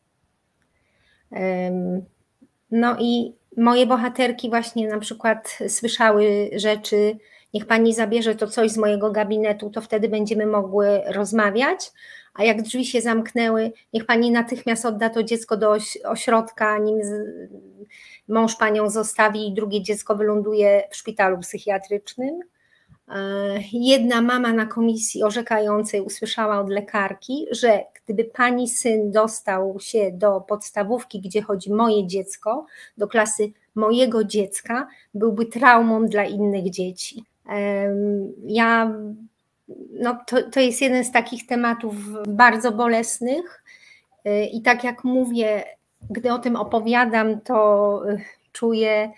No 2.73 2.97
i 3.01 3.35
moje 3.57 3.87
bohaterki 3.87 4.51
właśnie 4.51 4.89
na 4.89 4.99
przykład 4.99 5.59
słyszały 5.69 6.51
rzeczy, 6.57 7.17
niech 7.55 7.67
pani 7.67 7.95
zabierze 7.95 8.35
to 8.35 8.47
coś 8.47 8.71
z 8.71 8.77
mojego 8.77 9.11
gabinetu, 9.11 9.71
to 9.71 9.81
wtedy 9.81 10.09
będziemy 10.09 10.47
mogły 10.47 11.03
rozmawiać, 11.07 11.93
a 12.35 12.45
jak 12.45 12.63
drzwi 12.63 12.85
się 12.85 13.01
zamknęły, 13.01 13.73
niech 13.93 14.07
pani 14.07 14.31
natychmiast 14.31 14.87
odda 14.87 15.11
to 15.11 15.23
dziecko 15.23 15.57
do 15.57 15.77
ośrodka, 16.05 16.79
nim 16.79 17.01
mąż 18.29 18.57
panią 18.57 18.91
zostawi 18.91 19.49
i 19.49 19.55
drugie 19.55 19.83
dziecko 19.83 20.17
wyląduje 20.17 20.83
w 20.91 20.97
szpitalu 20.97 21.39
psychiatrycznym. 21.39 22.41
E, 23.09 23.19
jedna 23.73 24.23
mama 24.23 24.53
na 24.53 24.67
komisji 24.67 25.23
orzekającej 25.23 26.01
usłyszała 26.01 26.61
od 26.61 26.69
lekarki, 26.69 27.47
że 27.51 27.85
gdyby 28.05 28.25
pani 28.25 28.69
syn 28.69 29.13
dostał 29.13 29.77
się 29.81 30.11
do 30.13 30.41
podstawówki, 30.41 31.21
gdzie 31.21 31.43
chodzi 31.43 31.73
moje 31.73 32.07
dziecko, 32.07 32.67
do 32.99 33.09
klasy 33.09 33.53
mojego 33.75 34.25
dziecka, 34.25 34.89
byłby 35.15 35.47
traumą 35.47 36.07
dla 36.07 36.25
innych 36.25 36.71
dzieci. 36.71 37.25
Ja, 38.47 38.95
no 39.93 40.19
to, 40.27 40.51
to 40.51 40.61
jest 40.61 40.81
jeden 40.81 41.05
z 41.05 41.13
takich 41.13 41.47
tematów 41.47 41.95
bardzo 42.29 42.73
bolesnych 42.73 43.65
e, 44.25 44.45
i 44.45 44.63
tak 44.63 44.85
jak 44.85 45.05
mówię, 45.05 45.65
gdy 46.11 46.33
o 46.33 46.39
tym 46.39 46.57
opowiadam, 46.57 47.41
to 47.41 48.03
e, 48.09 48.19
czuję 48.53 49.13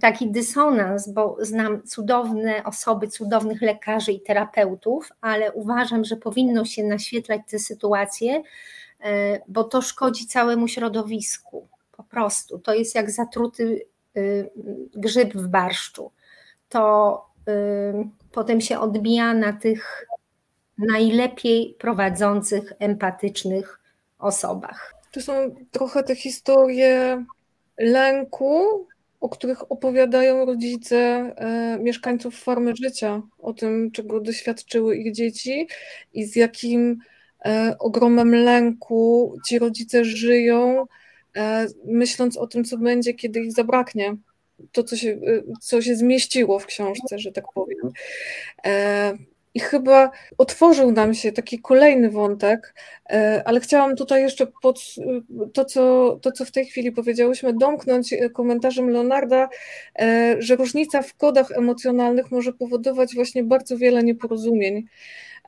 taki 0.00 0.30
dysonans, 0.30 1.08
bo 1.08 1.36
znam 1.40 1.82
cudowne 1.82 2.64
osoby, 2.64 3.08
cudownych 3.08 3.62
lekarzy 3.62 4.12
i 4.12 4.20
terapeutów, 4.20 5.08
ale 5.20 5.52
uważam, 5.52 6.04
że 6.04 6.16
powinno 6.16 6.64
się 6.64 6.84
naświetlać 6.84 7.40
te 7.50 7.58
sytuacje, 7.58 8.42
e, 9.00 9.40
bo 9.48 9.64
to 9.64 9.82
szkodzi 9.82 10.26
całemu 10.26 10.68
środowisku. 10.68 11.68
Po 11.96 12.02
prostu 12.02 12.58
to 12.58 12.74
jest 12.74 12.94
jak 12.94 13.10
zatruty 13.10 13.86
y, 14.16 14.50
grzyb 14.94 15.34
w 15.34 15.48
barszczu. 15.48 16.12
To 16.68 17.26
y, 17.48 17.52
potem 18.32 18.60
się 18.60 18.80
odbija 18.80 19.34
na 19.34 19.52
tych 19.52 20.06
najlepiej 20.78 21.76
prowadzących, 21.78 22.72
empatycznych 22.78 23.80
osobach. 24.18 24.94
To 25.12 25.20
są 25.20 25.32
trochę 25.70 26.02
te 26.02 26.14
historie 26.14 27.24
lęku, 27.78 28.86
o 29.20 29.28
których 29.28 29.72
opowiadają 29.72 30.44
rodzice 30.44 30.96
e, 30.96 31.78
mieszkańców 31.82 32.38
formy 32.38 32.72
życia, 32.82 33.22
o 33.38 33.52
tym, 33.52 33.90
czego 33.90 34.20
doświadczyły 34.20 34.96
ich 34.96 35.12
dzieci 35.12 35.68
i 36.14 36.24
z 36.24 36.36
jakim 36.36 36.98
e, 37.44 37.76
ogromem 37.78 38.34
lęku 38.34 39.36
ci 39.46 39.58
rodzice 39.58 40.04
żyją, 40.04 40.86
e, 41.36 41.66
myśląc 41.84 42.36
o 42.36 42.46
tym, 42.46 42.64
co 42.64 42.78
będzie, 42.78 43.14
kiedy 43.14 43.40
ich 43.40 43.52
zabraknie. 43.52 44.16
To, 44.72 44.82
co 44.82 44.96
się, 44.96 45.20
co 45.60 45.82
się 45.82 45.96
zmieściło 45.96 46.58
w 46.58 46.66
książce, 46.66 47.18
że 47.18 47.32
tak 47.32 47.44
powiem. 47.54 47.90
E, 49.56 49.58
i 49.58 49.60
chyba 49.60 50.10
otworzył 50.38 50.92
nam 50.92 51.14
się 51.14 51.32
taki 51.32 51.58
kolejny 51.58 52.10
wątek, 52.10 52.74
e, 53.10 53.42
ale 53.44 53.60
chciałam 53.60 53.96
tutaj 53.96 54.22
jeszcze 54.22 54.46
pod 54.62 54.80
to, 55.52 55.64
co, 55.64 56.18
to, 56.22 56.32
co 56.32 56.44
w 56.44 56.50
tej 56.50 56.66
chwili 56.66 56.92
powiedziałyśmy, 56.92 57.52
domknąć 57.52 58.14
komentarzem 58.34 58.90
Leonarda, 58.90 59.48
e, 59.98 60.36
że 60.38 60.56
różnica 60.56 61.02
w 61.02 61.14
kodach 61.14 61.52
emocjonalnych 61.52 62.30
może 62.30 62.52
powodować 62.52 63.14
właśnie 63.14 63.44
bardzo 63.44 63.78
wiele 63.78 64.02
nieporozumień. 64.02 64.84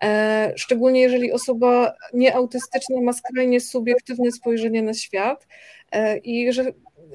E, 0.02 0.52
szczególnie 0.56 1.00
jeżeli 1.00 1.32
osoba 1.32 1.92
nieautystyczna 2.14 3.00
ma 3.00 3.12
skrajnie 3.12 3.60
subiektywne 3.60 4.32
spojrzenie 4.32 4.82
na 4.82 4.94
świat 4.94 5.46
i 6.24 6.52
że 6.52 6.64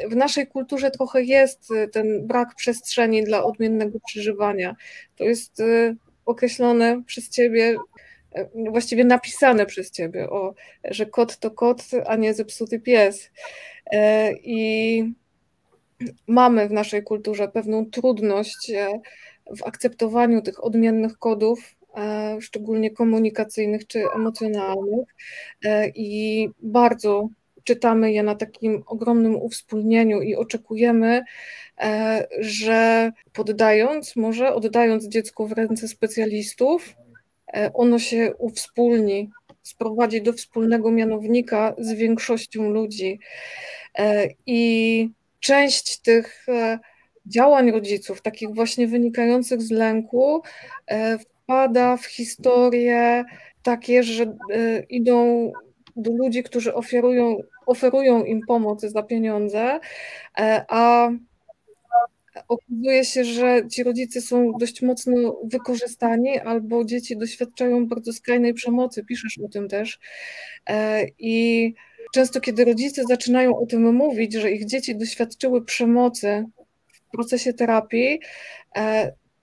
w 0.09 0.15
naszej 0.15 0.47
kulturze 0.47 0.91
trochę 0.91 1.23
jest 1.23 1.69
ten 1.91 2.27
brak 2.27 2.55
przestrzeni 2.55 3.23
dla 3.23 3.43
odmiennego 3.43 3.99
przeżywania. 4.05 4.75
To 5.15 5.23
jest 5.23 5.61
określone 6.25 7.03
przez 7.03 7.29
ciebie, 7.29 7.75
e, 8.31 8.49
właściwie 8.69 9.05
napisane 9.05 9.65
przez 9.65 9.91
ciebie, 9.91 10.29
o, 10.29 10.53
że 10.83 11.05
kot 11.05 11.37
to 11.37 11.51
kot, 11.51 11.83
a 12.05 12.15
nie 12.15 12.33
zepsuty 12.33 12.79
pies. 12.79 13.29
E, 13.85 14.33
I 14.33 15.13
mamy 16.27 16.67
w 16.67 16.71
naszej 16.71 17.03
kulturze 17.03 17.47
pewną 17.47 17.85
trudność 17.85 18.69
e, 18.69 18.99
w 19.57 19.63
akceptowaniu 19.63 20.41
tych 20.41 20.63
odmiennych 20.63 21.17
kodów, 21.17 21.75
szczególnie 22.39 22.91
komunikacyjnych 22.91 23.87
czy 23.87 24.03
emocjonalnych 24.15 25.07
i 25.95 26.49
bardzo 26.61 27.29
czytamy 27.63 28.13
je 28.13 28.23
na 28.23 28.35
takim 28.35 28.83
ogromnym 28.85 29.35
uwspólnieniu 29.35 30.21
i 30.21 30.35
oczekujemy, 30.35 31.23
że 32.39 33.11
poddając, 33.33 34.15
może 34.15 34.53
oddając 34.53 35.07
dziecko 35.07 35.47
w 35.47 35.51
ręce 35.51 35.87
specjalistów, 35.87 36.95
ono 37.73 37.99
się 37.99 38.33
uwspólni, 38.37 39.29
sprowadzi 39.63 40.21
do 40.21 40.33
wspólnego 40.33 40.91
mianownika 40.91 41.75
z 41.77 41.93
większością 41.93 42.69
ludzi. 42.69 43.19
I 44.45 45.09
część 45.39 45.99
tych 45.99 46.45
działań 47.25 47.71
rodziców, 47.71 48.21
takich 48.21 48.49
właśnie 48.49 48.87
wynikających 48.87 49.61
z 49.61 49.71
lęku, 49.71 50.41
wpada 51.19 51.97
w 51.97 52.05
historie 52.05 53.23
takie, 53.63 54.03
że 54.03 54.35
idą 54.89 55.51
do 55.95 56.11
ludzi, 56.11 56.43
którzy 56.43 56.73
oferują, 56.73 57.37
oferują 57.65 58.23
im 58.23 58.41
pomoc 58.47 58.81
za 58.81 59.03
pieniądze, 59.03 59.79
a 60.67 61.09
okazuje 62.47 63.05
się, 63.05 63.23
że 63.23 63.61
ci 63.71 63.83
rodzice 63.83 64.21
są 64.21 64.51
dość 64.59 64.81
mocno 64.81 65.39
wykorzystani, 65.43 66.39
albo 66.39 66.85
dzieci 66.85 67.17
doświadczają 67.17 67.87
bardzo 67.87 68.13
skrajnej 68.13 68.53
przemocy. 68.53 69.05
Piszesz 69.05 69.39
o 69.45 69.47
tym 69.47 69.67
też. 69.67 69.99
I 71.19 71.73
często, 72.13 72.41
kiedy 72.41 72.65
rodzice 72.65 73.03
zaczynają 73.03 73.57
o 73.57 73.65
tym 73.65 73.95
mówić, 73.95 74.33
że 74.33 74.51
ich 74.51 74.65
dzieci 74.65 74.95
doświadczyły 74.95 75.65
przemocy 75.65 76.45
w 76.93 77.11
procesie 77.11 77.53
terapii, 77.53 78.19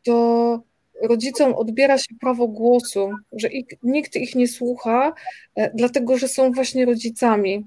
to 0.03 0.63
rodzicom 1.03 1.55
odbiera 1.55 1.99
się 1.99 2.15
prawo 2.21 2.49
głosu, 2.49 3.11
że 3.33 3.49
ich, 3.49 3.67
nikt 3.83 4.17
ich 4.17 4.35
nie 4.35 4.49
słucha, 4.49 5.13
e, 5.55 5.71
dlatego 5.75 6.19
że 6.19 6.29
są 6.29 6.53
właśnie 6.53 6.87
rodzicami. 6.87 7.65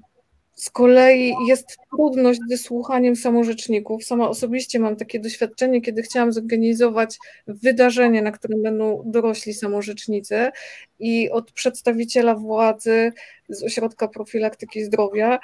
Z 0.54 0.70
kolei 0.70 1.34
jest 1.48 1.76
trudność 1.90 2.40
ze 2.48 2.56
słuchaniem 2.56 3.16
samorzeczników. 3.16 4.04
Sama 4.04 4.28
osobiście 4.28 4.78
mam 4.78 4.96
takie 4.96 5.20
doświadczenie, 5.20 5.80
kiedy 5.80 6.02
chciałam 6.02 6.32
zorganizować 6.32 7.18
wydarzenie, 7.46 8.22
na 8.22 8.32
którym 8.32 8.62
będą 8.62 9.02
dorośli 9.06 9.54
samorzecznicy 9.54 10.50
i 10.98 11.30
od 11.30 11.52
przedstawiciela 11.52 12.34
władzy 12.34 13.12
z 13.48 13.62
Ośrodka 13.62 14.08
Profilaktyki 14.08 14.84
Zdrowia 14.84 15.38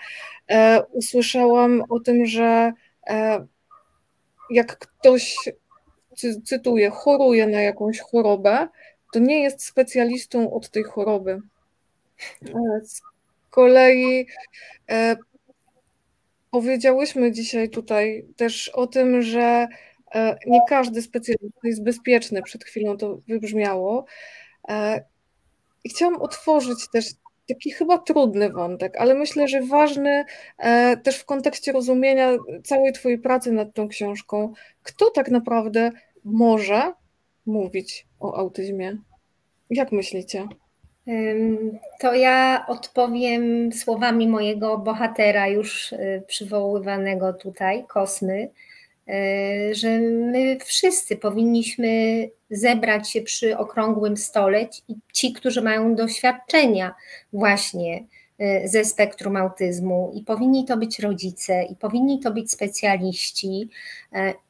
e, 0.49 0.83
usłyszałam 0.93 1.83
o 1.89 2.01
tym, 2.01 2.27
że 2.27 2.73
e, 3.07 3.47
jak 4.51 4.79
ktoś 4.79 5.37
cytuję, 6.45 6.91
choruje 6.91 7.47
na 7.47 7.61
jakąś 7.61 8.01
chorobę, 8.01 8.69
to 9.13 9.19
nie 9.19 9.43
jest 9.43 9.65
specjalistą 9.65 10.53
od 10.53 10.71
tej 10.71 10.83
choroby. 10.83 11.41
E, 12.43 12.85
z 12.85 13.03
kolei 13.51 14.27
e, 14.91 15.17
powiedziałyśmy 16.51 17.33
dzisiaj 17.33 17.71
tutaj 17.71 18.27
też 18.37 18.69
o 18.69 18.87
tym, 18.87 19.23
że 19.23 19.69
e, 20.15 20.39
nie 20.47 20.61
każdy 20.69 21.03
specjalista 21.03 21.61
jest 21.65 21.83
bezpieczny, 21.83 22.43
przed 22.43 22.65
chwilą 22.65 22.97
to 22.97 23.19
wybrzmiało. 23.29 24.05
E, 24.69 25.05
I 25.85 25.89
chciałam 25.89 26.23
otworzyć 26.23 26.89
też 26.93 27.07
taki 27.49 27.71
chyba 27.71 27.99
trudny 27.99 28.51
wątek, 28.51 28.97
ale 28.97 29.15
myślę, 29.15 29.49
że 29.49 29.63
ważny 29.63 30.25
e, 30.59 30.97
też 30.97 31.19
w 31.19 31.25
kontekście 31.25 31.73
rozumienia 31.73 32.37
całej 32.65 32.93
Twojej 32.93 33.19
pracy 33.19 33.53
nad 33.53 33.75
tą 33.75 33.89
książką. 33.89 34.53
Kto 34.83 35.11
tak 35.11 35.31
naprawdę 35.31 35.91
może 36.25 36.93
mówić 37.47 38.07
o 38.21 38.37
autyzmie? 38.37 38.97
Jak 39.71 39.93
myślicie? 39.93 40.49
To 42.01 42.15
ja 42.15 42.65
odpowiem 42.69 43.73
słowami 43.73 44.29
mojego 44.29 44.79
bohatera, 44.79 45.49
już 45.49 45.93
y, 45.93 46.23
przywoływanego 46.27 47.33
tutaj, 47.33 47.85
Kosmy, 47.89 48.51
y, 49.09 49.75
że 49.75 49.99
my 50.01 50.59
wszyscy 50.65 51.17
powinniśmy 51.17 51.89
zebrać 52.51 53.11
się 53.11 53.23
przy 53.23 53.59
okrągłym 53.59 54.17
stole 54.17 54.69
i 54.89 54.95
ci, 55.13 55.33
którzy 55.33 55.63
mają 55.63 55.95
doświadczenia 55.95 56.95
właśnie 57.33 58.05
ze 58.65 58.85
spektrum 58.85 59.37
autyzmu 59.37 60.11
i 60.15 60.23
powinni 60.23 60.65
to 60.65 60.77
być 60.77 60.99
rodzice, 60.99 61.63
i 61.63 61.77
powinni 61.77 62.21
to 62.21 62.31
być 62.31 62.53
specjaliści, 62.53 63.69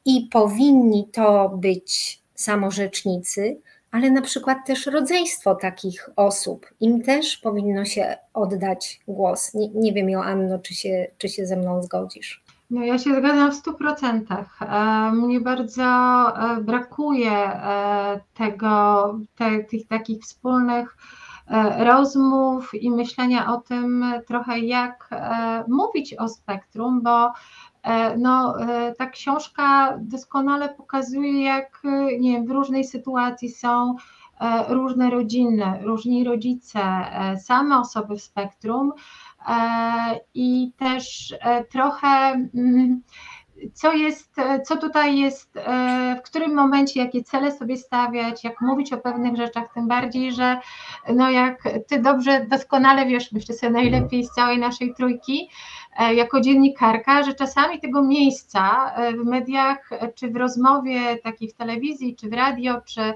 i 0.05 0.27
powinni 0.31 1.07
to 1.11 1.49
być 1.49 2.21
samorzecznicy, 2.35 3.57
ale 3.91 4.11
na 4.11 4.21
przykład 4.21 4.57
też 4.65 4.85
rodzeństwo 4.85 5.55
takich 5.55 6.09
osób. 6.15 6.67
Im 6.79 7.01
też 7.01 7.37
powinno 7.37 7.85
się 7.85 8.17
oddać 8.33 8.99
głos. 9.07 9.53
Nie, 9.53 9.69
nie 9.69 9.93
wiem, 9.93 10.09
Joanno, 10.09 10.59
czy 10.59 10.75
się, 10.75 11.07
czy 11.17 11.29
się 11.29 11.45
ze 11.45 11.55
mną 11.55 11.83
zgodzisz. 11.83 12.43
No, 12.69 12.83
ja 12.83 12.97
się 12.97 13.15
zgadzam 13.15 13.51
w 13.51 13.55
stu 13.55 13.73
procentach. 13.73 14.61
E, 14.61 15.11
mnie 15.11 15.39
bardzo 15.41 15.83
e, 15.83 16.61
brakuje 16.61 17.31
e, 17.31 18.19
tego, 18.33 19.19
te, 19.37 19.63
tych 19.63 19.87
takich 19.87 20.23
wspólnych 20.23 20.97
rozmów 21.77 22.73
i 22.73 22.91
myślenia 22.91 23.53
o 23.53 23.57
tym 23.57 24.05
trochę, 24.27 24.59
jak 24.59 25.09
mówić 25.67 26.13
o 26.13 26.27
spektrum, 26.27 27.01
bo 27.01 27.31
E, 27.83 28.17
no, 28.17 28.61
e, 28.61 28.95
ta 28.95 29.05
książka 29.05 29.97
doskonale 30.01 30.69
pokazuje, 30.69 31.43
jak 31.43 31.81
e, 31.85 32.19
nie 32.19 32.31
wiem, 32.31 32.45
w 32.45 32.51
różnej 32.51 32.83
sytuacji 32.83 33.49
są 33.49 33.95
różne 34.67 35.09
rodziny, 35.09 35.79
różni 35.81 36.23
rodzice, 36.23 36.81
same 37.43 37.79
osoby 37.79 38.15
w 38.15 38.21
spektrum 38.21 38.91
i 40.33 40.71
też 40.77 41.35
trochę 41.69 42.07
mm, 42.55 43.01
co 43.73 43.93
jest, 43.93 44.35
co 44.65 44.77
tutaj 44.77 45.17
jest, 45.17 45.53
w 46.19 46.21
którym 46.21 46.55
momencie, 46.55 46.99
jakie 46.99 47.23
cele 47.23 47.51
sobie 47.51 47.77
stawiać, 47.77 48.43
jak 48.43 48.61
mówić 48.61 48.93
o 48.93 48.97
pewnych 48.97 49.35
rzeczach, 49.35 49.73
tym 49.73 49.87
bardziej, 49.87 50.33
że 50.33 50.59
no 51.13 51.29
jak 51.29 51.63
ty 51.87 51.99
dobrze, 51.99 52.45
doskonale 52.49 53.05
wiesz, 53.05 53.31
myślę 53.31 53.55
sobie 53.55 53.71
najlepiej 53.71 54.23
z 54.23 54.31
całej 54.31 54.59
naszej 54.59 54.93
trójki, 54.93 55.49
E, 55.97 56.13
jako 56.13 56.41
dziennikarka, 56.41 57.23
że 57.23 57.33
czasami 57.33 57.79
tego 57.79 58.03
miejsca 58.03 58.93
e, 58.95 59.11
w 59.13 59.25
mediach, 59.25 59.91
e, 59.91 60.13
czy 60.13 60.29
w 60.29 60.35
rozmowie 60.35 61.17
takiej 61.17 61.49
w 61.49 61.53
telewizji, 61.53 62.15
czy 62.15 62.29
w 62.29 62.33
radio, 62.33 62.81
czy 62.81 63.13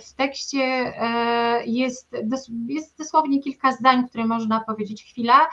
w 0.00 0.12
tekście 0.14 0.92
jest, 1.66 2.16
jest 2.68 2.98
dosłownie 2.98 3.42
kilka 3.42 3.72
zdań, 3.72 4.08
które 4.08 4.26
można 4.26 4.60
powiedzieć 4.60 5.04
chwila, 5.04 5.48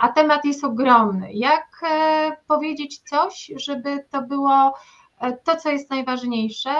a 0.00 0.08
temat 0.14 0.44
jest 0.44 0.64
ogromny. 0.64 1.32
Jak 1.32 1.80
powiedzieć 2.46 2.98
coś, 2.98 3.52
żeby 3.56 4.04
to 4.10 4.22
było 4.22 4.74
to, 5.44 5.56
co 5.56 5.70
jest 5.70 5.90
najważniejsze, 5.90 6.70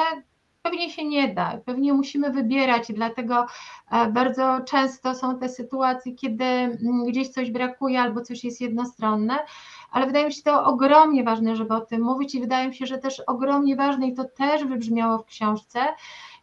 Pewnie 0.62 0.90
się 0.90 1.04
nie 1.04 1.34
da, 1.34 1.58
pewnie 1.64 1.92
musimy 1.92 2.30
wybierać, 2.30 2.92
dlatego 2.92 3.46
e, 3.90 4.06
bardzo 4.06 4.60
często 4.60 5.14
są 5.14 5.38
te 5.38 5.48
sytuacje, 5.48 6.14
kiedy 6.14 6.44
mm, 6.44 7.04
gdzieś 7.06 7.28
coś 7.28 7.50
brakuje 7.50 8.00
albo 8.00 8.20
coś 8.20 8.44
jest 8.44 8.60
jednostronne, 8.60 9.38
ale 9.90 10.06
wydaje 10.06 10.26
mi 10.26 10.32
się 10.32 10.42
to 10.42 10.64
ogromnie 10.64 11.24
ważne, 11.24 11.56
żeby 11.56 11.74
o 11.74 11.80
tym 11.80 12.02
mówić 12.02 12.34
i 12.34 12.40
wydaje 12.40 12.68
mi 12.68 12.74
się, 12.74 12.86
że 12.86 12.98
też 12.98 13.20
ogromnie 13.20 13.76
ważne 13.76 14.06
i 14.06 14.14
to 14.14 14.24
też 14.24 14.64
wybrzmiało 14.64 15.18
w 15.18 15.24
książce, 15.24 15.80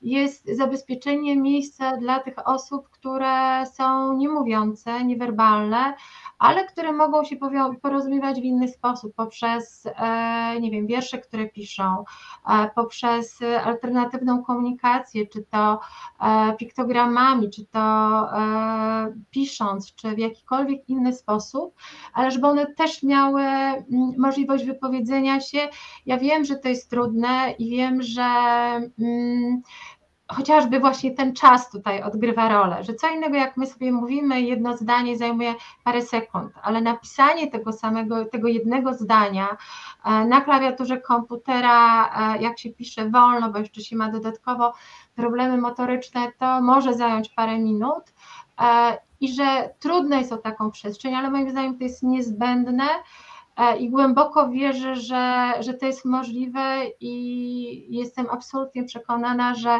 jest 0.02 0.56
zabezpieczenie 0.58 1.38
miejsca 1.38 1.98
dla 1.98 2.20
tych 2.20 2.48
osób, 2.48 2.90
które 2.90 3.66
są 3.74 4.18
niemówiące, 4.18 5.06
niewerbalne, 5.06 5.94
ale 6.40 6.66
które 6.66 6.94
mogą 6.94 7.24
się 7.24 7.36
porozumiewać 7.82 8.42
w 8.42 8.44
inny 8.44 8.68
sposób, 8.68 9.14
poprzez, 9.16 9.86
e, 9.86 10.60
nie 10.62 10.72
wiem, 10.72 10.88
wiersze, 10.88 11.18
które 11.18 11.50
piszą, 11.50 12.04
e, 12.50 12.70
poprzez 12.76 13.40
alternatywną 13.64 14.44
komunikację, 14.44 15.28
czy 15.28 15.44
to 15.44 15.80
e, 16.22 16.56
piktogramami, 16.58 17.50
czy 17.50 17.66
to 17.66 17.80
pisząc, 19.30 19.96
czy 19.96 20.16
w 20.16 20.18
jakikolwiek 20.18 20.90
inny 20.90 21.14
sposób, 21.14 21.76
ale 22.14 22.32
żeby 22.32 22.48
one 22.48 22.74
też 22.74 23.04
miały 23.04 23.42
możliwość 24.18 24.66
wypowiedzenia 24.66 25.40
się. 25.40 25.60
Ja 26.06 26.18
wiem, 26.18 26.46
że 26.46 26.56
to 26.56 26.70
jest 26.70 26.90
trudne 26.90 27.56
i 27.60 27.70
wiem, 27.70 28.02
że 28.02 28.22
mm, 29.00 29.62
chociażby 30.30 30.80
właśnie 30.80 31.12
ten 31.12 31.34
czas 31.34 31.72
tutaj 31.72 32.04
odgrywa 32.04 32.50
rolę, 32.50 32.84
że 32.84 32.94
co 32.94 33.10
innego 33.10 33.36
jak 33.36 33.58
my 33.58 33.68
sobie 33.68 33.92
mówimy, 33.92 34.42
jedno 34.42 34.78
zdanie 34.78 35.18
zajmuje 35.18 35.56
parę 35.84 36.02
sekund, 36.02 36.54
ale 36.64 36.82
napisanie 36.82 37.52
tego 37.52 37.74
samego, 37.74 38.26
tego 38.26 38.48
jednego 38.48 38.94
zdania 38.94 39.58
e, 40.06 40.26
na 40.26 40.42
klawiaturze 40.42 40.98
komputera, 40.98 42.10
e, 42.36 42.42
jak 42.42 42.60
się 42.60 42.70
pisze 42.70 43.10
wolno, 43.10 43.52
bo 43.52 43.60
jeszcze 43.60 43.82
się 43.82 43.96
ma 43.96 44.12
dodatkowo 44.12 44.74
problemy 45.16 45.58
motoryczne, 45.58 46.32
to 46.40 46.62
może 46.62 46.94
zająć 46.94 47.30
parę 47.30 47.60
minut 47.60 48.14
e, 48.62 48.98
i 49.22 49.34
że 49.34 49.70
trudno 49.80 50.18
jest 50.18 50.34
o 50.34 50.38
taką 50.38 50.72
przestrzeń, 50.72 51.16
ale 51.16 51.30
moim 51.30 51.52
zdaniem 51.52 51.78
to 51.78 51.84
jest 51.84 52.04
niezbędne, 52.04 52.88
i 53.80 53.90
głęboko 53.90 54.50
wierzę, 54.50 54.96
że, 54.96 55.54
że 55.60 55.74
to 55.74 55.86
jest 55.86 56.06
możliwe 56.06 56.62
i 57.00 57.98
jestem 57.98 58.28
absolutnie 58.32 58.84
przekonana, 58.84 59.56
że 59.56 59.80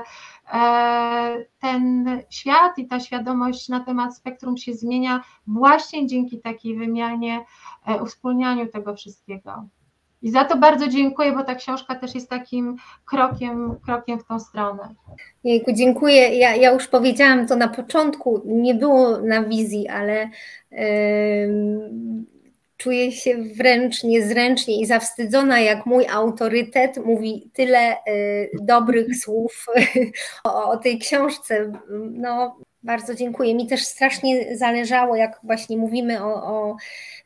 ten 1.60 2.06
świat 2.30 2.78
i 2.78 2.88
ta 2.88 3.00
świadomość 3.00 3.70
na 3.70 3.80
temat 3.80 4.18
spektrum 4.18 4.58
się 4.58 4.74
zmienia 4.74 5.24
właśnie 5.48 6.08
dzięki 6.08 6.40
takiej 6.40 6.76
wymianie, 6.76 7.46
uwspólnianiu 8.02 8.68
tego 8.68 8.96
wszystkiego. 8.96 9.66
I 10.22 10.32
za 10.32 10.46
to 10.46 10.58
bardzo 10.58 10.88
dziękuję, 10.88 11.32
bo 11.32 11.44
ta 11.44 11.56
książka 11.56 11.96
też 11.96 12.16
jest 12.16 12.30
takim 12.30 12.76
krokiem, 13.06 13.76
krokiem 13.86 14.20
w 14.20 14.24
tą 14.24 14.40
stronę. 14.40 14.96
Jejku, 15.44 15.72
dziękuję. 15.74 16.38
Ja, 16.38 16.56
ja 16.56 16.72
już 16.72 16.88
powiedziałam 16.88 17.48
to 17.48 17.56
na 17.56 17.68
początku, 17.68 18.42
nie 18.46 18.76
było 18.76 19.22
na 19.22 19.44
wizji, 19.44 19.88
ale 19.88 20.30
yy, 20.72 20.80
czuję 22.80 23.12
się 23.12 23.38
wręcz 23.38 24.04
niezręcznie 24.04 24.82
i 24.82 24.86
zawstydzona, 24.86 25.60
jak 25.60 25.86
mój 25.86 26.08
autorytet 26.08 26.98
mówi 27.06 27.50
tyle 27.54 27.96
yy, 28.08 28.50
dobrych 28.62 29.18
słów 29.24 29.66
o, 30.44 30.72
o 30.72 30.78
tej 30.78 31.00
książce. 31.00 31.72
No, 32.12 32.58
bardzo 32.84 33.16
dziękuję. 33.16 33.56
Mi 33.56 33.68
też 33.68 33.84
strasznie 33.84 34.58
zależało, 34.58 35.16
jak 35.16 35.40
właśnie 35.44 35.78
mówimy 35.78 36.24
o, 36.24 36.44
o 36.44 36.76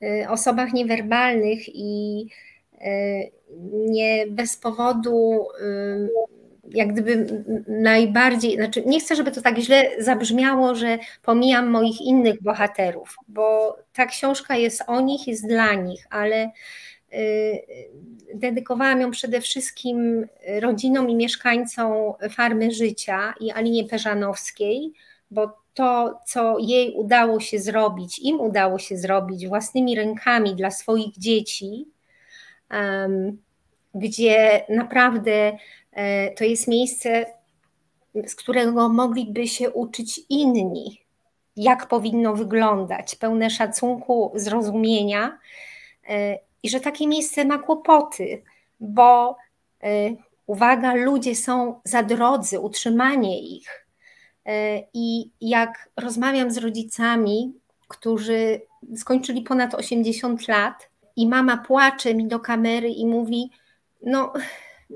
y, 0.03 0.29
osobach 0.29 0.73
niewerbalnych 0.73 1.59
i 1.67 2.27
nie 3.73 4.27
bez 4.27 4.57
powodu 4.57 5.47
y, 5.61 6.32
jak 6.73 6.93
gdyby 6.93 7.43
najbardziej, 7.67 8.55
znaczy 8.55 8.83
nie 8.85 8.99
chcę, 8.99 9.15
żeby 9.15 9.31
to 9.31 9.41
tak 9.41 9.57
źle 9.57 9.89
zabrzmiało, 9.99 10.75
że 10.75 10.97
pomijam 11.21 11.69
moich 11.69 12.01
innych 12.01 12.41
bohaterów, 12.41 13.15
bo 13.27 13.77
ta 13.93 14.05
książka 14.05 14.55
jest 14.55 14.83
o 14.87 15.01
nich, 15.01 15.27
jest 15.27 15.47
dla 15.47 15.73
nich, 15.73 16.07
ale 16.09 16.51
y, 17.13 17.61
dedykowałam 18.33 19.01
ją 19.01 19.11
przede 19.11 19.41
wszystkim 19.41 20.27
rodzinom 20.59 21.09
i 21.09 21.15
mieszkańcom 21.15 22.13
Farmy 22.29 22.71
Życia 22.71 23.33
i 23.39 23.51
Alinie 23.51 23.83
Peżanowskiej, 23.83 24.93
bo 25.31 25.63
to, 25.73 26.19
co 26.25 26.57
jej 26.59 26.93
udało 26.93 27.39
się 27.39 27.59
zrobić, 27.59 28.19
im 28.19 28.41
udało 28.41 28.79
się 28.79 28.97
zrobić 28.97 29.47
własnymi 29.47 29.95
rękami 29.95 30.55
dla 30.55 30.71
swoich 30.71 31.17
dzieci, 31.17 31.85
gdzie 33.93 34.65
naprawdę 34.69 35.57
to 36.37 36.43
jest 36.43 36.67
miejsce, 36.67 37.25
z 38.27 38.35
którego 38.35 38.89
mogliby 38.89 39.47
się 39.47 39.71
uczyć 39.71 40.21
inni, 40.29 41.01
jak 41.55 41.87
powinno 41.87 42.33
wyglądać, 42.33 43.15
pełne 43.15 43.49
szacunku, 43.49 44.31
zrozumienia 44.35 45.39
e, 46.09 46.39
i 46.63 46.69
że 46.69 46.79
takie 46.79 47.07
miejsce 47.07 47.45
ma 47.45 47.57
kłopoty, 47.57 48.43
bo 48.79 49.37
e, 49.83 50.15
uwaga, 50.47 50.93
ludzie 50.93 51.35
są 51.35 51.81
za 51.83 52.03
drodzy, 52.03 52.59
utrzymanie 52.59 53.41
ich. 53.41 53.87
I 54.93 55.31
jak 55.41 55.89
rozmawiam 55.97 56.51
z 56.51 56.57
rodzicami, 56.57 57.53
którzy 57.87 58.61
skończyli 58.95 59.41
ponad 59.41 59.75
80 59.75 60.47
lat, 60.47 60.89
i 61.15 61.27
mama 61.27 61.57
płacze 61.57 62.15
mi 62.15 62.27
do 62.27 62.39
kamery 62.39 62.89
i 62.89 63.05
mówi: 63.05 63.51
No, 64.05 64.33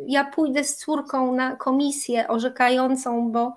ja 0.07 0.25
pójdę 0.25 0.63
z 0.63 0.77
córką 0.77 1.35
na 1.35 1.55
komisję 1.55 2.27
orzekającą, 2.27 3.31
bo 3.31 3.53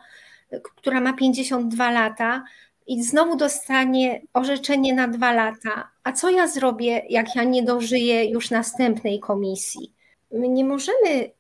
która 0.76 1.00
ma 1.00 1.12
52 1.12 1.90
lata 1.90 2.44
i 2.86 3.02
znowu 3.02 3.36
dostanie 3.36 4.22
orzeczenie 4.34 4.94
na 4.94 5.08
dwa 5.08 5.32
lata. 5.32 5.90
A 6.04 6.12
co 6.12 6.30
ja 6.30 6.46
zrobię, 6.46 7.02
jak 7.08 7.36
ja 7.36 7.44
nie 7.44 7.62
dożyję 7.62 8.24
już 8.24 8.50
następnej 8.50 9.20
komisji? 9.20 9.92
My 10.32 10.48
nie 10.48 10.64
możemy 10.64 11.30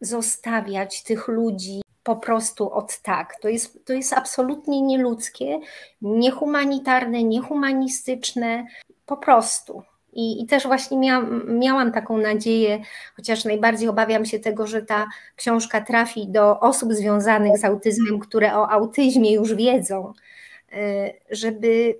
zostawiać 0.00 1.02
tych 1.02 1.28
ludzi 1.28 1.80
po 2.02 2.16
prostu 2.16 2.72
od 2.72 2.98
tak. 3.02 3.40
To 3.40 3.48
jest, 3.48 3.84
to 3.84 3.92
jest 3.92 4.12
absolutnie 4.12 4.82
nieludzkie, 4.82 5.58
niehumanitarne, 6.02 7.24
niehumanistyczne, 7.24 8.66
po 9.06 9.16
prostu. 9.16 9.82
I, 10.18 10.42
I, 10.42 10.46
też 10.46 10.66
właśnie 10.66 10.98
miałam, 10.98 11.58
miałam 11.58 11.92
taką 11.92 12.18
nadzieję, 12.18 12.78
chociaż 13.16 13.44
najbardziej 13.44 13.88
obawiam 13.88 14.24
się 14.24 14.38
tego, 14.38 14.66
że 14.66 14.82
ta 14.82 15.06
książka 15.36 15.80
trafi 15.80 16.28
do 16.28 16.60
osób 16.60 16.92
związanych 16.92 17.58
z 17.58 17.64
autyzmem, 17.64 18.18
które 18.18 18.56
o 18.56 18.70
autyzmie 18.70 19.32
już 19.32 19.54
wiedzą, 19.54 20.12
e, 20.72 21.10
żeby, 21.30 21.98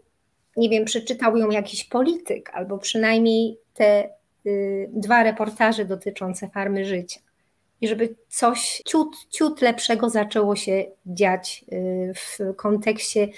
nie 0.57 0.69
wiem, 0.69 0.85
przeczytał 0.85 1.37
ją 1.37 1.51
jakiś 1.51 1.85
polityk, 1.85 2.51
albo 2.55 2.79
przynajmniej 2.79 3.59
te 3.75 4.09
y, 4.47 4.91
dwa 4.93 5.23
reportaże 5.23 5.85
dotyczące 5.85 6.49
farmy 6.49 6.85
życia. 6.85 7.21
I 7.81 7.89
żeby 7.89 8.15
coś 8.29 8.83
ciut, 8.87 9.17
ciut 9.31 9.61
lepszego 9.61 10.11
zaczęło 10.11 10.57
się 10.57 10.85
dziać 11.07 11.65
y, 11.73 12.13
w 12.15 12.57
kontekście 12.57 13.29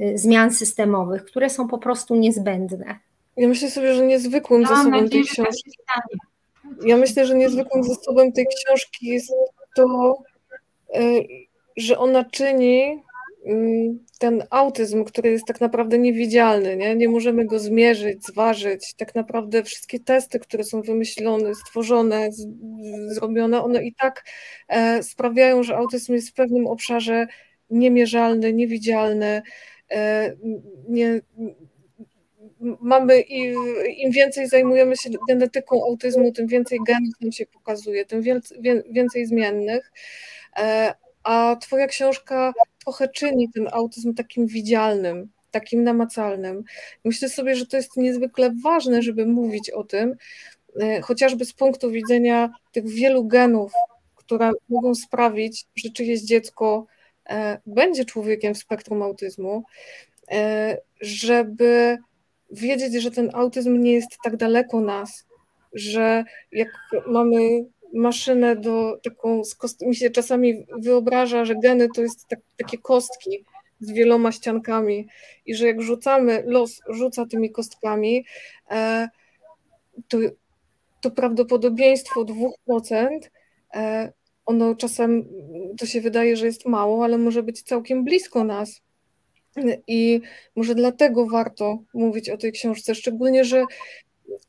y, 0.00 0.18
zmian 0.18 0.50
systemowych, 0.50 1.24
które 1.24 1.50
są 1.50 1.68
po 1.68 1.78
prostu 1.78 2.16
niezbędne. 2.16 3.05
Ja 3.36 3.48
myślę 3.48 3.70
sobie, 3.70 3.94
że 3.94 4.06
niezwykłym 4.06 4.62
ja 4.62 4.68
zasobem 4.68 5.08
tej 5.08 5.22
książki. 5.22 5.70
Ja 6.86 6.96
myślę, 6.96 7.26
że 7.26 7.34
niezwykłym 7.34 7.84
zasobem 7.84 8.32
tej 8.32 8.46
książki 8.46 9.06
jest 9.06 9.32
to, 9.76 10.18
e, 10.94 11.00
że 11.76 11.98
ona 11.98 12.24
czyni 12.24 13.02
mm, 13.44 13.98
ten 14.18 14.44
autyzm, 14.50 15.04
który 15.04 15.30
jest 15.30 15.46
tak 15.46 15.60
naprawdę 15.60 15.98
niewidzialny, 15.98 16.76
nie? 16.76 16.96
nie 16.96 17.08
możemy 17.08 17.44
go 17.46 17.58
zmierzyć, 17.58 18.26
zważyć. 18.26 18.94
Tak 18.94 19.14
naprawdę 19.14 19.62
wszystkie 19.62 20.00
testy, 20.00 20.40
które 20.40 20.64
są 20.64 20.82
wymyślone, 20.82 21.54
stworzone, 21.54 22.32
z, 22.32 22.46
zrobione, 23.06 23.62
one 23.62 23.84
i 23.84 23.94
tak 23.94 24.24
e, 24.68 25.02
sprawiają, 25.02 25.62
że 25.62 25.76
autyzm 25.76 26.12
jest 26.12 26.30
w 26.30 26.34
pewnym 26.34 26.66
obszarze 26.66 27.26
niemierzalny, 27.70 28.52
niewidzialny. 28.52 29.42
E, 29.90 30.32
nie, 30.88 31.20
mamy 32.60 33.20
i 33.20 33.54
im 34.02 34.10
więcej 34.10 34.48
zajmujemy 34.48 34.96
się 34.96 35.10
genetyką 35.28 35.84
autyzmu, 35.84 36.32
tym 36.32 36.46
więcej 36.46 36.78
genów 36.86 37.14
nam 37.20 37.32
się 37.32 37.46
pokazuje, 37.46 38.04
tym 38.04 38.22
więcej, 38.90 39.26
zmiennych. 39.26 39.92
E, 40.56 40.94
a 41.22 41.56
Twoja 41.60 41.86
książka 41.86 42.52
trochę 42.84 43.08
czyni 43.08 43.50
ten 43.50 43.68
autyzm 43.72 44.14
takim 44.14 44.46
widzialnym, 44.46 45.28
takim 45.50 45.84
namacalnym. 45.84 46.64
Myślę 47.04 47.28
sobie, 47.28 47.56
że 47.56 47.66
to 47.66 47.76
jest 47.76 47.96
niezwykle 47.96 48.50
ważne, 48.64 49.02
żeby 49.02 49.26
mówić 49.26 49.70
o 49.70 49.84
tym, 49.84 50.16
e, 50.80 51.00
chociażby 51.00 51.44
z 51.44 51.52
punktu 51.52 51.90
widzenia 51.90 52.50
tych 52.72 52.88
wielu 52.88 53.24
genów, 53.24 53.72
które 54.14 54.50
mogą 54.68 54.94
sprawić, 54.94 55.66
że 55.76 55.90
czyjeś 55.90 56.20
dziecko 56.20 56.86
e, 57.28 57.60
będzie 57.66 58.04
człowiekiem 58.04 58.54
w 58.54 58.58
spektrum 58.58 59.02
autyzmu, 59.02 59.62
żeby 61.00 61.98
wiedzieć, 62.50 63.02
że 63.02 63.10
ten 63.10 63.30
autyzm 63.32 63.82
nie 63.82 63.92
jest 63.92 64.18
tak 64.24 64.36
daleko 64.36 64.80
nas, 64.80 65.26
że 65.72 66.24
jak 66.52 66.68
mamy 67.06 67.64
maszynę 67.94 68.56
do 68.56 68.98
taką, 69.04 69.42
mi 69.82 69.96
się 69.96 70.10
czasami 70.10 70.66
wyobraża, 70.78 71.44
że 71.44 71.54
geny 71.54 71.88
to 71.94 72.02
jest 72.02 72.28
tak, 72.28 72.40
takie 72.56 72.78
kostki 72.78 73.44
z 73.80 73.92
wieloma 73.92 74.32
ściankami 74.32 75.08
i 75.46 75.54
że 75.54 75.66
jak 75.66 75.82
rzucamy, 75.82 76.42
los 76.46 76.80
rzuca 76.88 77.26
tymi 77.26 77.50
kostkami, 77.50 78.24
e, 78.70 79.08
to, 80.08 80.18
to 81.00 81.10
prawdopodobieństwo 81.10 82.24
2%, 82.24 83.08
e, 83.74 84.12
ono 84.46 84.74
czasem, 84.74 85.24
to 85.78 85.86
się 85.86 86.00
wydaje, 86.00 86.36
że 86.36 86.46
jest 86.46 86.66
mało, 86.66 87.04
ale 87.04 87.18
może 87.18 87.42
być 87.42 87.62
całkiem 87.62 88.04
blisko 88.04 88.44
nas. 88.44 88.82
I 89.86 90.20
może 90.56 90.74
dlatego 90.74 91.26
warto 91.26 91.78
mówić 91.94 92.30
o 92.30 92.36
tej 92.36 92.52
książce, 92.52 92.94
szczególnie, 92.94 93.44
że 93.44 93.64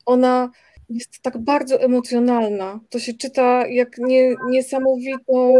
ona 0.06 0.50
jest 0.88 1.20
tak 1.22 1.38
bardzo 1.38 1.80
emocjonalna. 1.80 2.80
To 2.88 2.98
się 2.98 3.14
czyta 3.14 3.66
jak 3.66 3.98
nie, 3.98 4.34
niesamowitą, 4.48 5.54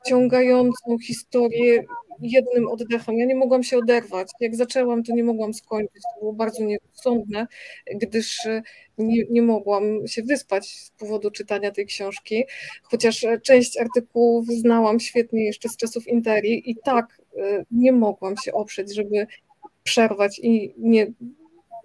wciągającą 0.00 0.98
historię 1.06 1.84
jednym 2.20 2.68
oddechem. 2.68 3.18
Ja 3.18 3.26
nie 3.26 3.34
mogłam 3.34 3.62
się 3.62 3.78
oderwać. 3.78 4.28
Jak 4.40 4.56
zaczęłam, 4.56 5.02
to 5.02 5.14
nie 5.14 5.24
mogłam 5.24 5.54
skończyć. 5.54 6.02
To 6.02 6.20
było 6.20 6.32
bardzo 6.32 6.64
nierozsądne, 6.64 7.46
gdyż 7.94 8.40
nie, 8.98 9.24
nie 9.30 9.42
mogłam 9.42 10.06
się 10.06 10.22
wyspać 10.22 10.68
z 10.68 10.90
powodu 10.90 11.30
czytania 11.30 11.70
tej 11.70 11.86
książki, 11.86 12.44
chociaż 12.82 13.26
część 13.42 13.78
artykułów 13.78 14.46
znałam 14.46 15.00
świetnie 15.00 15.44
jeszcze 15.44 15.68
z 15.68 15.76
czasów 15.76 16.08
Interi 16.08 16.70
i 16.70 16.76
tak 16.84 17.06
nie 17.70 17.92
mogłam 17.92 18.36
się 18.36 18.52
oprzeć, 18.52 18.94
żeby 18.94 19.26
przerwać 19.82 20.38
i 20.38 20.74
nie, 20.78 21.06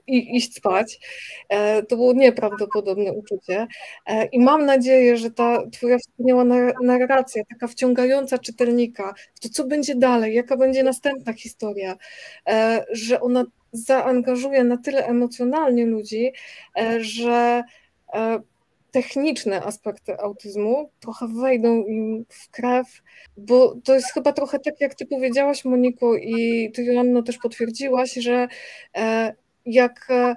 i 0.08 0.36
iść 0.38 0.56
spać. 0.56 1.00
E, 1.50 1.84
to 1.84 1.96
było 1.96 2.14
nieprawdopodobne 2.14 3.14
uczucie. 3.14 3.68
E, 4.06 4.26
I 4.26 4.40
mam 4.40 4.66
nadzieję, 4.66 5.18
że 5.18 5.32
ta 5.32 5.70
Twoja 5.72 5.98
wspaniała 5.98 6.44
narracja, 6.84 7.44
taka 7.50 7.68
wciągająca 7.68 8.38
czytelnika, 8.38 9.14
to 9.42 9.50
co 9.50 9.68
będzie 9.68 9.96
dalej, 9.96 10.36
jaka 10.36 10.58
będzie 10.58 10.84
następna 10.84 11.34
historia, 11.34 11.96
e, 12.48 12.86
że 12.92 13.22
ona 13.22 13.46
zaangażuje 13.72 14.64
na 14.64 14.78
tyle 14.78 15.06
emocjonalnie 15.06 15.86
ludzi, 15.86 16.32
że 17.00 17.64
techniczne 18.92 19.64
aspekty 19.64 20.20
autyzmu 20.20 20.90
trochę 21.00 21.28
wejdą 21.28 21.86
im 21.86 22.26
w 22.30 22.50
krew, 22.50 23.02
bo 23.38 23.76
to 23.84 23.94
jest 23.94 24.14
chyba 24.14 24.34
trochę 24.34 24.60
tak, 24.60 24.82
jak 24.82 24.96
ty 24.96 25.06
powiedziałaś, 25.06 25.66
Moniko, 25.66 26.18
i 26.18 26.72
ty, 26.74 26.84
Joanno, 26.84 27.24
też 27.24 27.38
potwierdziłaś, 27.38 28.14
że 28.14 28.48
jak 29.66 30.08
e, 30.10 30.36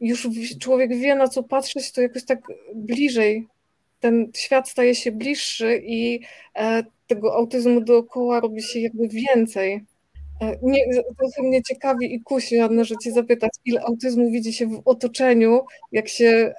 już 0.00 0.28
człowiek 0.60 0.96
wie, 0.96 1.14
na 1.14 1.28
co 1.28 1.42
patrzeć, 1.42 1.92
to 1.92 2.00
jakoś 2.00 2.24
tak 2.24 2.38
bliżej 2.74 3.46
ten 4.00 4.30
świat 4.36 4.68
staje 4.68 4.94
się 4.94 5.12
bliższy 5.12 5.82
i 5.84 6.20
e, 6.54 6.82
tego 7.06 7.34
autyzmu 7.34 7.80
dookoła 7.80 8.40
robi 8.40 8.62
się 8.62 8.80
jakby 8.80 9.08
więcej. 9.08 9.84
E, 10.40 10.58
nie, 10.62 10.84
trochę 11.18 11.42
mnie 11.42 11.62
ciekawi 11.62 12.14
i 12.14 12.20
kusi, 12.20 12.54
Joanna, 12.54 12.84
że 12.84 12.94
Cię 13.02 13.12
zapytać, 13.12 13.50
ile 13.64 13.80
autyzmu 13.80 14.30
widzi 14.30 14.52
się 14.52 14.66
w 14.66 14.82
otoczeniu, 14.84 15.60
jak 15.92 16.08
się 16.08 16.54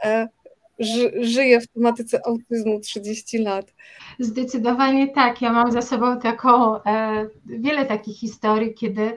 żyje 1.21 1.61
w 1.61 1.67
tematyce 1.67 2.19
autyzmu 2.27 2.79
30 2.79 3.37
lat. 3.37 3.73
Zdecydowanie 4.19 5.07
tak. 5.07 5.41
Ja 5.41 5.53
mam 5.53 5.71
za 5.71 5.81
sobą 5.81 6.19
taką, 6.19 6.83
e, 6.83 7.27
wiele 7.45 7.85
takich 7.85 8.17
historii, 8.17 8.73
kiedy 8.73 9.13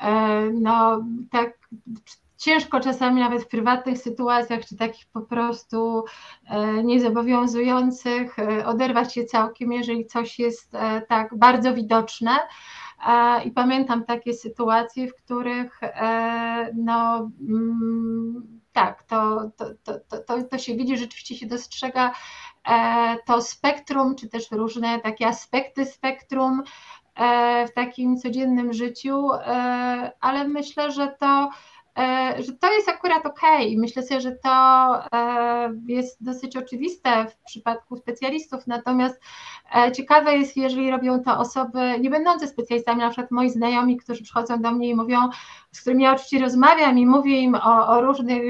e, 0.00 0.50
no 0.52 1.04
tak 1.30 1.58
ciężko 2.44 2.80
czasami 2.80 3.20
nawet 3.20 3.42
w 3.42 3.48
prywatnych 3.48 3.98
sytuacjach, 3.98 4.66
czy 4.66 4.76
takich 4.76 5.06
po 5.06 5.20
prostu 5.20 6.04
e, 6.46 6.84
niezobowiązujących, 6.84 8.38
e, 8.38 8.66
oderwać 8.66 9.14
się 9.14 9.24
całkiem, 9.24 9.72
jeżeli 9.72 10.06
coś 10.06 10.38
jest 10.38 10.74
e, 10.74 11.02
tak 11.08 11.38
bardzo 11.38 11.74
widoczne. 11.74 12.30
I 13.44 13.50
pamiętam 13.50 14.04
takie 14.04 14.34
sytuacje, 14.34 15.08
w 15.08 15.14
których 15.14 15.80
no, 16.74 17.30
mm, 17.48 18.60
tak, 18.74 19.02
to, 19.02 19.50
to, 19.56 19.66
to, 19.84 20.18
to, 20.18 20.42
to 20.42 20.58
się 20.58 20.76
widzi, 20.76 20.98
rzeczywiście 20.98 21.34
się 21.36 21.46
dostrzega 21.46 22.12
to 23.26 23.42
spektrum, 23.42 24.14
czy 24.14 24.28
też 24.28 24.50
różne 24.50 25.00
takie 25.00 25.26
aspekty 25.26 25.86
spektrum 25.86 26.62
w 27.66 27.72
takim 27.74 28.16
codziennym 28.16 28.72
życiu, 28.72 29.28
ale 30.20 30.48
myślę, 30.48 30.92
że 30.92 31.16
to 31.20 31.50
E, 31.98 32.34
że 32.42 32.52
to 32.52 32.72
jest 32.72 32.88
akurat 32.88 33.26
ok. 33.26 33.40
Myślę 33.76 34.02
sobie, 34.02 34.20
że 34.20 34.32
to 34.32 34.50
e, 35.12 35.74
jest 35.86 36.24
dosyć 36.24 36.56
oczywiste 36.56 37.26
w 37.26 37.36
przypadku 37.36 37.96
specjalistów, 37.96 38.66
natomiast 38.66 39.20
e, 39.76 39.92
ciekawe 39.92 40.36
jest, 40.36 40.56
jeżeli 40.56 40.90
robią 40.90 41.22
to 41.22 41.38
osoby 41.38 42.00
nie 42.00 42.10
będące 42.10 42.48
specjalistami, 42.48 43.00
na 43.00 43.10
przykład 43.10 43.30
moi 43.30 43.50
znajomi, 43.50 43.96
którzy 43.96 44.22
przychodzą 44.22 44.62
do 44.62 44.72
mnie 44.72 44.88
i 44.88 44.94
mówią, 44.94 45.18
z 45.74 45.80
którymi 45.80 46.02
ja 46.02 46.12
oczywiście 46.12 46.38
rozmawiam 46.38 46.98
i 46.98 47.06
mówię 47.06 47.40
im 47.40 47.54
o, 47.54 47.88
o 47.88 48.00
różnych 48.00 48.42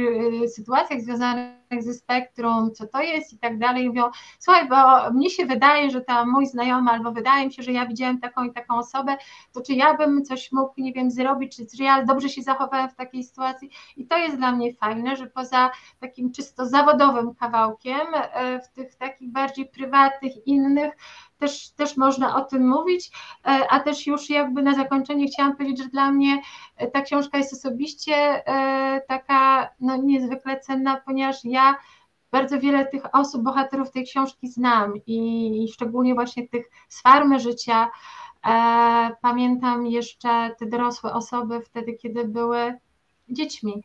sytuacjach 0.48 1.00
związanych 1.00 1.54
ze 1.82 1.94
spektrum, 1.94 2.70
co 2.74 2.86
to 2.86 3.02
jest 3.02 3.32
i 3.32 3.38
tak 3.38 3.58
dalej. 3.58 3.88
Mówią, 3.88 4.10
słuchaj, 4.38 4.68
bo 4.68 5.10
mnie 5.10 5.30
się 5.30 5.46
wydaje, 5.46 5.90
że 5.90 6.00
tam 6.00 6.30
mój 6.30 6.46
znajomy, 6.46 6.90
albo 6.90 7.12
wydaje 7.12 7.46
mi 7.46 7.52
się, 7.52 7.62
że 7.62 7.72
ja 7.72 7.86
widziałem 7.86 8.20
taką 8.20 8.44
i 8.44 8.52
taką 8.52 8.78
osobę, 8.78 9.16
to 9.52 9.60
czy 9.60 9.72
ja 9.72 9.94
bym 9.94 10.24
coś 10.24 10.52
mógł, 10.52 10.72
nie 10.78 10.92
wiem, 10.92 11.10
zrobić, 11.10 11.56
czy, 11.56 11.66
czy 11.76 11.82
ja 11.82 12.04
dobrze 12.04 12.28
się 12.28 12.42
zachowałem 12.42 12.90
w 12.90 12.94
takiej 12.94 13.24
sytuacji. 13.24 13.70
I 13.96 14.06
to 14.06 14.18
jest 14.18 14.36
dla 14.36 14.52
mnie 14.52 14.74
fajne, 14.74 15.16
że 15.16 15.26
poza 15.26 15.70
takim 16.00 16.32
czysto 16.32 16.66
zawodowym 16.66 17.34
kawałkiem, 17.34 18.06
e, 18.14 18.60
w 18.60 18.68
tych 18.68 18.94
takich 18.96 19.32
bardziej 19.32 19.66
prywatnych, 19.66 20.46
innych, 20.46 20.94
też, 21.38 21.70
też 21.70 21.96
można 21.96 22.36
o 22.36 22.44
tym 22.44 22.68
mówić, 22.68 23.10
e, 23.46 23.66
a 23.70 23.80
też 23.80 24.06
już 24.06 24.30
jakby 24.30 24.62
na 24.62 24.74
zakończenie 24.74 25.26
chciałam 25.26 25.56
powiedzieć, 25.56 25.82
że 25.82 25.88
dla 25.88 26.10
mnie 26.12 26.42
e, 26.76 26.86
ta 26.90 27.02
książka 27.02 27.38
jest 27.38 27.52
osobiście 27.52 28.14
e, 28.14 29.00
taka 29.08 29.70
no, 29.80 29.96
niezwykle 29.96 30.60
cenna, 30.60 31.00
ponieważ 31.06 31.44
ja 31.44 31.76
bardzo 32.32 32.60
wiele 32.60 32.86
tych 32.86 33.14
osób, 33.14 33.42
bohaterów 33.42 33.90
tej 33.90 34.04
książki 34.04 34.48
znam 34.48 34.92
i, 35.06 35.48
i 35.64 35.72
szczególnie 35.72 36.14
właśnie 36.14 36.48
tych 36.48 36.70
z 36.88 37.02
farmy 37.02 37.40
życia. 37.40 37.90
Pamiętam 39.20 39.86
jeszcze 39.86 40.50
te 40.58 40.66
dorosłe 40.66 41.12
osoby 41.12 41.60
wtedy, 41.60 41.92
kiedy 41.94 42.24
były 42.24 42.78
dziećmi. 43.28 43.82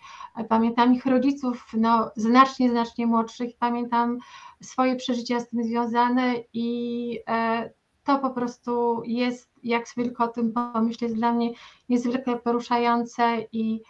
Pamiętam 0.49 0.93
ich 0.93 1.05
rodziców, 1.05 1.67
no, 1.77 2.11
znacznie, 2.15 2.69
znacznie 2.69 3.07
młodszych. 3.07 3.57
Pamiętam 3.59 4.17
swoje 4.61 4.95
przeżycia 4.95 5.39
z 5.39 5.49
tym 5.49 5.63
związane 5.63 6.35
i 6.53 7.19
e, 7.27 7.69
to 8.03 8.19
po 8.19 8.29
prostu 8.29 9.01
jest, 9.05 9.51
jak 9.63 9.93
tylko 9.93 10.23
o 10.23 10.27
tym 10.27 10.53
pomyślę, 10.53 11.07
jest 11.07 11.17
dla 11.17 11.31
mnie 11.31 11.49
niezwykle 11.89 12.39
poruszające 12.39 13.37
i 13.51 13.81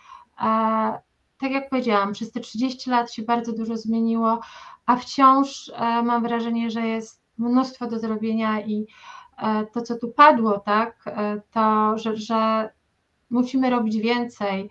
e, 0.41 0.99
tak 1.37 1.51
jak 1.51 1.69
powiedziałam, 1.69 2.13
przez 2.13 2.31
te 2.31 2.39
30 2.39 2.89
lat 2.89 3.13
się 3.13 3.21
bardzo 3.21 3.53
dużo 3.53 3.77
zmieniło, 3.77 4.39
a 4.85 4.95
wciąż 4.95 5.71
e, 5.75 6.03
mam 6.03 6.23
wrażenie, 6.23 6.71
że 6.71 6.87
jest 6.87 7.21
mnóstwo 7.37 7.87
do 7.87 7.99
zrobienia 7.99 8.61
i 8.61 8.85
to, 9.73 9.81
co 9.81 9.95
tu 9.95 10.11
padło, 10.11 10.59
tak, 10.59 11.03
to, 11.51 11.97
że, 11.97 12.15
że 12.17 12.69
musimy 13.29 13.69
robić 13.69 13.97
więcej, 13.97 14.69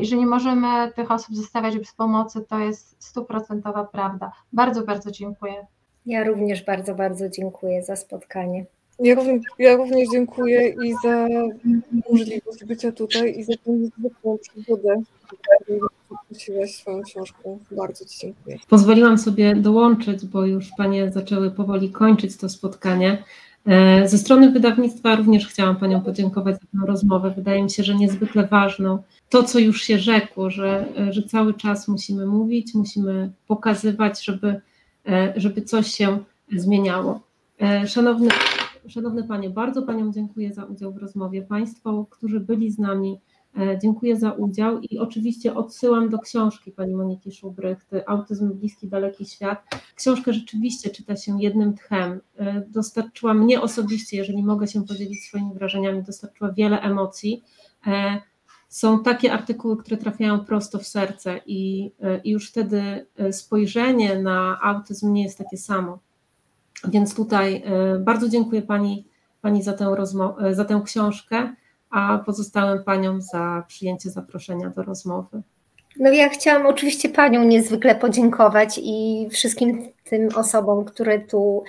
i 0.00 0.06
że 0.06 0.16
nie 0.16 0.26
możemy 0.26 0.92
tych 0.96 1.10
osób 1.10 1.36
zostawiać 1.36 1.78
bez 1.78 1.92
pomocy, 1.92 2.40
to 2.48 2.58
jest 2.58 2.96
stuprocentowa 2.98 3.84
prawda. 3.84 4.32
Bardzo, 4.52 4.82
bardzo 4.82 5.10
dziękuję. 5.10 5.66
Ja 6.06 6.24
również 6.24 6.64
bardzo, 6.64 6.94
bardzo 6.94 7.28
dziękuję 7.28 7.82
za 7.82 7.96
spotkanie. 7.96 8.64
Ja 9.02 9.14
również, 9.14 9.42
ja 9.58 9.76
również 9.76 10.08
dziękuję 10.12 10.74
i 10.84 10.94
za 11.04 11.26
możliwość 12.10 12.64
bycia 12.64 12.92
tutaj 12.92 13.38
i 13.38 13.44
za 13.44 13.52
tę 13.64 13.70
niezwykłą 13.70 14.38
przygodę, 14.38 15.02
którą 15.60 16.66
swoją 16.66 17.02
książką. 17.02 17.58
Bardzo 17.70 18.04
Ci 18.04 18.18
dziękuję. 18.18 18.58
Pozwoliłam 18.68 19.18
sobie 19.18 19.56
dołączyć, 19.56 20.26
bo 20.26 20.46
już 20.46 20.70
Panie 20.76 21.12
zaczęły 21.12 21.50
powoli 21.50 21.90
kończyć 21.90 22.36
to 22.36 22.48
spotkanie. 22.48 23.24
E, 23.66 24.08
ze 24.08 24.18
strony 24.18 24.50
wydawnictwa 24.50 25.16
również 25.16 25.48
chciałam 25.48 25.76
Panią 25.76 26.00
podziękować 26.00 26.54
za 26.54 26.60
tę 26.60 26.86
rozmowę. 26.86 27.32
Wydaje 27.36 27.62
mi 27.62 27.70
się, 27.70 27.82
że 27.82 27.94
niezwykle 27.94 28.46
ważną. 28.46 29.02
To, 29.28 29.42
co 29.42 29.58
już 29.58 29.82
się 29.82 29.98
rzekło, 29.98 30.50
że, 30.50 30.86
że 31.10 31.22
cały 31.22 31.54
czas 31.54 31.88
musimy 31.88 32.26
mówić, 32.26 32.74
musimy 32.74 33.30
pokazywać, 33.46 34.24
żeby, 34.24 34.60
e, 35.08 35.32
żeby 35.36 35.62
coś 35.62 35.86
się 35.86 36.18
zmieniało. 36.56 37.20
E, 37.60 37.88
szanowny, 37.88 38.28
szanowne 38.88 39.24
Panie, 39.24 39.50
bardzo 39.50 39.82
Paniom 39.82 40.12
dziękuję 40.12 40.52
za 40.52 40.64
udział 40.64 40.92
w 40.92 40.96
rozmowie. 40.96 41.42
Państwo, 41.42 42.06
którzy 42.10 42.40
byli 42.40 42.70
z 42.70 42.78
nami, 42.78 43.18
E, 43.29 43.29
dziękuję 43.82 44.16
za 44.16 44.32
udział 44.32 44.80
i 44.80 44.98
oczywiście 44.98 45.54
odsyłam 45.54 46.08
do 46.08 46.18
książki 46.18 46.72
pani 46.72 46.94
Moniki 46.94 47.32
Szubrych, 47.32 47.86
Autyzm 48.06 48.52
Bliski 48.52 48.88
Daleki 48.88 49.26
Świat. 49.26 49.62
Książkę 49.94 50.32
rzeczywiście 50.32 50.90
czyta 50.90 51.16
się 51.16 51.42
jednym 51.42 51.74
tchem. 51.74 52.20
E, 52.36 52.64
dostarczyła 52.68 53.34
mnie 53.34 53.60
osobiście, 53.60 54.16
jeżeli 54.16 54.42
mogę 54.42 54.66
się 54.66 54.84
podzielić 54.86 55.24
swoimi 55.24 55.54
wrażeniami, 55.54 56.02
dostarczyła 56.02 56.52
wiele 56.52 56.80
emocji. 56.80 57.42
E, 57.86 58.20
są 58.68 59.02
takie 59.02 59.32
artykuły, 59.32 59.76
które 59.76 59.96
trafiają 59.96 60.44
prosto 60.44 60.78
w 60.78 60.86
serce 60.86 61.40
i, 61.46 61.92
i 62.24 62.30
już 62.30 62.50
wtedy 62.50 63.06
spojrzenie 63.32 64.18
na 64.18 64.58
autyzm 64.62 65.12
nie 65.12 65.22
jest 65.22 65.38
takie 65.38 65.56
samo. 65.56 65.98
Więc 66.88 67.14
tutaj 67.14 67.62
bardzo 68.00 68.28
dziękuję 68.28 68.62
pani, 68.62 69.06
pani 69.40 69.62
za, 69.62 69.72
tę 69.72 69.84
rozmo- 69.84 70.54
za 70.54 70.64
tę 70.64 70.82
książkę 70.84 71.54
a 71.90 72.18
pozostałym 72.26 72.84
paniom 72.84 73.22
za 73.22 73.64
przyjęcie 73.68 74.10
zaproszenia 74.10 74.70
do 74.70 74.82
rozmowy. 74.82 75.42
No 75.98 76.10
ja 76.10 76.28
chciałam 76.28 76.66
oczywiście 76.66 77.08
panią 77.08 77.44
niezwykle 77.44 77.94
podziękować 77.94 78.80
i 78.82 79.28
wszystkim 79.30 79.88
tym 80.04 80.28
osobom, 80.36 80.84
które 80.84 81.18
tu 81.18 81.62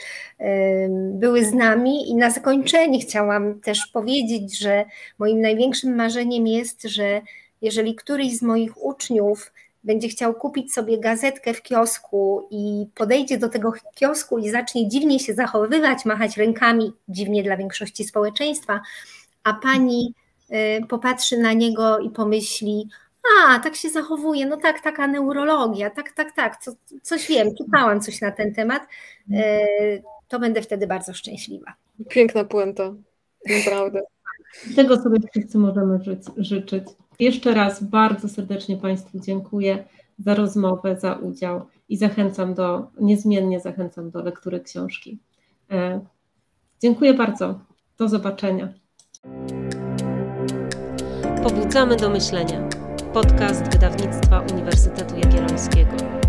były 1.13 1.45
z 1.45 1.53
nami. 1.53 2.09
I 2.09 2.15
na 2.15 2.29
zakończenie 2.29 2.99
chciałam 2.99 3.59
też 3.59 3.87
powiedzieć, 3.87 4.59
że 4.59 4.85
moim 5.19 5.41
największym 5.41 5.95
marzeniem 5.95 6.47
jest, 6.47 6.83
że 6.83 7.21
jeżeli 7.61 7.95
któryś 7.95 8.37
z 8.37 8.41
moich 8.41 8.83
uczniów 8.83 9.51
będzie 9.83 10.07
chciał 10.07 10.33
kupić 10.33 10.73
sobie 10.73 10.99
gazetkę 10.99 11.53
w 11.53 11.61
kiosku 11.61 12.47
i 12.51 12.85
podejdzie 12.95 13.37
do 13.37 13.49
tego 13.49 13.73
kiosku 13.95 14.37
i 14.37 14.49
zacznie 14.49 14.89
dziwnie 14.89 15.19
się 15.19 15.33
zachowywać, 15.33 16.05
machać 16.05 16.37
rękami, 16.37 16.93
dziwnie 17.09 17.43
dla 17.43 17.57
większości 17.57 18.03
społeczeństwa, 18.03 18.81
a 19.43 19.53
pani 19.53 20.13
y, 20.51 20.85
popatrzy 20.87 21.37
na 21.37 21.53
niego 21.53 21.99
i 21.99 22.09
pomyśli, 22.09 22.87
a, 23.39 23.59
tak 23.59 23.75
się 23.75 23.89
zachowuje, 23.89 24.45
no 24.45 24.57
tak, 24.57 24.81
taka 24.81 25.07
neurologia, 25.07 25.89
tak, 25.89 26.11
tak, 26.11 26.35
tak, 26.35 26.57
co, 26.57 26.71
coś 27.01 27.27
wiem, 27.27 27.47
czytałam 27.55 28.01
coś 28.01 28.21
na 28.21 28.31
ten 28.31 28.53
temat, 28.53 28.83
y, 29.31 30.03
to 30.27 30.39
będę 30.39 30.61
wtedy 30.61 30.87
bardzo 30.87 31.13
szczęśliwa. 31.13 31.73
Piękna 32.09 32.43
puenta, 32.43 32.93
naprawdę. 33.49 34.01
Tego 34.75 35.01
sobie 35.01 35.19
wszyscy 35.31 35.57
możemy 35.57 35.99
życzyć. 36.37 36.83
jeszcze 37.19 37.53
raz 37.53 37.83
bardzo 37.83 38.29
serdecznie 38.29 38.77
Państwu 38.77 39.19
dziękuję 39.19 39.83
za 40.19 40.35
rozmowę, 40.35 40.99
za 40.99 41.13
udział 41.13 41.67
i 41.89 41.97
zachęcam 41.97 42.53
do, 42.53 42.87
niezmiennie 42.99 43.59
zachęcam 43.59 44.11
do 44.11 44.23
lektury 44.23 44.59
książki. 44.59 45.19
E, 45.71 46.05
dziękuję 46.81 47.13
bardzo. 47.13 47.59
Do 47.97 48.09
zobaczenia. 48.09 48.73
Pobudzamy 51.43 51.95
do 51.95 52.09
myślenia. 52.09 52.69
Podcast 53.13 53.63
wydawnictwa 53.63 54.39
Uniwersytetu 54.39 55.15
Jagiellońskiego. 55.17 56.20